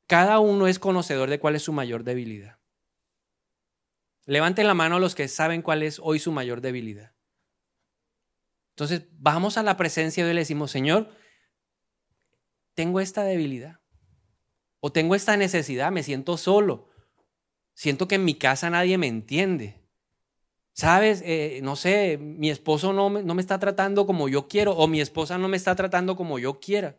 Cada 0.08 0.40
uno 0.40 0.66
es 0.66 0.80
conocedor 0.80 1.30
de 1.30 1.38
cuál 1.38 1.54
es 1.54 1.62
su 1.62 1.72
mayor 1.72 2.02
debilidad. 2.02 2.58
Levanten 4.26 4.66
la 4.66 4.74
mano 4.74 4.98
los 4.98 5.14
que 5.14 5.28
saben 5.28 5.62
cuál 5.62 5.84
es 5.84 6.00
hoy 6.02 6.18
su 6.18 6.32
mayor 6.32 6.60
debilidad. 6.60 7.14
Entonces, 8.70 9.04
vamos 9.12 9.58
a 9.58 9.62
la 9.62 9.76
presencia 9.76 10.24
de 10.24 10.32
Él 10.32 10.34
y 10.34 10.38
le 10.38 10.40
decimos, 10.40 10.72
Señor, 10.72 11.14
tengo 12.74 12.98
esta 12.98 13.22
debilidad. 13.22 13.78
O 14.80 14.90
tengo 14.90 15.14
esta 15.14 15.36
necesidad, 15.36 15.92
me 15.92 16.02
siento 16.02 16.36
solo. 16.36 16.88
Siento 17.74 18.08
que 18.08 18.16
en 18.16 18.24
mi 18.24 18.34
casa 18.34 18.70
nadie 18.70 18.98
me 18.98 19.06
entiende. 19.06 19.79
Sabes, 20.72 21.22
eh, 21.24 21.60
no 21.62 21.76
sé, 21.76 22.16
mi 22.18 22.50
esposo 22.50 22.92
no 22.92 23.10
me, 23.10 23.22
no 23.22 23.34
me 23.34 23.42
está 23.42 23.58
tratando 23.58 24.06
como 24.06 24.28
yo 24.28 24.48
quiero 24.48 24.72
o 24.72 24.86
mi 24.86 25.00
esposa 25.00 25.36
no 25.36 25.48
me 25.48 25.56
está 25.56 25.74
tratando 25.74 26.16
como 26.16 26.38
yo 26.38 26.60
quiera. 26.60 26.96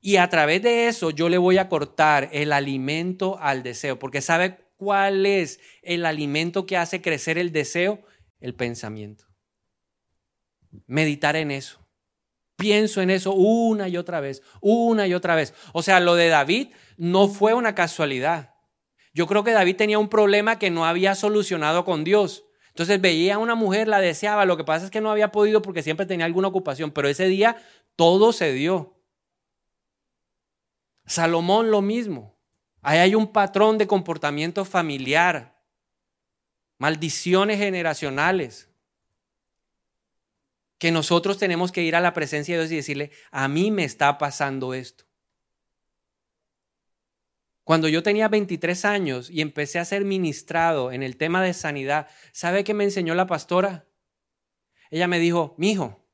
Y 0.00 0.16
a 0.18 0.28
través 0.28 0.62
de 0.62 0.88
eso 0.88 1.10
yo 1.10 1.28
le 1.28 1.38
voy 1.38 1.58
a 1.58 1.68
cortar 1.68 2.28
el 2.32 2.52
alimento 2.52 3.38
al 3.40 3.62
deseo, 3.62 3.98
porque 3.98 4.20
¿sabe 4.20 4.58
cuál 4.76 5.26
es 5.26 5.60
el 5.82 6.06
alimento 6.06 6.66
que 6.66 6.76
hace 6.76 7.02
crecer 7.02 7.38
el 7.38 7.50
deseo? 7.50 8.02
El 8.38 8.54
pensamiento. 8.54 9.24
Meditar 10.86 11.36
en 11.36 11.50
eso. 11.50 11.86
Pienso 12.56 13.02
en 13.02 13.10
eso 13.10 13.32
una 13.32 13.88
y 13.88 13.96
otra 13.96 14.20
vez, 14.20 14.42
una 14.60 15.06
y 15.06 15.14
otra 15.14 15.34
vez. 15.34 15.54
O 15.72 15.82
sea, 15.82 16.00
lo 16.00 16.14
de 16.14 16.28
David 16.28 16.68
no 16.96 17.28
fue 17.28 17.54
una 17.54 17.74
casualidad. 17.74 18.54
Yo 19.16 19.26
creo 19.26 19.44
que 19.44 19.52
David 19.52 19.76
tenía 19.76 19.98
un 19.98 20.10
problema 20.10 20.58
que 20.58 20.68
no 20.68 20.84
había 20.84 21.14
solucionado 21.14 21.86
con 21.86 22.04
Dios. 22.04 22.44
Entonces 22.68 23.00
veía 23.00 23.36
a 23.36 23.38
una 23.38 23.54
mujer, 23.54 23.88
la 23.88 23.98
deseaba, 23.98 24.44
lo 24.44 24.58
que 24.58 24.64
pasa 24.64 24.84
es 24.84 24.90
que 24.90 25.00
no 25.00 25.10
había 25.10 25.32
podido 25.32 25.62
porque 25.62 25.82
siempre 25.82 26.04
tenía 26.04 26.26
alguna 26.26 26.48
ocupación, 26.48 26.90
pero 26.90 27.08
ese 27.08 27.24
día 27.24 27.56
todo 27.96 28.34
se 28.34 28.52
dio. 28.52 28.94
Salomón 31.06 31.70
lo 31.70 31.80
mismo. 31.80 32.36
Ahí 32.82 32.98
hay 32.98 33.14
un 33.14 33.32
patrón 33.32 33.78
de 33.78 33.86
comportamiento 33.86 34.66
familiar, 34.66 35.62
maldiciones 36.76 37.56
generacionales. 37.56 38.68
que 40.76 40.92
nosotros 40.92 41.38
tenemos 41.38 41.72
que 41.72 41.80
ir 41.80 41.96
a 41.96 42.02
la 42.02 42.12
presencia 42.12 42.54
de 42.54 42.60
Dios 42.60 42.72
y 42.72 42.76
decirle, 42.76 43.10
a 43.30 43.48
mí 43.48 43.70
me 43.70 43.84
está 43.84 44.18
pasando 44.18 44.74
esto. 44.74 45.05
Cuando 47.66 47.88
yo 47.88 48.04
tenía 48.04 48.28
23 48.28 48.84
años 48.84 49.28
y 49.28 49.40
empecé 49.40 49.80
a 49.80 49.84
ser 49.84 50.04
ministrado 50.04 50.92
en 50.92 51.02
el 51.02 51.16
tema 51.16 51.42
de 51.42 51.52
sanidad, 51.52 52.06
¿sabe 52.30 52.62
qué 52.62 52.74
me 52.74 52.84
enseñó 52.84 53.16
la 53.16 53.26
pastora? 53.26 53.88
Ella 54.88 55.08
me 55.08 55.18
dijo, 55.18 55.56
mi 55.58 55.72
hijo, 55.72 56.06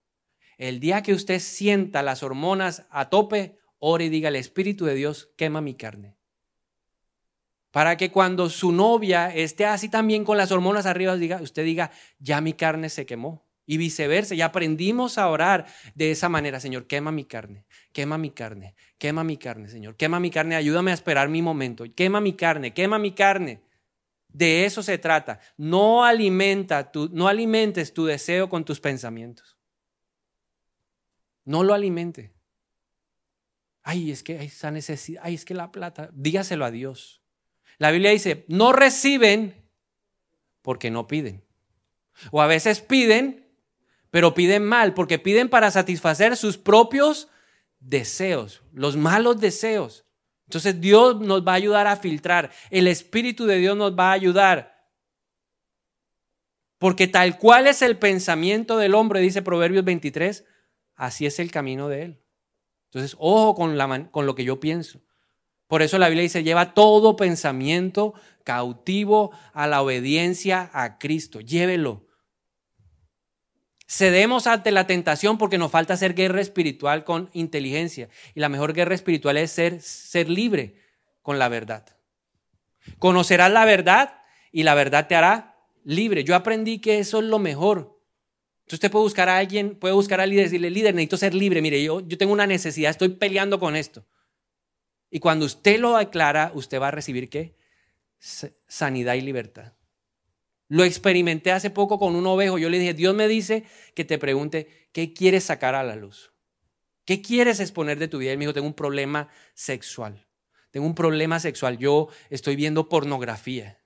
el 0.56 0.80
día 0.80 1.02
que 1.02 1.12
usted 1.12 1.40
sienta 1.40 2.02
las 2.02 2.22
hormonas 2.22 2.86
a 2.88 3.10
tope, 3.10 3.58
ore 3.78 4.06
y 4.06 4.08
diga, 4.08 4.30
el 4.30 4.36
Espíritu 4.36 4.86
de 4.86 4.94
Dios 4.94 5.28
quema 5.36 5.60
mi 5.60 5.74
carne. 5.74 6.16
Para 7.70 7.98
que 7.98 8.10
cuando 8.10 8.48
su 8.48 8.72
novia 8.72 9.28
esté 9.28 9.66
así 9.66 9.90
también 9.90 10.24
con 10.24 10.38
las 10.38 10.52
hormonas 10.52 10.86
arriba, 10.86 11.18
diga, 11.18 11.42
usted 11.42 11.66
diga, 11.66 11.90
ya 12.18 12.40
mi 12.40 12.54
carne 12.54 12.88
se 12.88 13.04
quemó. 13.04 13.44
Y 13.64 13.76
viceversa, 13.76 14.34
ya 14.34 14.46
aprendimos 14.46 15.18
a 15.18 15.28
orar 15.28 15.66
de 15.94 16.10
esa 16.10 16.28
manera, 16.28 16.58
Señor, 16.58 16.86
quema 16.86 17.12
mi 17.12 17.24
carne, 17.24 17.64
quema 17.92 18.18
mi 18.18 18.30
carne, 18.30 18.74
quema 18.98 19.22
mi 19.22 19.36
carne, 19.36 19.68
Señor, 19.68 19.96
quema 19.96 20.18
mi 20.18 20.30
carne, 20.30 20.56
ayúdame 20.56 20.90
a 20.90 20.94
esperar 20.94 21.28
mi 21.28 21.42
momento, 21.42 21.84
quema 21.94 22.20
mi 22.20 22.34
carne, 22.34 22.74
quema 22.74 22.98
mi 22.98 23.12
carne. 23.12 23.62
De 24.28 24.64
eso 24.64 24.82
se 24.82 24.98
trata. 24.98 25.40
No 25.56 26.04
alimenta 26.04 26.90
tu, 26.90 27.08
no 27.12 27.28
alimentes 27.28 27.92
tu 27.92 28.06
deseo 28.06 28.48
con 28.48 28.64
tus 28.64 28.80
pensamientos. 28.80 29.58
No 31.44 31.62
lo 31.62 31.74
alimente. 31.74 32.32
Ay, 33.82 34.10
es 34.10 34.22
que 34.22 34.42
esa 34.42 34.70
necesidad, 34.70 35.22
ay, 35.24 35.34
es 35.34 35.44
que 35.44 35.54
la 35.54 35.70
plata, 35.70 36.08
dígaselo 36.14 36.64
a 36.64 36.70
Dios. 36.70 37.22
La 37.78 37.90
Biblia 37.90 38.10
dice, 38.10 38.44
no 38.48 38.72
reciben 38.72 39.68
porque 40.62 40.90
no 40.90 41.06
piden. 41.06 41.44
O 42.30 42.40
a 42.40 42.46
veces 42.46 42.80
piden 42.80 43.51
pero 44.12 44.34
piden 44.34 44.66
mal, 44.66 44.92
porque 44.92 45.18
piden 45.18 45.48
para 45.48 45.70
satisfacer 45.70 46.36
sus 46.36 46.58
propios 46.58 47.28
deseos, 47.80 48.62
los 48.74 48.94
malos 48.94 49.40
deseos. 49.40 50.04
Entonces 50.44 50.82
Dios 50.82 51.18
nos 51.18 51.48
va 51.48 51.52
a 51.52 51.54
ayudar 51.54 51.86
a 51.86 51.96
filtrar, 51.96 52.52
el 52.68 52.88
Espíritu 52.88 53.46
de 53.46 53.56
Dios 53.56 53.74
nos 53.74 53.98
va 53.98 54.10
a 54.10 54.12
ayudar. 54.12 54.86
Porque 56.76 57.08
tal 57.08 57.38
cual 57.38 57.66
es 57.66 57.80
el 57.80 57.96
pensamiento 57.96 58.76
del 58.76 58.94
hombre, 58.94 59.20
dice 59.20 59.40
Proverbios 59.40 59.84
23, 59.86 60.44
así 60.94 61.24
es 61.24 61.38
el 61.38 61.50
camino 61.50 61.88
de 61.88 62.02
él. 62.02 62.22
Entonces, 62.90 63.16
ojo 63.18 63.54
con, 63.54 63.78
la, 63.78 64.10
con 64.10 64.26
lo 64.26 64.34
que 64.34 64.44
yo 64.44 64.60
pienso. 64.60 65.00
Por 65.68 65.80
eso 65.80 65.96
la 65.96 66.08
Biblia 66.08 66.24
dice, 66.24 66.44
lleva 66.44 66.74
todo 66.74 67.16
pensamiento 67.16 68.12
cautivo 68.44 69.30
a 69.54 69.66
la 69.66 69.80
obediencia 69.80 70.70
a 70.74 70.98
Cristo. 70.98 71.40
Llévelo. 71.40 72.11
Cedemos 73.92 74.46
ante 74.46 74.72
la 74.72 74.86
tentación 74.86 75.36
porque 75.36 75.58
nos 75.58 75.70
falta 75.70 75.92
hacer 75.92 76.14
guerra 76.14 76.40
espiritual 76.40 77.04
con 77.04 77.28
inteligencia. 77.34 78.08
Y 78.34 78.40
la 78.40 78.48
mejor 78.48 78.72
guerra 78.72 78.94
espiritual 78.94 79.36
es 79.36 79.50
ser, 79.50 79.82
ser 79.82 80.30
libre 80.30 80.76
con 81.20 81.38
la 81.38 81.50
verdad. 81.50 81.84
Conocerás 82.98 83.52
la 83.52 83.66
verdad 83.66 84.22
y 84.50 84.62
la 84.62 84.74
verdad 84.74 85.08
te 85.08 85.14
hará 85.14 85.58
libre. 85.84 86.24
Yo 86.24 86.34
aprendí 86.34 86.78
que 86.78 87.00
eso 87.00 87.18
es 87.18 87.26
lo 87.26 87.38
mejor. 87.38 88.00
Entonces 88.60 88.78
usted 88.78 88.90
puede 88.90 89.02
buscar 89.02 89.28
a 89.28 89.36
alguien, 89.36 89.74
puede 89.74 89.92
buscar 89.92 90.20
a 90.20 90.22
alguien 90.22 90.40
y 90.40 90.44
decirle, 90.44 90.70
líder, 90.70 90.94
necesito 90.94 91.18
ser 91.18 91.34
libre. 91.34 91.60
Mire, 91.60 91.82
yo, 91.82 92.00
yo 92.00 92.16
tengo 92.16 92.32
una 92.32 92.46
necesidad, 92.46 92.92
estoy 92.92 93.10
peleando 93.10 93.60
con 93.60 93.76
esto. 93.76 94.06
Y 95.10 95.20
cuando 95.20 95.44
usted 95.44 95.78
lo 95.78 95.98
aclara, 95.98 96.50
usted 96.54 96.80
va 96.80 96.88
a 96.88 96.92
recibir 96.92 97.28
qué? 97.28 97.58
Sanidad 98.66 99.16
y 99.16 99.20
libertad. 99.20 99.74
Lo 100.72 100.84
experimenté 100.84 101.52
hace 101.52 101.68
poco 101.68 101.98
con 101.98 102.16
un 102.16 102.26
ovejo. 102.26 102.56
Yo 102.56 102.70
le 102.70 102.78
dije, 102.78 102.94
Dios 102.94 103.14
me 103.14 103.28
dice 103.28 103.64
que 103.94 104.06
te 104.06 104.16
pregunte, 104.16 104.88
¿qué 104.92 105.12
quieres 105.12 105.44
sacar 105.44 105.74
a 105.74 105.82
la 105.82 105.96
luz? 105.96 106.32
¿Qué 107.04 107.20
quieres 107.20 107.60
exponer 107.60 107.98
de 107.98 108.08
tu 108.08 108.16
vida? 108.16 108.32
Y 108.32 108.38
me 108.38 108.44
dijo, 108.44 108.54
tengo 108.54 108.68
un 108.68 108.72
problema 108.72 109.28
sexual. 109.52 110.26
Tengo 110.70 110.86
un 110.86 110.94
problema 110.94 111.40
sexual. 111.40 111.76
Yo 111.76 112.08
estoy 112.30 112.56
viendo 112.56 112.88
pornografía. 112.88 113.82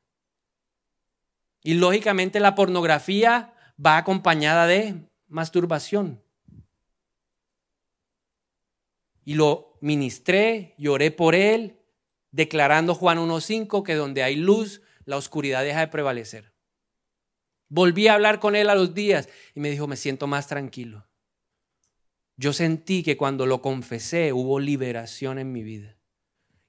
Y 1.65 1.75
lógicamente 1.75 2.39
la 2.39 2.55
pornografía 2.55 3.53
va 3.85 3.97
acompañada 3.97 4.69
de 4.69 4.95
masturbación. 5.27 6.23
Y 9.25 9.35
lo 9.35 9.77
ministré, 9.81 10.77
lloré 10.79 11.11
por 11.11 11.35
él, 11.35 11.81
declarando 12.31 12.95
Juan 12.95 13.19
1.5 13.19 13.83
que 13.83 13.97
donde 13.97 14.23
hay 14.23 14.37
luz, 14.37 14.83
la 15.05 15.17
oscuridad 15.17 15.65
deja 15.65 15.81
de 15.81 15.89
prevalecer. 15.89 16.56
Volví 17.69 18.07
a 18.09 18.15
hablar 18.15 18.39
con 18.39 18.55
él 18.55 18.71
a 18.71 18.75
los 18.75 18.95
días 18.95 19.29
y 19.55 19.61
me 19.61 19.71
dijo, 19.71 19.87
me 19.87 19.97
siento 19.97 20.27
más 20.27 20.47
tranquilo. 20.47 21.07
Yo 22.37 22.53
sentí 22.53 23.03
que 23.03 23.17
cuando 23.17 23.47
lo 23.47 23.63
confesé 23.63 24.33
hubo 24.33 24.61
liberación 24.61 25.39
en 25.39 25.53
mi 25.53 25.63
vida. 25.63 25.97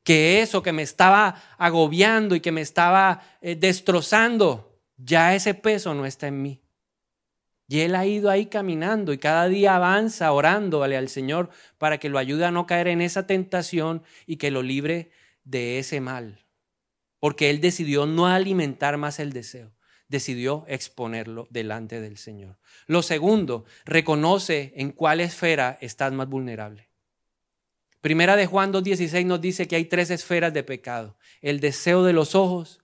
Que 0.04 0.42
eso 0.42 0.64
que 0.64 0.72
me 0.72 0.82
estaba 0.82 1.44
agobiando 1.58 2.36
y 2.36 2.40
que 2.40 2.54
me 2.54 2.62
estaba 2.62 3.22
eh, 3.42 3.56
destrozando, 3.56 4.80
ya 4.96 5.36
ese 5.36 5.54
peso 5.54 5.94
no 5.94 6.06
está 6.06 6.28
en 6.28 6.42
mí. 6.42 6.62
Y 7.68 7.82
él 7.82 7.96
ha 7.96 8.06
ido 8.06 8.30
ahí 8.30 8.46
caminando 8.46 9.12
y 9.12 9.18
cada 9.18 9.50
día 9.50 9.76
avanza 9.76 10.32
orando 10.32 10.84
al 10.84 11.10
Señor 11.10 11.50
para 11.78 11.98
que 11.98 12.08
lo 12.08 12.18
ayude 12.18 12.46
a 12.46 12.52
no 12.52 12.66
caer 12.66 12.88
en 12.88 13.02
esa 13.02 13.28
tentación 13.28 14.04
y 14.26 14.38
que 14.38 14.52
lo 14.52 14.64
libre 14.64 15.12
de 15.44 15.78
ese 15.78 16.00
mal. 16.00 16.46
Porque 17.20 17.50
él 17.50 17.60
decidió 17.60 18.06
no 18.06 18.26
alimentar 18.26 18.96
más 18.96 19.20
el 19.20 19.34
deseo 19.34 19.77
decidió 20.08 20.66
exponerlo 20.68 21.48
delante 21.50 22.00
del 22.02 22.18
Señor. 22.18 22.58
Lo 22.86 23.02
segundo, 23.02 23.66
reconoce 23.86 24.74
en 24.76 24.92
cuál 24.92 25.20
esfera 25.20 25.78
estás 25.82 26.14
más 26.14 26.28
vulnerable. 26.28 26.88
Primera 28.02 28.36
de 28.36 28.46
Juan 28.46 28.72
2.16 28.72 29.26
nos 29.26 29.42
dice 29.42 29.68
que 29.68 29.76
hay 29.76 29.86
tres 29.86 30.10
esferas 30.10 30.54
de 30.54 30.64
pecado. 30.64 31.18
El 31.42 31.60
deseo 31.60 32.04
de 32.04 32.14
los 32.14 32.36
ojos, 32.36 32.82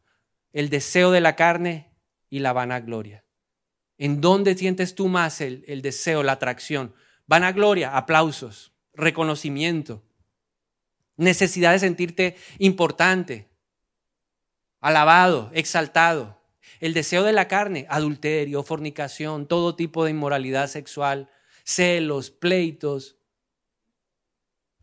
el 0.52 0.70
deseo 0.70 1.12
de 1.12 1.22
la 1.22 1.36
carne 1.36 1.92
y 2.30 2.40
la 2.40 2.52
vanagloria. 2.52 3.24
¿En 3.98 4.22
dónde 4.22 4.58
sientes 4.58 4.96
tú 4.96 5.08
más 5.08 5.40
el, 5.40 5.64
el 5.68 5.82
deseo, 5.82 6.24
la 6.24 6.34
atracción? 6.34 6.94
Vanagloria, 7.26 7.96
aplausos, 7.96 8.74
reconocimiento, 8.94 10.04
necesidad 11.16 11.72
de 11.72 11.80
sentirte 11.80 12.36
importante, 12.58 13.48
alabado, 14.82 15.52
exaltado. 15.54 16.43
El 16.84 16.94
deseo 16.94 17.24
de 17.24 17.32
la 17.32 17.48
carne, 17.48 17.86
adulterio, 17.88 18.62
fornicación, 18.62 19.48
todo 19.48 19.74
tipo 19.74 20.04
de 20.04 20.12
inmoralidad 20.12 20.68
sexual, 20.68 21.30
celos, 21.64 22.30
pleitos. 22.30 23.16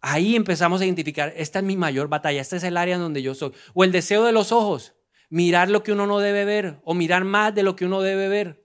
Ahí 0.00 0.34
empezamos 0.34 0.80
a 0.80 0.86
identificar, 0.86 1.30
esta 1.36 1.58
es 1.58 1.64
mi 1.66 1.76
mayor 1.76 2.08
batalla, 2.08 2.40
esta 2.40 2.56
es 2.56 2.64
el 2.64 2.78
área 2.78 2.96
donde 2.96 3.20
yo 3.20 3.34
soy. 3.34 3.52
O 3.74 3.84
el 3.84 3.92
deseo 3.92 4.24
de 4.24 4.32
los 4.32 4.50
ojos, 4.50 4.94
mirar 5.28 5.68
lo 5.68 5.82
que 5.82 5.92
uno 5.92 6.06
no 6.06 6.20
debe 6.20 6.46
ver 6.46 6.80
o 6.84 6.94
mirar 6.94 7.24
más 7.24 7.54
de 7.54 7.64
lo 7.64 7.76
que 7.76 7.84
uno 7.84 8.00
debe 8.00 8.30
ver. 8.30 8.64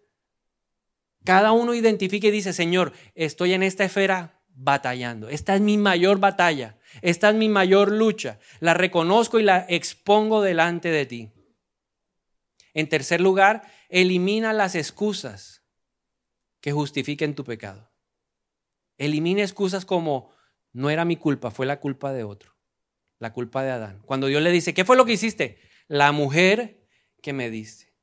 Cada 1.25 1.51
uno 1.51 1.73
identifica 1.73 2.27
y 2.27 2.31
dice, 2.31 2.53
Señor, 2.53 2.93
estoy 3.15 3.51
en 3.51 3.63
esta 3.63 3.83
esfera 3.83 4.45
batallando. 4.47 5.27
Esta 5.27 5.55
es 5.55 5.59
mi 5.59 5.77
mayor 5.77 6.19
batalla. 6.19 6.77
Esta 7.01 7.31
es 7.31 7.35
mi 7.35 7.49
mayor 7.49 7.91
lucha. 7.91 8.39
La 8.61 8.73
reconozco 8.73 9.41
y 9.41 9.43
la 9.43 9.65
expongo 9.67 10.41
delante 10.41 10.87
de 10.87 11.05
ti. 11.05 11.34
En 12.75 12.87
tercer 12.89 13.21
lugar, 13.21 13.63
elimina 13.89 14.53
las 14.53 14.75
excusas 14.75 15.63
que 16.59 16.73
justifiquen 16.73 17.33
tu 17.33 17.43
pecado. 17.43 17.89
Elimina 18.97 19.41
excusas 19.41 19.85
como 19.85 20.29
no 20.73 20.89
era 20.89 21.05
mi 21.05 21.15
culpa, 21.15 21.51
fue 21.51 21.65
la 21.65 21.79
culpa 21.79 22.11
de 22.11 22.25
otro, 22.25 22.53
la 23.17 23.31
culpa 23.31 23.63
de 23.63 23.71
Adán. 23.71 24.01
Cuando 24.05 24.27
Dios 24.27 24.41
le 24.43 24.51
dice, 24.51 24.73
¿qué 24.73 24.83
fue 24.83 24.97
lo 24.97 25.05
que 25.05 25.13
hiciste? 25.13 25.57
La 25.87 26.11
mujer 26.11 26.85
que 27.21 27.31
me 27.31 27.49
diste. 27.49 27.93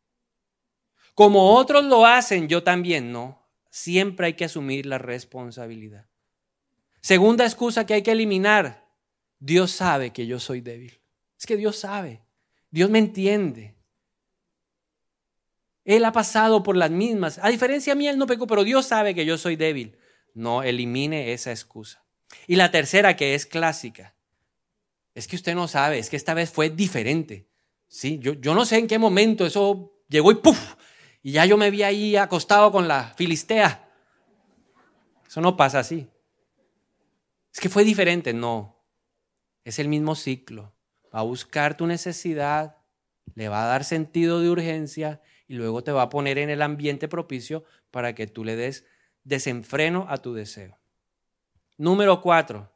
Como 1.15 1.55
otros 1.55 1.85
lo 1.85 2.07
hacen, 2.07 2.49
yo 2.49 2.63
también 2.63 3.13
no. 3.13 3.47
Siempre 3.71 4.27
hay 4.27 4.35
que 4.35 4.47
asumir 4.47 4.87
la 4.87 4.97
responsabilidad. 4.97 6.09
Segunda 7.03 7.45
excusa 7.45 7.85
que 7.85 7.95
hay 7.95 8.03
que 8.03 8.13
eliminar. 8.13 8.89
Dios 9.39 9.71
sabe 9.73 10.13
que 10.15 10.27
yo 10.27 10.41
soy 10.41 10.63
débil. 10.63 11.03
Es 11.39 11.45
que 11.45 11.59
Dios 11.59 11.77
sabe. 11.77 12.23
Dios 12.71 12.89
me 12.89 13.01
entiende. 13.01 13.77
Él 15.85 16.05
ha 16.05 16.13
pasado 16.13 16.63
por 16.63 16.77
las 16.77 16.91
mismas. 16.91 17.39
A 17.43 17.49
diferencia 17.49 17.95
mía, 17.95 18.11
él 18.11 18.19
no 18.19 18.27
pecó, 18.27 18.47
pero 18.47 18.65
Dios 18.65 18.87
sabe 18.87 19.15
que 19.15 19.27
yo 19.27 19.37
soy 19.39 19.57
débil. 19.57 19.97
No 20.35 20.63
elimine 20.63 21.33
esa 21.33 21.51
excusa. 21.51 22.05
Y 22.47 22.57
la 22.57 22.71
tercera, 22.71 23.17
que 23.17 23.35
es 23.35 23.47
clásica, 23.47 24.15
es 25.15 25.27
que 25.27 25.37
usted 25.37 25.55
no 25.55 25.69
sabe, 25.69 25.99
es 25.99 26.09
que 26.09 26.17
esta 26.17 26.35
vez 26.35 26.51
fue 26.51 26.71
diferente. 26.71 27.49
¿Sí? 27.89 28.19
Yo, 28.21 28.33
yo 28.35 28.55
no 28.55 28.65
sé 28.65 28.79
en 28.79 28.87
qué 28.87 28.99
momento 28.99 29.45
eso 29.45 29.93
llegó 30.09 30.33
y 30.33 30.37
¡puf! 30.37 30.59
Y 31.23 31.33
ya 31.33 31.45
yo 31.45 31.57
me 31.57 31.71
vi 31.71 31.83
ahí 31.83 32.17
acostado 32.17 32.73
con 32.73 32.89
la 32.89 33.13
filistea. 33.17 33.89
Eso 35.27 35.41
no 35.41 35.57
pasa 35.57 35.81
así. 35.81 36.09
Es 37.53 37.61
que 37.61 37.69
fue 37.69 37.85
diferente. 37.85 38.33
No. 38.33 38.83
Es 39.65 39.79
el 39.79 39.89
mismo 39.89 40.15
ciclo. 40.15 40.75
Va 41.15 41.21
a 41.21 41.25
buscar 41.25 41.77
tu 41.77 41.87
necesidad, 41.87 42.79
le 43.35 43.49
va 43.49 43.65
a 43.65 43.67
dar 43.67 43.85
sentido 43.85 44.41
de 44.41 44.49
urgencia 44.49 45.21
y 45.53 45.55
luego 45.55 45.85
te 45.85 45.93
va 45.93 46.01
a 46.01 46.09
poner 46.09 46.39
en 46.39 46.49
el 46.49 46.63
ambiente 46.63 47.09
propicio 47.09 47.63
para 47.91 48.15
que 48.15 48.27
tú 48.27 48.43
le 48.43 48.57
des 48.57 48.87
desenfreno 49.23 50.07
a 50.09 50.17
tu 50.17 50.33
deseo. 50.33 50.79
Número 51.77 52.23
cuatro, 52.23 52.73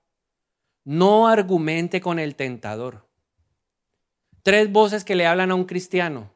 no 0.84 1.26
argumente 1.26 2.02
con 2.02 2.18
el 2.18 2.36
tentador. 2.36 3.08
Tres 4.42 4.70
voces 4.70 5.04
que 5.04 5.14
le 5.14 5.26
hablan 5.26 5.52
a 5.52 5.54
un 5.54 5.64
cristiano. 5.64 6.34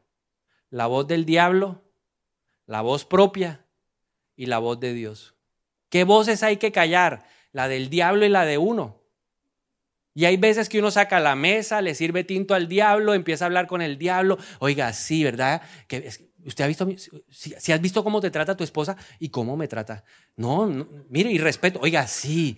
La 0.71 0.87
voz 0.87 1.07
del 1.07 1.27
diablo, 1.27 1.83
la 2.65 2.81
voz 2.81 3.05
propia 3.05 3.67
y 4.35 4.47
la 4.47 4.57
voz 4.57 4.81
de 4.81 4.95
Dios. 4.95 5.35
¿Qué 5.91 6.05
voces 6.05 6.43
hay 6.43 6.57
que 6.57 6.73
callar? 6.73 7.27
La 7.53 7.69
del 7.69 7.91
diablo 7.91 8.25
y 8.25 8.31
la 8.31 8.47
de 8.47 8.57
uno. 8.57 9.03
Y 10.15 10.25
hay 10.25 10.39
veces 10.39 10.71
que 10.71 10.79
uno 10.79 10.91
saca 10.91 11.21
la 11.21 11.37
mesa, 11.37 11.83
le 11.83 11.95
sirve 11.95 12.25
tinto 12.25 12.55
al 12.55 12.67
diablo, 12.67 13.13
empieza 13.13 13.45
a 13.45 13.47
hablar 13.47 13.67
con 13.67 13.83
el 13.83 13.99
diablo. 13.99 14.39
Oiga, 14.59 14.95
sí, 14.95 15.23
¿verdad? 15.23 15.61
Que, 15.87 16.30
¿Usted 16.45 16.65
ha 16.65 16.67
visto, 16.67 16.89
si, 17.29 17.73
has 17.73 17.81
visto 17.81 18.03
cómo 18.03 18.21
te 18.21 18.31
trata 18.31 18.57
tu 18.57 18.65
esposa 18.65 18.97
y 19.19 19.29
cómo 19.29 19.57
me 19.57 19.69
trata? 19.69 20.05
No, 20.37 20.67
mire, 21.09 21.31
y 21.31 21.39
respeto. 21.39 21.81
Oiga, 21.83 22.07
sí. 22.07 22.57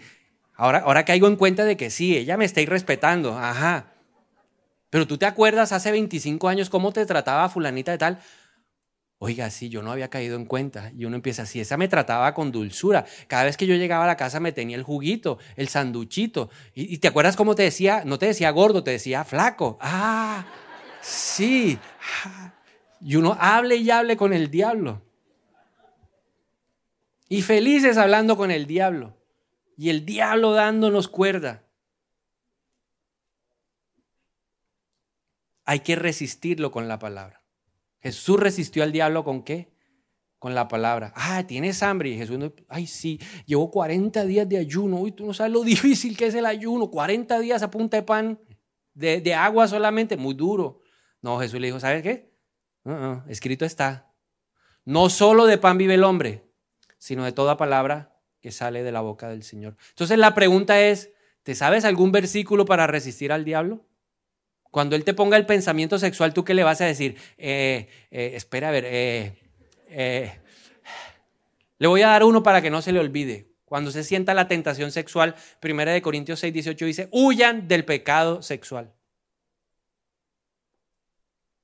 Ahora, 0.55 0.81
ahora 0.81 1.05
caigo 1.05 1.27
en 1.27 1.37
cuenta 1.37 1.65
de 1.65 1.77
que 1.77 1.91
sí, 1.91 2.17
ella 2.17 2.37
me 2.37 2.45
está 2.45 2.61
irrespetando. 2.61 3.39
Ajá. 3.39 3.93
Pero 4.91 5.07
tú 5.07 5.17
te 5.17 5.27
acuerdas 5.27 5.73
hace 5.73 5.91
25 5.91 6.49
años 6.49 6.69
cómo 6.69 6.93
te 6.93 7.07
trataba 7.07 7.49
fulanita 7.49 7.93
de 7.93 7.99
tal. 7.99 8.19
Oiga, 9.25 9.51
sí, 9.51 9.69
yo 9.69 9.83
no 9.83 9.93
había 9.93 10.11
caído 10.11 10.35
en 10.35 10.47
cuenta. 10.47 10.91
Y 10.97 11.05
uno 11.05 11.15
empieza 11.15 11.45
así, 11.45 11.61
esa 11.61 11.77
me 11.77 11.87
trataba 11.87 12.35
con 12.35 12.51
dulzura. 12.51 13.07
Cada 13.29 13.45
vez 13.45 13.57
que 13.57 13.69
yo 13.69 13.77
llegaba 13.77 14.03
a 14.03 14.09
la 14.09 14.17
casa 14.17 14.41
me 14.41 14.51
tenía 14.51 14.77
el 14.77 14.83
juguito, 14.83 15.39
el 15.55 15.69
sanduchito. 15.69 16.51
Y, 16.75 16.99
te 16.99 17.07
acuerdas 17.07 17.37
cómo 17.37 17.55
te 17.55 17.63
decía, 17.63 18.03
no 18.05 18.19
te 18.19 18.27
decía 18.27 18.51
gordo, 18.51 18.83
te 18.83 18.91
decía 18.91 19.23
flaco. 19.23 19.79
Ah, 19.81 20.45
sí. 21.01 21.79
Y 23.05 23.17
uno 23.17 23.37
hable 23.41 23.77
y 23.77 23.91
hable 23.91 24.17
con 24.17 24.33
el 24.33 24.51
diablo. 24.51 25.03
Y 27.29 27.43
felices 27.43 27.97
hablando 27.97 28.37
con 28.37 28.51
el 28.51 28.67
diablo. 28.67 29.17
Y 29.77 29.91
el 29.91 30.05
diablo 30.05 30.53
dándonos 30.53 31.09
cuerda. 31.09 31.65
Hay 35.65 35.81
que 35.81 35.97
resistirlo 35.97 36.71
con 36.71 36.89
la 36.89 36.99
palabra. 36.99 37.43
Jesús 38.01 38.39
resistió 38.39 38.83
al 38.83 38.93
diablo 38.93 39.25
con 39.25 39.43
qué? 39.43 39.73
Con 40.39 40.55
la 40.55 40.69
palabra. 40.69 41.13
Ah, 41.17 41.45
tienes 41.47 41.83
hambre. 41.83 42.11
Y 42.11 42.19
Jesús, 42.19 42.39
ay, 42.69 42.87
sí, 42.87 43.19
llevo 43.47 43.71
40 43.71 44.25
días 44.27 44.49
de 44.49 44.59
ayuno. 44.59 44.99
Uy, 44.99 45.13
tú 45.13 45.25
no 45.27 45.35
sabes 45.35 45.53
lo 45.53 45.65
difícil 45.65 46.17
que 46.17 46.27
es 46.27 46.35
el 46.35 46.47
ayuno. 46.47 46.91
40 46.91 47.41
días 47.41 47.63
a 47.63 47.71
punta 47.71 47.97
de 47.97 48.03
pan, 48.03 48.39
de, 48.95 49.35
agua 49.35 49.67
solamente, 49.67 50.17
muy 50.17 50.35
duro. 50.35 50.83
No, 51.21 51.39
Jesús 51.39 51.61
le 51.61 51.69
dijo, 51.69 51.81
¿sabes 51.81 52.03
qué? 52.03 52.32
Escrito 53.29 53.65
está. 53.65 54.13
No 54.85 55.09
solo 55.11 55.47
de 55.47 55.59
pan 55.59 55.79
vive 55.79 55.95
el 55.95 56.05
hombre, 56.05 56.45
sino 56.99 57.25
de 57.25 57.33
toda 57.33 57.57
palabra 57.57 58.17
que 58.41 58.51
sale 58.51 58.83
de 58.83 58.93
la 58.93 59.01
boca 59.01 59.29
del 59.29 59.45
Señor. 59.45 59.77
Entonces 59.91 60.19
la 60.19 60.35
pregunta 60.35 60.81
es, 60.81 61.11
¿te 61.43 61.55
sabes 61.55 61.85
algún 61.85 62.13
versículo 62.13 62.65
para 62.65 62.87
resistir 62.87 63.33
al 63.33 63.45
diablo? 63.45 63.87
Cuando 64.71 64.97
él 64.97 65.05
te 65.05 65.15
ponga 65.15 65.37
el 65.37 65.47
pensamiento 65.47 65.99
sexual, 65.99 66.33
¿tú 66.33 66.45
qué 66.45 66.55
le 66.55 66.65
vas 66.65 66.81
a 66.81 66.87
decir? 66.87 67.17
Eh, 67.39 67.89
eh, 68.11 68.33
espera, 68.35 68.69
a 68.69 68.73
ver, 68.73 68.85
eh, 68.89 70.41
le 71.79 71.87
voy 71.87 72.03
a 72.03 72.09
dar 72.09 72.25
uno 72.25 72.43
para 72.43 72.63
que 72.63 72.71
no 72.71 72.83
se 72.83 72.93
le 72.93 72.99
olvide. 72.99 73.53
Cuando 73.65 73.91
se 73.91 74.03
sienta 74.03 74.35
la 74.35 74.49
tentación 74.49 74.91
sexual, 74.91 75.35
1 75.63 76.03
Corintios 76.03 76.41
6, 76.41 76.53
18 76.53 76.85
dice, 76.87 77.09
huyan 77.11 77.69
del 77.69 77.85
pecado 77.85 78.43
sexual. 78.43 78.93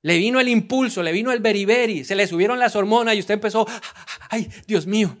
Le 0.01 0.17
vino 0.17 0.39
el 0.39 0.47
impulso, 0.47 1.03
le 1.03 1.11
vino 1.11 1.31
el 1.31 1.41
beriberi, 1.41 2.05
se 2.05 2.15
le 2.15 2.25
subieron 2.27 2.59
las 2.59 2.75
hormonas 2.75 3.15
y 3.15 3.19
usted 3.19 3.33
empezó, 3.33 3.67
ay, 4.29 4.49
Dios 4.65 4.87
mío, 4.87 5.17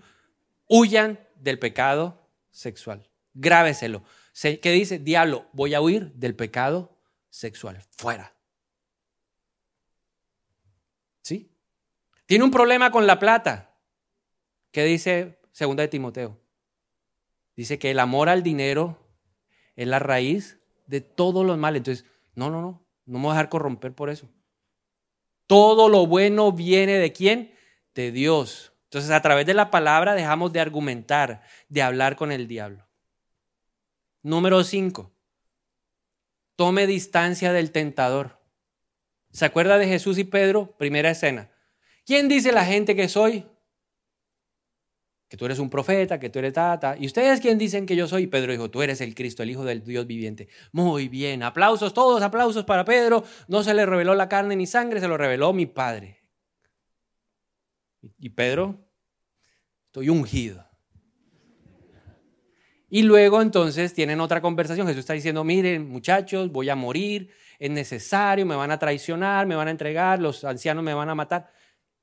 huyan 0.67 1.19
del 1.35 1.59
pecado 1.59 2.21
sexual. 2.51 3.09
Grábeselo. 3.33 4.03
¿Qué 4.41 4.71
dice? 4.71 4.99
Diablo, 4.99 5.47
voy 5.51 5.73
a 5.73 5.81
huir 5.81 6.13
del 6.13 6.35
pecado 6.35 6.97
sexual. 7.29 7.83
Fuera. 7.97 8.33
¿Sí? 11.21 11.51
Tiene 12.25 12.45
un 12.45 12.51
problema 12.51 12.91
con 12.91 13.05
la 13.05 13.19
plata. 13.19 13.75
¿Qué 14.71 14.85
dice 14.85 15.39
segunda 15.51 15.81
de 15.81 15.89
Timoteo? 15.89 16.39
Dice 17.57 17.77
que 17.79 17.91
el 17.91 17.99
amor 17.99 18.29
al 18.29 18.43
dinero 18.43 18.97
es 19.75 19.87
la 19.87 19.99
raíz 19.99 20.59
de 20.87 21.01
todos 21.01 21.45
los 21.45 21.57
males. 21.57 21.79
Entonces, 21.79 22.05
no, 22.35 22.49
no, 22.49 22.61
no, 22.61 22.85
no 23.05 23.19
me 23.19 23.23
voy 23.23 23.31
a 23.31 23.33
dejar 23.33 23.49
corromper 23.49 23.93
por 23.93 24.09
eso. 24.09 24.29
Todo 25.49 25.89
lo 25.89 26.05
bueno 26.05 26.51
viene 26.51 26.99
de 26.99 27.11
quién? 27.11 27.55
De 27.95 28.11
Dios. 28.11 28.71
Entonces, 28.83 29.09
a 29.09 29.23
través 29.23 29.47
de 29.47 29.55
la 29.55 29.71
palabra 29.71 30.13
dejamos 30.13 30.53
de 30.53 30.59
argumentar, 30.59 31.41
de 31.69 31.81
hablar 31.81 32.15
con 32.15 32.31
el 32.31 32.47
diablo. 32.47 32.87
Número 34.21 34.63
5. 34.63 35.11
Tome 36.55 36.85
distancia 36.85 37.51
del 37.51 37.71
tentador. 37.71 38.39
¿Se 39.31 39.43
acuerda 39.43 39.79
de 39.79 39.87
Jesús 39.87 40.19
y 40.19 40.23
Pedro? 40.23 40.77
Primera 40.77 41.09
escena. 41.09 41.49
¿Quién 42.05 42.29
dice 42.29 42.51
la 42.51 42.65
gente 42.65 42.95
que 42.95 43.09
soy? 43.09 43.47
Que 45.29 45.37
tú 45.37 45.45
eres 45.45 45.59
un 45.59 45.69
profeta, 45.69 46.19
que 46.19 46.29
tú 46.29 46.39
eres 46.39 46.53
tata. 46.53 46.97
¿Y 46.99 47.05
ustedes 47.05 47.39
quién 47.39 47.57
dicen 47.57 47.85
que 47.85 47.95
yo 47.95 48.07
soy? 48.07 48.27
Pedro 48.27 48.51
dijo, 48.51 48.69
tú 48.69 48.81
eres 48.81 48.99
el 48.99 49.13
Cristo, 49.13 49.43
el 49.43 49.51
Hijo 49.51 49.63
del 49.63 49.83
Dios 49.83 50.07
viviente. 50.07 50.49
Muy 50.71 51.07
bien, 51.07 51.43
aplausos, 51.43 51.93
todos 51.93 52.21
aplausos 52.23 52.65
para 52.65 52.83
Pedro. 52.83 53.23
No 53.47 53.63
se 53.63 53.75
le 53.75 53.85
reveló 53.85 54.15
la 54.15 54.27
carne 54.27 54.55
ni 54.55 54.65
sangre, 54.65 54.99
se 54.99 55.07
lo 55.07 55.17
reveló 55.17 55.53
mi 55.53 55.67
Padre. 55.67 56.23
Y 58.17 58.29
Pedro, 58.29 58.75
estoy 59.85 60.09
ungido. 60.09 60.65
Y 62.89 63.03
luego 63.03 63.41
entonces 63.41 63.93
tienen 63.93 64.19
otra 64.19 64.41
conversación. 64.41 64.87
Jesús 64.87 65.01
está 65.01 65.13
diciendo, 65.13 65.43
miren 65.43 65.87
muchachos, 65.87 66.51
voy 66.51 66.69
a 66.69 66.75
morir, 66.75 67.29
es 67.59 67.69
necesario, 67.69 68.45
me 68.45 68.55
van 68.55 68.71
a 68.71 68.79
traicionar, 68.79 69.45
me 69.45 69.55
van 69.55 69.67
a 69.67 69.71
entregar, 69.71 70.19
los 70.19 70.43
ancianos 70.43 70.83
me 70.83 70.93
van 70.93 71.09
a 71.09 71.15
matar. 71.15 71.51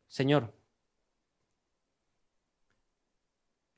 Señor, 0.06 0.54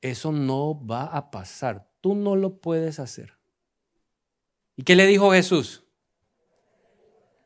eso 0.01 0.31
no 0.31 0.85
va 0.85 1.05
a 1.05 1.31
pasar, 1.31 1.89
tú 2.01 2.15
no 2.15 2.35
lo 2.35 2.59
puedes 2.59 2.99
hacer. 2.99 3.37
¿Y 4.75 4.83
qué 4.83 4.95
le 4.95 5.05
dijo 5.05 5.31
Jesús? 5.31 5.83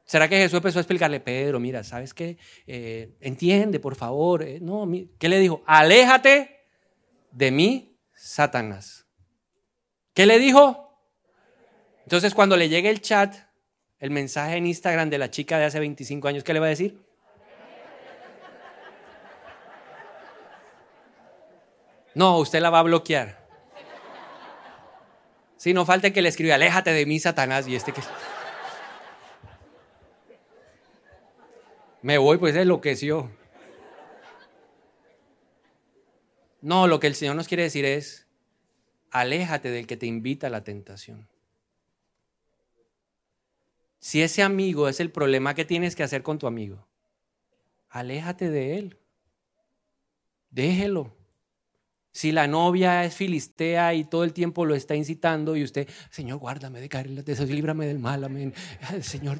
¿Será 0.05 0.27
que 0.27 0.37
Jesús 0.37 0.57
empezó 0.57 0.79
a 0.79 0.81
explicarle, 0.81 1.19
Pedro, 1.19 1.59
mira, 1.59 1.83
¿sabes 1.83 2.13
qué? 2.13 2.37
Eh, 2.67 3.15
entiende, 3.21 3.79
por 3.79 3.95
favor. 3.95 4.43
Eh, 4.43 4.59
no, 4.61 4.87
¿qué 5.17 5.29
le 5.29 5.39
dijo? 5.39 5.63
Aléjate 5.65 6.67
de 7.31 7.51
mí, 7.51 7.97
Satanás. 8.13 9.07
¿Qué 10.13 10.25
le 10.25 10.37
dijo? 10.37 11.01
Entonces 12.03 12.33
cuando 12.33 12.57
le 12.57 12.69
llegue 12.69 12.89
el 12.89 13.01
chat, 13.01 13.35
el 13.97 14.11
mensaje 14.11 14.57
en 14.57 14.67
Instagram 14.67 15.09
de 15.09 15.17
la 15.17 15.31
chica 15.31 15.57
de 15.57 15.65
hace 15.65 15.79
25 15.79 16.27
años, 16.27 16.43
¿qué 16.43 16.53
le 16.53 16.59
va 16.59 16.67
a 16.67 16.69
decir? 16.69 17.02
No, 22.15 22.37
usted 22.39 22.59
la 22.61 22.69
va 22.69 22.79
a 22.79 22.83
bloquear. 22.83 23.43
Si 25.57 25.73
no 25.73 25.85
falta 25.85 26.11
que 26.11 26.21
le 26.21 26.29
escriba, 26.29 26.55
aléjate 26.55 26.91
de 26.91 27.05
mí, 27.05 27.19
Satanás, 27.19 27.67
y 27.67 27.75
este 27.75 27.93
que... 27.93 28.01
Me 32.01 32.17
voy, 32.17 32.37
pues 32.37 32.53
enloqueció. 32.55 33.31
No, 36.61 36.87
lo 36.87 36.99
que 36.99 37.07
el 37.07 37.15
Señor 37.15 37.35
nos 37.35 37.47
quiere 37.47 37.63
decir 37.63 37.85
es, 37.85 38.27
aléjate 39.09 39.69
del 39.69 39.87
que 39.87 39.95
te 39.95 40.05
invita 40.05 40.47
a 40.47 40.49
la 40.49 40.63
tentación. 40.63 41.29
Si 43.99 44.21
ese 44.21 44.43
amigo 44.43 44.89
es 44.89 44.99
el 44.99 45.11
problema, 45.11 45.55
¿qué 45.55 45.63
tienes 45.63 45.95
que 45.95 46.03
hacer 46.03 46.23
con 46.23 46.39
tu 46.39 46.45
amigo? 46.45 46.85
Aléjate 47.89 48.49
de 48.49 48.77
él. 48.77 48.97
Déjelo. 50.49 51.15
Si 52.13 52.31
la 52.31 52.47
novia 52.47 53.03
es 53.03 53.15
filistea 53.15 53.93
y 53.95 54.05
todo 54.05 54.23
el 54.23 54.31
tiempo 54.31 54.65
lo 54.65 54.75
está 54.75 54.95
incitando 54.95 55.57
y 55.57 55.63
usted, 55.63 55.89
Señor, 56.09 56.37
guárdame 56.37 56.79
de 56.79 56.87
caer 56.87 57.09
líbrame 57.09 57.85
del 57.85 57.99
mal, 57.99 58.23
amén. 58.23 58.53
Señor, 59.01 59.39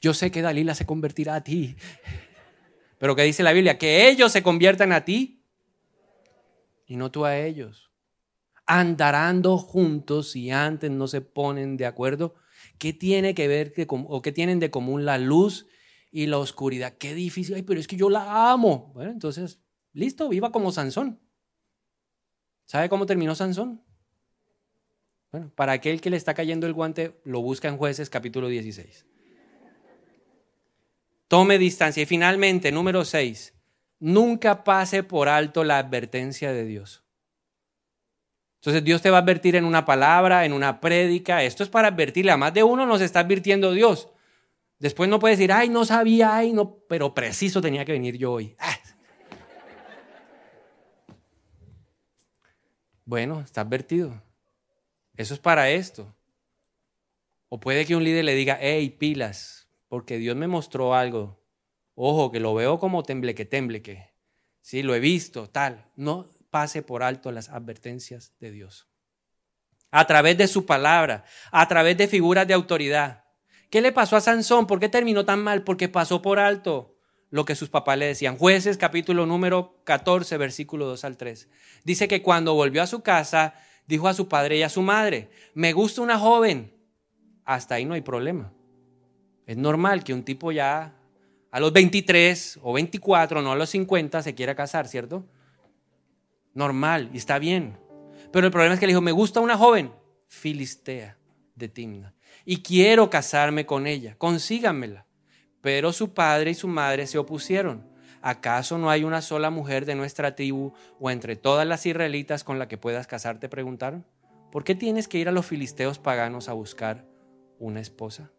yo 0.00 0.14
sé 0.14 0.30
que 0.32 0.42
Dalila 0.42 0.74
se 0.74 0.86
convertirá 0.86 1.36
a 1.36 1.44
ti. 1.44 1.76
Pero 2.98 3.14
¿qué 3.14 3.22
dice 3.22 3.42
la 3.42 3.52
Biblia? 3.52 3.78
Que 3.78 4.08
ellos 4.08 4.32
se 4.32 4.42
conviertan 4.42 4.90
a 4.92 5.04
ti 5.04 5.44
y 6.86 6.96
no 6.96 7.12
tú 7.12 7.24
a 7.24 7.36
ellos 7.38 7.90
andarando 8.66 9.58
juntos 9.58 10.36
y 10.36 10.50
antes 10.50 10.90
no 10.90 11.06
se 11.06 11.20
ponen 11.20 11.76
de 11.76 11.86
acuerdo? 11.86 12.34
¿Qué 12.78 12.92
tiene 12.92 13.34
que 13.34 13.48
ver 13.48 13.74
o 13.88 14.22
qué 14.22 14.32
tienen 14.32 14.58
de 14.58 14.70
común 14.70 15.04
la 15.04 15.18
luz 15.18 15.66
y 16.10 16.26
la 16.26 16.38
oscuridad? 16.38 16.94
Qué 16.98 17.14
difícil, 17.14 17.54
Ay, 17.54 17.62
pero 17.62 17.78
es 17.78 17.86
que 17.86 17.96
yo 17.96 18.10
la 18.10 18.52
amo. 18.52 18.90
Bueno, 18.94 19.10
entonces, 19.10 19.60
listo, 19.92 20.28
viva 20.28 20.50
como 20.50 20.72
Sansón. 20.72 21.20
¿Sabe 22.64 22.88
cómo 22.88 23.06
terminó 23.06 23.34
Sansón? 23.34 23.82
Bueno, 25.32 25.50
para 25.54 25.72
aquel 25.72 26.00
que 26.00 26.10
le 26.10 26.16
está 26.16 26.34
cayendo 26.34 26.66
el 26.66 26.72
guante, 26.72 27.20
lo 27.24 27.40
busca 27.40 27.68
en 27.68 27.76
jueces 27.76 28.08
capítulo 28.08 28.48
16. 28.48 29.04
Tome 31.28 31.58
distancia. 31.58 32.02
Y 32.02 32.06
finalmente, 32.06 32.70
número 32.70 33.04
6, 33.04 33.52
nunca 33.98 34.64
pase 34.64 35.02
por 35.02 35.28
alto 35.28 35.64
la 35.64 35.78
advertencia 35.78 36.52
de 36.52 36.64
Dios. 36.64 37.02
Entonces 38.60 38.84
Dios 38.84 39.02
te 39.02 39.10
va 39.10 39.18
a 39.18 39.20
advertir 39.20 39.56
en 39.56 39.64
una 39.64 39.84
palabra, 39.84 40.44
en 40.44 40.52
una 40.52 40.80
prédica. 40.80 41.42
Esto 41.42 41.62
es 41.62 41.68
para 41.68 41.88
advertirle. 41.88 42.30
A 42.30 42.36
más 42.36 42.54
de 42.54 42.62
uno 42.62 42.86
nos 42.86 43.00
está 43.00 43.20
advirtiendo 43.20 43.72
Dios. 43.72 44.08
Después 44.78 45.10
no 45.10 45.18
puede 45.18 45.34
decir, 45.36 45.52
ay, 45.52 45.68
no 45.68 45.84
sabía, 45.84 46.36
ay, 46.36 46.52
no, 46.52 46.78
pero 46.88 47.12
preciso 47.12 47.60
tenía 47.60 47.84
que 47.84 47.92
venir 47.92 48.16
yo 48.16 48.32
hoy. 48.32 48.56
Ah. 48.58 48.74
Bueno, 53.04 53.40
está 53.40 53.60
advertido. 53.60 54.22
Eso 55.16 55.34
es 55.34 55.40
para 55.40 55.70
esto. 55.70 56.14
O 57.48 57.60
puede 57.60 57.84
que 57.86 57.94
un 57.96 58.04
líder 58.04 58.24
le 58.24 58.34
diga, 58.34 58.58
hey, 58.60 58.90
pilas, 58.90 59.68
porque 59.88 60.18
Dios 60.18 60.36
me 60.36 60.48
mostró 60.48 60.94
algo. 60.94 61.40
Ojo, 61.94 62.32
que 62.32 62.40
lo 62.40 62.54
veo 62.54 62.78
como 62.78 63.02
tembleque, 63.02 63.44
tembleque. 63.44 64.10
Sí, 64.60 64.82
lo 64.82 64.94
he 64.94 65.00
visto, 65.00 65.48
tal. 65.48 65.86
No, 65.94 66.26
pase 66.50 66.82
por 66.82 67.02
alto 67.02 67.30
las 67.30 67.50
advertencias 67.50 68.32
de 68.40 68.50
Dios. 68.50 68.88
A 69.90 70.06
través 70.06 70.36
de 70.36 70.48
su 70.48 70.66
palabra, 70.66 71.24
a 71.52 71.68
través 71.68 71.96
de 71.96 72.08
figuras 72.08 72.48
de 72.48 72.54
autoridad. 72.54 73.24
¿Qué 73.70 73.80
le 73.80 73.92
pasó 73.92 74.16
a 74.16 74.20
Sansón? 74.20 74.66
¿Por 74.66 74.80
qué 74.80 74.88
terminó 74.88 75.24
tan 75.24 75.40
mal? 75.40 75.62
Porque 75.62 75.88
pasó 75.88 76.22
por 76.22 76.38
alto 76.38 76.93
lo 77.34 77.44
que 77.44 77.56
sus 77.56 77.68
papás 77.68 77.98
le 77.98 78.06
decían. 78.06 78.36
Jueces 78.36 78.78
capítulo 78.78 79.26
número 79.26 79.80
14, 79.82 80.36
versículo 80.36 80.86
2 80.86 81.04
al 81.04 81.16
3. 81.16 81.48
Dice 81.82 82.06
que 82.06 82.22
cuando 82.22 82.54
volvió 82.54 82.80
a 82.80 82.86
su 82.86 83.02
casa, 83.02 83.54
dijo 83.88 84.06
a 84.06 84.14
su 84.14 84.28
padre 84.28 84.58
y 84.58 84.62
a 84.62 84.68
su 84.68 84.82
madre, 84.82 85.30
me 85.52 85.72
gusta 85.72 86.00
una 86.00 86.16
joven. 86.16 86.72
Hasta 87.44 87.74
ahí 87.74 87.86
no 87.86 87.94
hay 87.94 88.02
problema. 88.02 88.52
Es 89.46 89.56
normal 89.56 90.04
que 90.04 90.14
un 90.14 90.22
tipo 90.22 90.52
ya 90.52 90.94
a 91.50 91.58
los 91.58 91.72
23 91.72 92.60
o 92.62 92.72
24, 92.72 93.42
no 93.42 93.50
a 93.50 93.56
los 93.56 93.68
50, 93.70 94.22
se 94.22 94.36
quiera 94.36 94.54
casar, 94.54 94.86
¿cierto? 94.86 95.24
normal 96.54 97.10
y 97.12 97.16
está 97.16 97.40
bien. 97.40 97.76
Pero 98.32 98.46
el 98.46 98.52
problema 98.52 98.74
es 98.74 98.80
que 98.80 98.86
le 98.86 98.92
dijo, 98.92 99.00
me 99.00 99.10
gusta 99.10 99.40
una 99.40 99.58
joven 99.58 99.92
filistea 100.28 101.18
de 101.56 101.68
Timna 101.68 102.14
y 102.44 102.62
quiero 102.62 103.10
casarme 103.10 103.66
con 103.66 103.88
ella, 103.88 104.14
consíganmela. 104.18 105.04
Pero 105.64 105.94
su 105.94 106.12
padre 106.12 106.50
y 106.50 106.54
su 106.54 106.68
madre 106.68 107.06
se 107.06 107.16
opusieron. 107.16 107.88
¿Acaso 108.20 108.76
no 108.76 108.90
hay 108.90 109.02
una 109.02 109.22
sola 109.22 109.48
mujer 109.48 109.86
de 109.86 109.94
nuestra 109.94 110.34
tribu 110.34 110.74
o 111.00 111.10
entre 111.10 111.36
todas 111.36 111.66
las 111.66 111.86
israelitas 111.86 112.44
con 112.44 112.58
la 112.58 112.68
que 112.68 112.76
puedas 112.76 113.06
casarte? 113.06 113.48
Preguntaron. 113.48 114.04
¿Por 114.52 114.62
qué 114.62 114.74
tienes 114.74 115.08
que 115.08 115.16
ir 115.16 115.26
a 115.26 115.32
los 115.32 115.46
filisteos 115.46 115.98
paganos 115.98 116.50
a 116.50 116.52
buscar 116.52 117.06
una 117.58 117.80
esposa? 117.80 118.30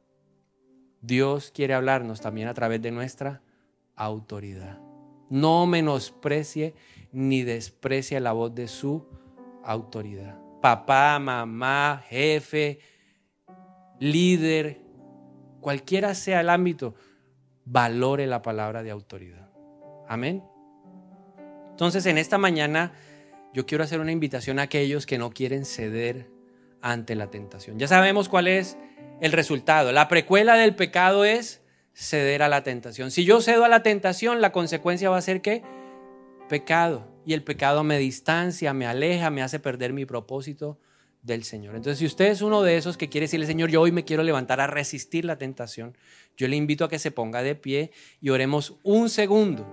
Dios 1.01 1.49
quiere 1.51 1.73
hablarnos 1.73 2.21
también 2.21 2.47
a 2.47 2.53
través 2.53 2.79
de 2.83 2.91
nuestra 2.91 3.41
autoridad. 3.95 4.79
No 5.27 5.65
menosprecie 5.65 6.75
ni 7.11 7.41
desprecie 7.41 8.19
la 8.19 8.33
voz 8.33 8.53
de 8.53 8.67
su 8.67 9.03
autoridad. 9.63 10.39
Papá, 10.61 11.17
mamá, 11.17 12.03
jefe, 12.07 12.77
líder, 13.99 14.79
cualquiera 15.59 16.13
sea 16.13 16.41
el 16.41 16.51
ámbito, 16.51 16.93
valore 17.65 18.27
la 18.27 18.41
palabra 18.41 18.83
de 18.83 18.91
autoridad. 18.91 19.49
Amén. 20.07 20.43
Entonces, 21.71 22.05
en 22.05 22.17
esta 22.17 22.37
mañana 22.37 22.93
yo 23.53 23.65
quiero 23.65 23.83
hacer 23.83 23.99
una 23.99 24.11
invitación 24.11 24.59
a 24.59 24.63
aquellos 24.63 25.05
que 25.05 25.17
no 25.17 25.31
quieren 25.31 25.65
ceder 25.65 26.29
ante 26.81 27.15
la 27.15 27.29
tentación. 27.31 27.79
Ya 27.79 27.87
sabemos 27.87 28.29
cuál 28.29 28.47
es 28.47 28.77
el 29.21 29.31
resultado. 29.31 29.91
La 29.91 30.07
precuela 30.07 30.55
del 30.55 30.75
pecado 30.75 31.25
es 31.25 31.61
ceder 31.93 32.43
a 32.43 32.49
la 32.49 32.63
tentación. 32.63 33.11
Si 33.11 33.25
yo 33.25 33.41
cedo 33.41 33.65
a 33.65 33.69
la 33.69 33.81
tentación, 33.81 34.41
la 34.41 34.51
consecuencia 34.51 35.09
va 35.09 35.17
a 35.17 35.21
ser 35.21 35.41
que 35.41 35.63
pecado. 36.47 37.07
Y 37.25 37.33
el 37.33 37.43
pecado 37.43 37.83
me 37.83 37.97
distancia, 37.97 38.73
me 38.73 38.85
aleja, 38.85 39.29
me 39.31 39.41
hace 39.41 39.59
perder 39.59 39.93
mi 39.93 40.05
propósito 40.05 40.77
del 41.25 41.43
Señor. 41.43 41.75
Entonces, 41.75 41.99
si 41.99 42.05
usted 42.05 42.27
es 42.27 42.41
uno 42.41 42.61
de 42.61 42.77
esos 42.77 42.97
que 42.97 43.09
quiere 43.09 43.25
decirle, 43.25 43.45
Señor, 43.45 43.69
yo 43.69 43.81
hoy 43.81 43.91
me 43.91 44.05
quiero 44.05 44.23
levantar 44.23 44.61
a 44.61 44.67
resistir 44.67 45.25
la 45.25 45.37
tentación, 45.37 45.97
yo 46.37 46.47
le 46.47 46.55
invito 46.55 46.85
a 46.85 46.89
que 46.89 46.99
se 46.99 47.11
ponga 47.11 47.41
de 47.41 47.55
pie 47.55 47.91
y 48.21 48.29
oremos 48.29 48.77
un 48.83 49.09
segundo, 49.09 49.65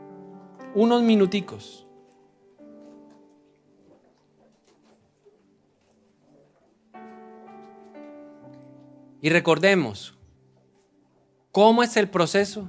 unos 0.74 1.02
minuticos. 1.02 1.86
Y 9.20 9.28
recordemos, 9.28 10.18
¿Cómo 11.52 11.82
es 11.82 11.98
el 11.98 12.08
proceso? 12.08 12.66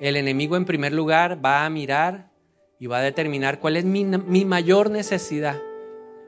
El 0.00 0.16
enemigo 0.16 0.56
en 0.56 0.64
primer 0.64 0.94
lugar 0.94 1.44
va 1.44 1.66
a 1.66 1.70
mirar 1.70 2.30
y 2.78 2.86
va 2.86 2.96
a 2.96 3.02
determinar 3.02 3.60
cuál 3.60 3.76
es 3.76 3.84
mi, 3.84 4.06
mayor 4.46 4.90
necesidad. 4.90 5.60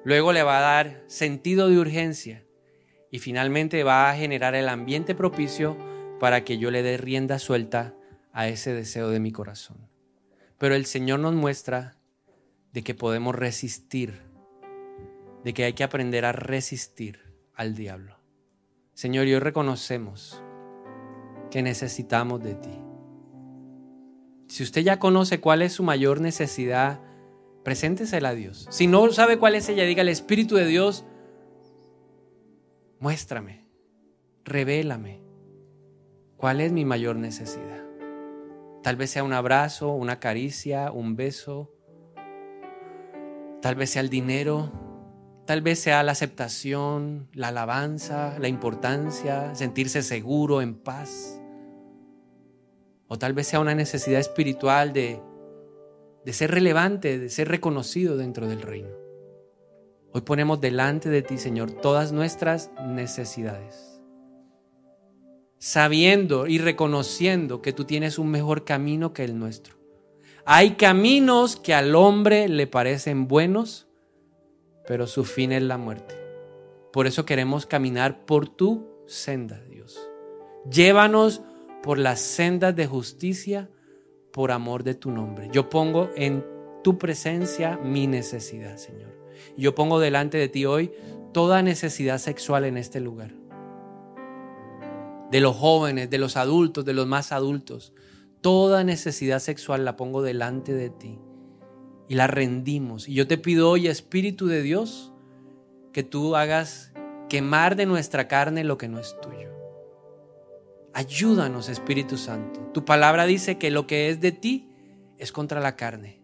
Luego 0.04 0.32
le 0.32 0.42
va 0.42 0.58
a 0.58 0.60
dar 0.60 1.02
sentido 1.06 1.68
de 1.68 1.78
urgencia 1.78 2.44
y 3.10 3.18
finalmente 3.18 3.84
va 3.84 4.10
a 4.10 4.16
generar 4.16 4.54
el 4.54 4.68
ambiente 4.68 5.14
propicio 5.14 5.76
para 6.18 6.44
que 6.44 6.58
yo 6.58 6.70
le 6.70 6.82
dé 6.82 6.96
rienda 6.96 7.38
suelta 7.38 7.94
a 8.32 8.48
ese 8.48 8.72
deseo 8.72 9.10
de 9.10 9.20
mi 9.20 9.32
corazón. 9.32 9.88
Pero 10.58 10.74
el 10.74 10.86
Señor 10.86 11.20
nos 11.20 11.34
muestra 11.34 11.96
de 12.72 12.82
que 12.82 12.94
podemos 12.94 13.34
resistir, 13.34 14.22
de 15.44 15.52
que 15.52 15.64
hay 15.64 15.74
que 15.74 15.84
aprender 15.84 16.24
a 16.24 16.32
resistir 16.32 17.20
al 17.54 17.74
diablo. 17.74 18.18
Señor, 18.94 19.26
hoy 19.26 19.38
reconocemos 19.38 20.42
que 21.50 21.62
necesitamos 21.62 22.42
de 22.42 22.54
ti. 22.54 22.78
Si 24.48 24.62
usted 24.62 24.82
ya 24.82 24.98
conoce 24.98 25.40
cuál 25.40 25.62
es 25.62 25.74
su 25.74 25.82
mayor 25.82 26.20
necesidad, 26.20 27.00
preséntesela 27.62 28.30
a 28.30 28.34
Dios. 28.34 28.66
Si 28.70 28.86
no 28.86 29.10
sabe 29.12 29.38
cuál 29.38 29.54
es 29.54 29.68
ella, 29.68 29.84
diga 29.84 30.02
el 30.02 30.08
Espíritu 30.08 30.56
de 30.56 30.66
Dios, 30.66 31.04
muéstrame, 32.98 33.66
revélame 34.44 35.20
cuál 36.36 36.60
es 36.60 36.72
mi 36.72 36.84
mayor 36.84 37.16
necesidad. 37.16 37.84
Tal 38.82 38.96
vez 38.96 39.10
sea 39.10 39.24
un 39.24 39.32
abrazo, 39.32 39.92
una 39.92 40.18
caricia, 40.18 40.90
un 40.90 41.14
beso, 41.14 41.72
tal 43.60 43.76
vez 43.76 43.90
sea 43.90 44.02
el 44.02 44.08
dinero, 44.10 44.72
Tal 45.46 45.60
vez 45.60 45.80
sea 45.80 46.02
la 46.04 46.12
aceptación, 46.12 47.28
la 47.32 47.48
alabanza, 47.48 48.38
la 48.38 48.46
importancia, 48.46 49.54
sentirse 49.56 50.02
seguro, 50.02 50.62
en 50.62 50.74
paz. 50.74 51.40
O 53.08 53.18
tal 53.18 53.32
vez 53.32 53.48
sea 53.48 53.58
una 53.58 53.74
necesidad 53.74 54.20
espiritual 54.20 54.92
de, 54.92 55.20
de 56.24 56.32
ser 56.32 56.50
relevante, 56.50 57.18
de 57.18 57.28
ser 57.28 57.48
reconocido 57.48 58.16
dentro 58.16 58.46
del 58.48 58.62
reino. 58.62 58.90
Hoy 60.12 60.20
ponemos 60.20 60.60
delante 60.60 61.08
de 61.08 61.22
ti, 61.22 61.38
Señor, 61.38 61.72
todas 61.72 62.12
nuestras 62.12 62.70
necesidades. 62.86 64.00
Sabiendo 65.58 66.46
y 66.46 66.58
reconociendo 66.58 67.62
que 67.62 67.72
tú 67.72 67.84
tienes 67.84 68.18
un 68.18 68.30
mejor 68.30 68.64
camino 68.64 69.12
que 69.12 69.24
el 69.24 69.38
nuestro. 69.38 69.76
Hay 70.44 70.72
caminos 70.72 71.56
que 71.56 71.72
al 71.72 71.94
hombre 71.94 72.48
le 72.48 72.66
parecen 72.66 73.28
buenos, 73.28 73.88
pero 74.86 75.06
su 75.06 75.24
fin 75.24 75.52
es 75.52 75.62
la 75.62 75.78
muerte. 75.78 76.16
Por 76.92 77.06
eso 77.06 77.24
queremos 77.24 77.64
caminar 77.64 78.26
por 78.26 78.48
tu 78.48 78.86
senda, 79.06 79.62
Dios. 79.70 79.98
Llévanos 80.70 81.42
por 81.82 81.98
las 81.98 82.20
sendas 82.20 82.76
de 82.76 82.86
justicia 82.86 83.70
por 84.32 84.50
amor 84.50 84.82
de 84.82 84.94
tu 84.94 85.10
nombre. 85.10 85.48
Yo 85.52 85.68
pongo 85.68 86.10
en 86.16 86.44
tu 86.82 86.98
presencia 86.98 87.78
mi 87.82 88.06
necesidad, 88.06 88.76
Señor. 88.76 89.12
Yo 89.56 89.74
pongo 89.74 90.00
delante 90.00 90.38
de 90.38 90.48
ti 90.48 90.64
hoy 90.64 90.92
toda 91.32 91.62
necesidad 91.62 92.18
sexual 92.18 92.64
en 92.64 92.76
este 92.76 93.00
lugar. 93.00 93.34
De 95.30 95.40
los 95.40 95.56
jóvenes, 95.56 96.10
de 96.10 96.18
los 96.18 96.36
adultos, 96.36 96.84
de 96.84 96.94
los 96.94 97.06
más 97.06 97.32
adultos. 97.32 97.92
Toda 98.40 98.84
necesidad 98.84 99.38
sexual 99.38 99.84
la 99.84 99.96
pongo 99.96 100.22
delante 100.22 100.72
de 100.72 100.90
ti 100.90 101.18
y 102.08 102.14
la 102.14 102.26
rendimos. 102.26 103.08
Y 103.08 103.14
yo 103.14 103.26
te 103.26 103.38
pido 103.38 103.70
hoy, 103.70 103.86
Espíritu 103.86 104.46
de 104.46 104.62
Dios, 104.62 105.12
que 105.92 106.02
tú 106.02 106.36
hagas 106.36 106.92
quemar 107.28 107.76
de 107.76 107.86
nuestra 107.86 108.28
carne 108.28 108.64
lo 108.64 108.76
que 108.76 108.88
no 108.88 108.98
es 108.98 109.16
tuyo. 109.22 109.51
Ayúdanos, 110.94 111.70
Espíritu 111.70 112.18
Santo. 112.18 112.60
Tu 112.74 112.84
palabra 112.84 113.24
dice 113.24 113.56
que 113.56 113.70
lo 113.70 113.86
que 113.86 114.10
es 114.10 114.20
de 114.20 114.30
ti 114.30 114.68
es 115.16 115.32
contra 115.32 115.58
la 115.58 115.74
carne 115.74 116.20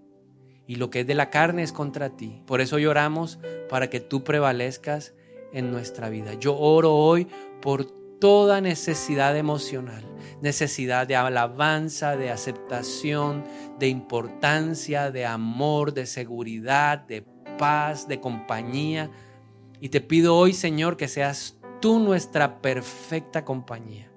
y 0.66 0.74
lo 0.74 0.90
que 0.90 1.00
es 1.00 1.06
de 1.06 1.14
la 1.14 1.30
carne 1.30 1.62
es 1.62 1.72
contra 1.72 2.10
ti. 2.10 2.42
Por 2.46 2.60
eso 2.60 2.78
lloramos 2.78 3.38
para 3.70 3.88
que 3.88 4.00
tú 4.00 4.24
prevalezcas 4.24 5.14
en 5.54 5.70
nuestra 5.70 6.10
vida. 6.10 6.34
Yo 6.34 6.54
oro 6.58 6.94
hoy 6.94 7.28
por 7.62 7.86
toda 8.20 8.60
necesidad 8.60 9.38
emocional, 9.38 10.04
necesidad 10.42 11.06
de 11.06 11.16
alabanza, 11.16 12.16
de 12.18 12.30
aceptación, 12.30 13.44
de 13.78 13.88
importancia, 13.88 15.10
de 15.10 15.24
amor, 15.24 15.94
de 15.94 16.04
seguridad, 16.04 16.98
de 16.98 17.22
paz, 17.56 18.06
de 18.06 18.20
compañía. 18.20 19.10
Y 19.80 19.88
te 19.88 20.02
pido 20.02 20.36
hoy, 20.36 20.52
Señor, 20.52 20.98
que 20.98 21.08
seas 21.08 21.56
tú 21.80 22.00
nuestra 22.00 22.60
perfecta 22.60 23.46
compañía 23.46 24.07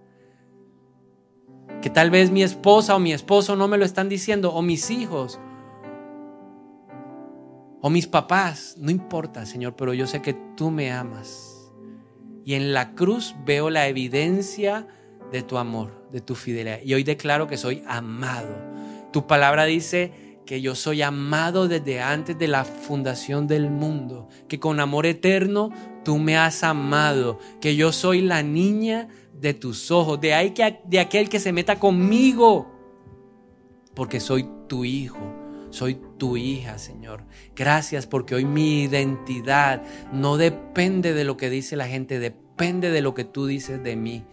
que 1.81 1.89
tal 1.89 2.11
vez 2.11 2.31
mi 2.31 2.43
esposa 2.43 2.95
o 2.95 2.99
mi 2.99 3.13
esposo 3.13 3.55
no 3.55 3.67
me 3.67 3.77
lo 3.77 3.85
están 3.85 4.09
diciendo, 4.09 4.53
o 4.53 4.61
mis 4.61 4.89
hijos. 4.91 5.39
o 7.83 7.89
mis 7.89 8.05
papás, 8.05 8.75
no 8.77 8.91
importa, 8.91 9.45
Señor, 9.47 9.75
pero 9.75 9.95
yo 9.95 10.05
sé 10.05 10.21
que 10.21 10.35
tú 10.55 10.69
me 10.69 10.91
amas. 10.91 11.71
Y 12.45 12.53
en 12.53 12.73
la 12.73 12.93
cruz 12.93 13.35
veo 13.43 13.71
la 13.71 13.87
evidencia 13.87 14.87
de 15.31 15.41
tu 15.41 15.57
amor, 15.57 16.07
de 16.11 16.21
tu 16.21 16.35
fidelidad. 16.35 16.79
Y 16.83 16.93
hoy 16.93 17.03
declaro 17.03 17.47
que 17.47 17.57
soy 17.57 17.83
amado. 17.87 18.55
Tu 19.11 19.25
palabra 19.25 19.65
dice 19.65 20.31
que 20.45 20.61
yo 20.61 20.75
soy 20.75 21.01
amado 21.01 21.67
desde 21.67 22.01
antes 22.01 22.37
de 22.37 22.47
la 22.47 22.65
fundación 22.65 23.47
del 23.47 23.69
mundo, 23.69 24.27
que 24.47 24.59
con 24.59 24.79
amor 24.79 25.05
eterno 25.05 25.71
tú 26.03 26.17
me 26.17 26.37
has 26.37 26.63
amado, 26.63 27.39
que 27.61 27.75
yo 27.75 27.91
soy 27.91 28.21
la 28.21 28.43
niña 28.43 29.07
de 29.41 29.53
tus 29.53 29.91
ojos, 29.91 30.21
de 30.21 30.33
ahí 30.33 30.51
que 30.51 30.79
de 30.85 30.99
aquel 30.99 31.27
que 31.27 31.39
se 31.39 31.51
meta 31.51 31.79
conmigo, 31.79 32.71
porque 33.93 34.19
soy 34.19 34.47
tu 34.67 34.85
hijo 34.85 35.41
soy 35.71 35.99
tu 36.17 36.37
hija, 36.37 36.77
Señor. 36.77 37.23
Gracias 37.55 38.05
porque 38.05 38.35
hoy 38.35 38.45
mi 38.45 38.83
identidad 38.83 39.81
no 40.11 40.37
depende 40.37 41.13
de 41.13 41.23
lo 41.23 41.37
que 41.37 41.49
dice 41.49 41.75
la 41.75 41.87
gente, 41.87 42.19
depende 42.19 42.91
de 42.91 43.01
lo 43.01 43.15
que 43.15 43.23
tú 43.23 43.45
dices 43.45 43.81
de 43.81 43.95
mí. 43.95 44.23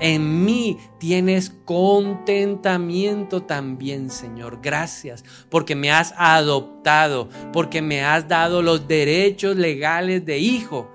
En 0.00 0.44
mí 0.44 0.78
tienes 0.98 1.50
contentamiento 1.64 3.42
también, 3.44 4.10
Señor. 4.10 4.60
Gracias 4.62 5.24
porque 5.48 5.74
me 5.74 5.90
has 5.90 6.14
adoptado, 6.16 7.28
porque 7.52 7.80
me 7.80 8.04
has 8.04 8.28
dado 8.28 8.62
los 8.62 8.86
derechos 8.86 9.56
legales 9.56 10.24
de 10.24 10.38
hijo 10.38 10.90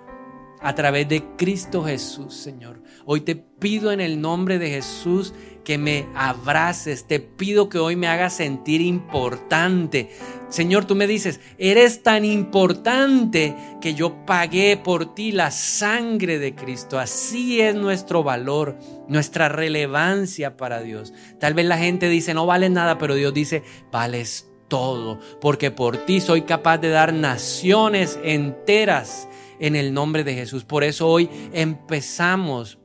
a 0.64 0.74
través 0.76 1.10
de 1.10 1.24
Cristo 1.38 1.84
Jesús, 1.84 2.34
Señor. 2.34 2.82
Hoy 3.06 3.22
te 3.22 3.36
pido 3.36 3.92
en 3.92 4.00
el 4.00 4.22
nombre 4.22 4.60
de 4.60 4.70
Jesús 4.70 5.34
que 5.66 5.78
me 5.78 6.08
abraces, 6.16 7.06
te 7.06 7.20
pido 7.20 7.68
que 7.70 7.80
hoy 7.80 7.98
me 7.98 8.08
hagas 8.08 8.34
sentir 8.38 8.80
importante. 8.82 10.10
Señor, 10.50 10.86
tú 10.86 10.96
me 10.96 11.06
dices, 11.06 11.42
eres 11.58 12.02
tan 12.02 12.24
importante 12.24 13.56
que 13.82 13.94
yo 13.94 14.26
pagué 14.26 14.78
por 14.82 15.14
ti 15.14 15.34
la 15.34 15.52
sangre 15.52 16.40
de 16.40 16.56
Cristo. 16.56 16.98
Así 16.98 17.60
es 17.60 17.76
nuestro 17.76 18.24
valor, 18.24 18.78
nuestra 19.08 19.50
relevancia 19.50 20.56
para 20.56 20.82
Dios. 20.82 21.14
Tal 21.40 21.54
vez 21.54 21.66
la 21.66 21.78
gente 21.78 22.08
dice, 22.08 22.34
no 22.34 22.46
vale 22.46 22.70
nada, 22.70 22.98
pero 22.98 23.16
Dios 23.16 23.34
dice, 23.34 23.64
vales 23.92 24.50
todo, 24.70 25.20
porque 25.42 25.72
por 25.72 25.98
ti 25.98 26.22
soy 26.22 26.44
capaz 26.44 26.78
de 26.78 26.90
dar 26.90 27.14
naciones 27.14 28.18
enteras 28.24 29.28
en 29.60 29.76
el 29.76 29.94
nombre 29.94 30.24
de 30.24 30.36
Jesús. 30.36 30.64
Por 30.64 30.84
eso 30.84 31.08
hoy 31.08 31.30
empezamos 31.54 32.78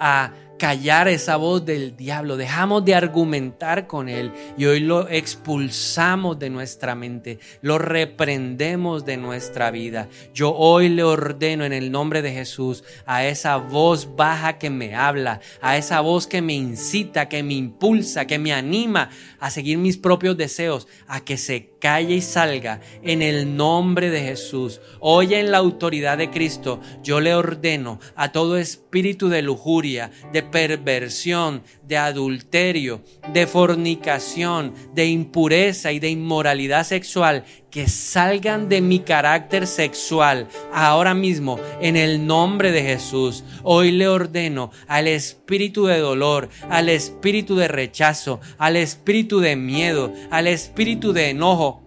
a 0.00 0.32
callar 0.60 1.08
esa 1.08 1.36
voz 1.36 1.64
del 1.64 1.96
diablo, 1.96 2.36
dejamos 2.36 2.84
de 2.84 2.94
argumentar 2.94 3.86
con 3.86 4.10
él 4.10 4.30
y 4.58 4.66
hoy 4.66 4.80
lo 4.80 5.08
expulsamos 5.08 6.38
de 6.38 6.50
nuestra 6.50 6.94
mente, 6.94 7.38
lo 7.62 7.78
reprendemos 7.78 9.06
de 9.06 9.16
nuestra 9.16 9.70
vida. 9.70 10.10
Yo 10.34 10.54
hoy 10.54 10.90
le 10.90 11.02
ordeno 11.02 11.64
en 11.64 11.72
el 11.72 11.90
nombre 11.90 12.20
de 12.20 12.32
Jesús 12.32 12.84
a 13.06 13.24
esa 13.24 13.56
voz 13.56 14.14
baja 14.16 14.58
que 14.58 14.68
me 14.68 14.94
habla, 14.94 15.40
a 15.62 15.78
esa 15.78 16.00
voz 16.00 16.26
que 16.26 16.42
me 16.42 16.52
incita, 16.52 17.30
que 17.30 17.42
me 17.42 17.54
impulsa, 17.54 18.26
que 18.26 18.38
me 18.38 18.52
anima 18.52 19.08
a 19.38 19.50
seguir 19.50 19.78
mis 19.78 19.96
propios 19.96 20.36
deseos, 20.36 20.86
a 21.08 21.24
que 21.24 21.38
se 21.38 21.69
calle 21.80 22.14
y 22.14 22.20
salga 22.20 22.80
en 23.02 23.22
el 23.22 23.56
nombre 23.56 24.10
de 24.10 24.20
Jesús. 24.20 24.80
Hoy 25.00 25.34
en 25.34 25.50
la 25.50 25.58
autoridad 25.58 26.18
de 26.18 26.30
Cristo 26.30 26.80
yo 27.02 27.20
le 27.20 27.34
ordeno 27.34 27.98
a 28.14 28.30
todo 28.30 28.56
espíritu 28.56 29.28
de 29.28 29.42
lujuria, 29.42 30.12
de 30.32 30.42
perversión, 30.44 31.62
de 31.90 31.98
adulterio, 31.98 33.02
de 33.34 33.48
fornicación, 33.48 34.72
de 34.94 35.06
impureza 35.08 35.90
y 35.90 35.98
de 35.98 36.08
inmoralidad 36.08 36.86
sexual 36.86 37.44
que 37.68 37.88
salgan 37.88 38.68
de 38.68 38.80
mi 38.80 39.00
carácter 39.00 39.66
sexual 39.66 40.46
ahora 40.72 41.14
mismo 41.14 41.58
en 41.80 41.96
el 41.96 42.28
nombre 42.28 42.70
de 42.70 42.82
Jesús. 42.82 43.42
Hoy 43.64 43.90
le 43.90 44.06
ordeno 44.06 44.70
al 44.86 45.08
espíritu 45.08 45.86
de 45.86 45.98
dolor, 45.98 46.48
al 46.68 46.88
espíritu 46.88 47.56
de 47.56 47.66
rechazo, 47.66 48.40
al 48.56 48.76
espíritu 48.76 49.40
de 49.40 49.56
miedo, 49.56 50.12
al 50.30 50.46
espíritu 50.46 51.12
de 51.12 51.30
enojo, 51.30 51.82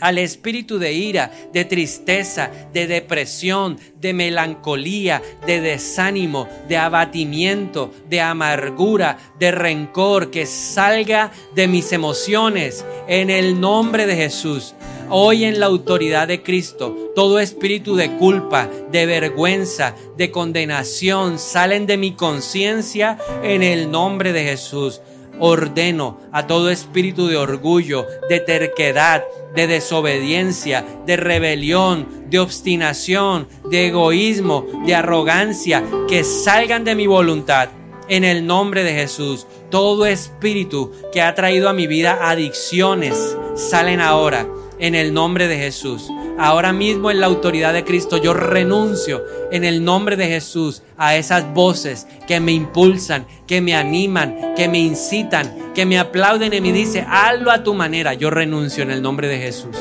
al 0.00 0.18
espíritu 0.18 0.78
de 0.78 0.92
ira, 0.92 1.32
de 1.52 1.64
tristeza, 1.64 2.50
de 2.72 2.86
depresión, 2.86 3.78
de 4.00 4.12
melancolía, 4.12 5.22
de 5.46 5.60
desánimo, 5.60 6.48
de 6.68 6.76
abatimiento, 6.76 7.92
de 8.08 8.20
amargura, 8.20 9.18
de 9.38 9.50
rencor, 9.50 10.30
que 10.30 10.46
salga 10.46 11.32
de 11.54 11.68
mis 11.68 11.92
emociones 11.92 12.84
en 13.08 13.30
el 13.30 13.60
nombre 13.60 14.06
de 14.06 14.16
Jesús. 14.16 14.74
Hoy 15.08 15.44
en 15.44 15.60
la 15.60 15.66
autoridad 15.66 16.26
de 16.26 16.42
Cristo, 16.42 17.12
todo 17.14 17.38
espíritu 17.38 17.94
de 17.94 18.16
culpa, 18.16 18.68
de 18.90 19.06
vergüenza, 19.06 19.94
de 20.16 20.32
condenación 20.32 21.38
salen 21.38 21.86
de 21.86 21.96
mi 21.96 22.12
conciencia 22.12 23.16
en 23.44 23.62
el 23.62 23.90
nombre 23.90 24.32
de 24.32 24.42
Jesús 24.42 25.00
ordeno 25.38 26.18
a 26.32 26.46
todo 26.46 26.70
espíritu 26.70 27.26
de 27.26 27.36
orgullo, 27.36 28.06
de 28.28 28.40
terquedad, 28.40 29.24
de 29.54 29.66
desobediencia, 29.66 30.84
de 31.06 31.16
rebelión, 31.16 32.06
de 32.28 32.38
obstinación, 32.38 33.48
de 33.70 33.88
egoísmo, 33.88 34.66
de 34.86 34.94
arrogancia, 34.94 35.82
que 36.08 36.24
salgan 36.24 36.84
de 36.84 36.94
mi 36.94 37.06
voluntad. 37.06 37.70
En 38.08 38.22
el 38.22 38.46
nombre 38.46 38.84
de 38.84 38.94
Jesús, 38.94 39.46
todo 39.70 40.06
espíritu 40.06 40.92
que 41.12 41.22
ha 41.22 41.34
traído 41.34 41.68
a 41.68 41.72
mi 41.72 41.86
vida 41.86 42.30
adicciones, 42.30 43.36
salen 43.56 44.00
ahora 44.00 44.46
en 44.78 44.94
el 44.94 45.14
nombre 45.14 45.48
de 45.48 45.56
Jesús. 45.56 46.10
Ahora 46.38 46.72
mismo 46.72 47.10
en 47.10 47.20
la 47.20 47.26
autoridad 47.26 47.72
de 47.72 47.84
Cristo 47.84 48.18
yo 48.18 48.34
renuncio 48.34 49.24
en 49.50 49.64
el 49.64 49.84
nombre 49.84 50.16
de 50.16 50.26
Jesús 50.26 50.82
a 50.96 51.16
esas 51.16 51.52
voces 51.54 52.06
que 52.26 52.40
me 52.40 52.52
impulsan, 52.52 53.26
que 53.46 53.60
me 53.60 53.74
animan, 53.74 54.54
que 54.54 54.68
me 54.68 54.78
incitan, 54.78 55.72
que 55.74 55.86
me 55.86 55.98
aplauden 55.98 56.52
y 56.52 56.60
me 56.60 56.72
dice, 56.72 57.04
hazlo 57.08 57.50
a 57.50 57.62
tu 57.62 57.74
manera. 57.74 58.14
Yo 58.14 58.30
renuncio 58.30 58.82
en 58.82 58.90
el 58.90 59.02
nombre 59.02 59.28
de 59.28 59.38
Jesús. 59.38 59.76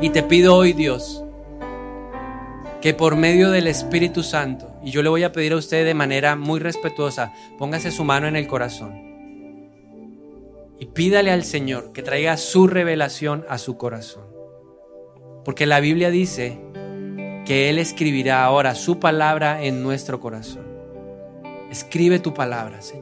Y 0.00 0.10
te 0.10 0.22
pido 0.22 0.56
hoy, 0.56 0.72
Dios, 0.72 1.22
que 2.80 2.94
por 2.94 3.16
medio 3.16 3.50
del 3.50 3.66
Espíritu 3.66 4.22
Santo, 4.22 4.70
y 4.82 4.90
yo 4.90 5.02
le 5.02 5.10
voy 5.10 5.24
a 5.24 5.32
pedir 5.32 5.52
a 5.52 5.56
usted 5.56 5.84
de 5.84 5.92
manera 5.92 6.36
muy 6.36 6.60
respetuosa, 6.60 7.34
póngase 7.58 7.90
su 7.90 8.04
mano 8.04 8.26
en 8.26 8.36
el 8.36 8.46
corazón 8.46 9.09
y 10.80 10.86
pídale 10.86 11.30
al 11.30 11.44
Señor 11.44 11.92
que 11.92 12.02
traiga 12.02 12.38
su 12.38 12.66
revelación 12.66 13.44
a 13.48 13.58
su 13.58 13.76
corazón. 13.76 14.24
Porque 15.44 15.66
la 15.66 15.78
Biblia 15.78 16.10
dice 16.10 16.58
que 17.44 17.68
Él 17.68 17.78
escribirá 17.78 18.42
ahora 18.44 18.74
su 18.74 18.98
palabra 18.98 19.62
en 19.62 19.82
nuestro 19.82 20.20
corazón. 20.20 20.66
Escribe 21.70 22.18
tu 22.18 22.32
palabra, 22.32 22.80
Señor. 22.80 22.99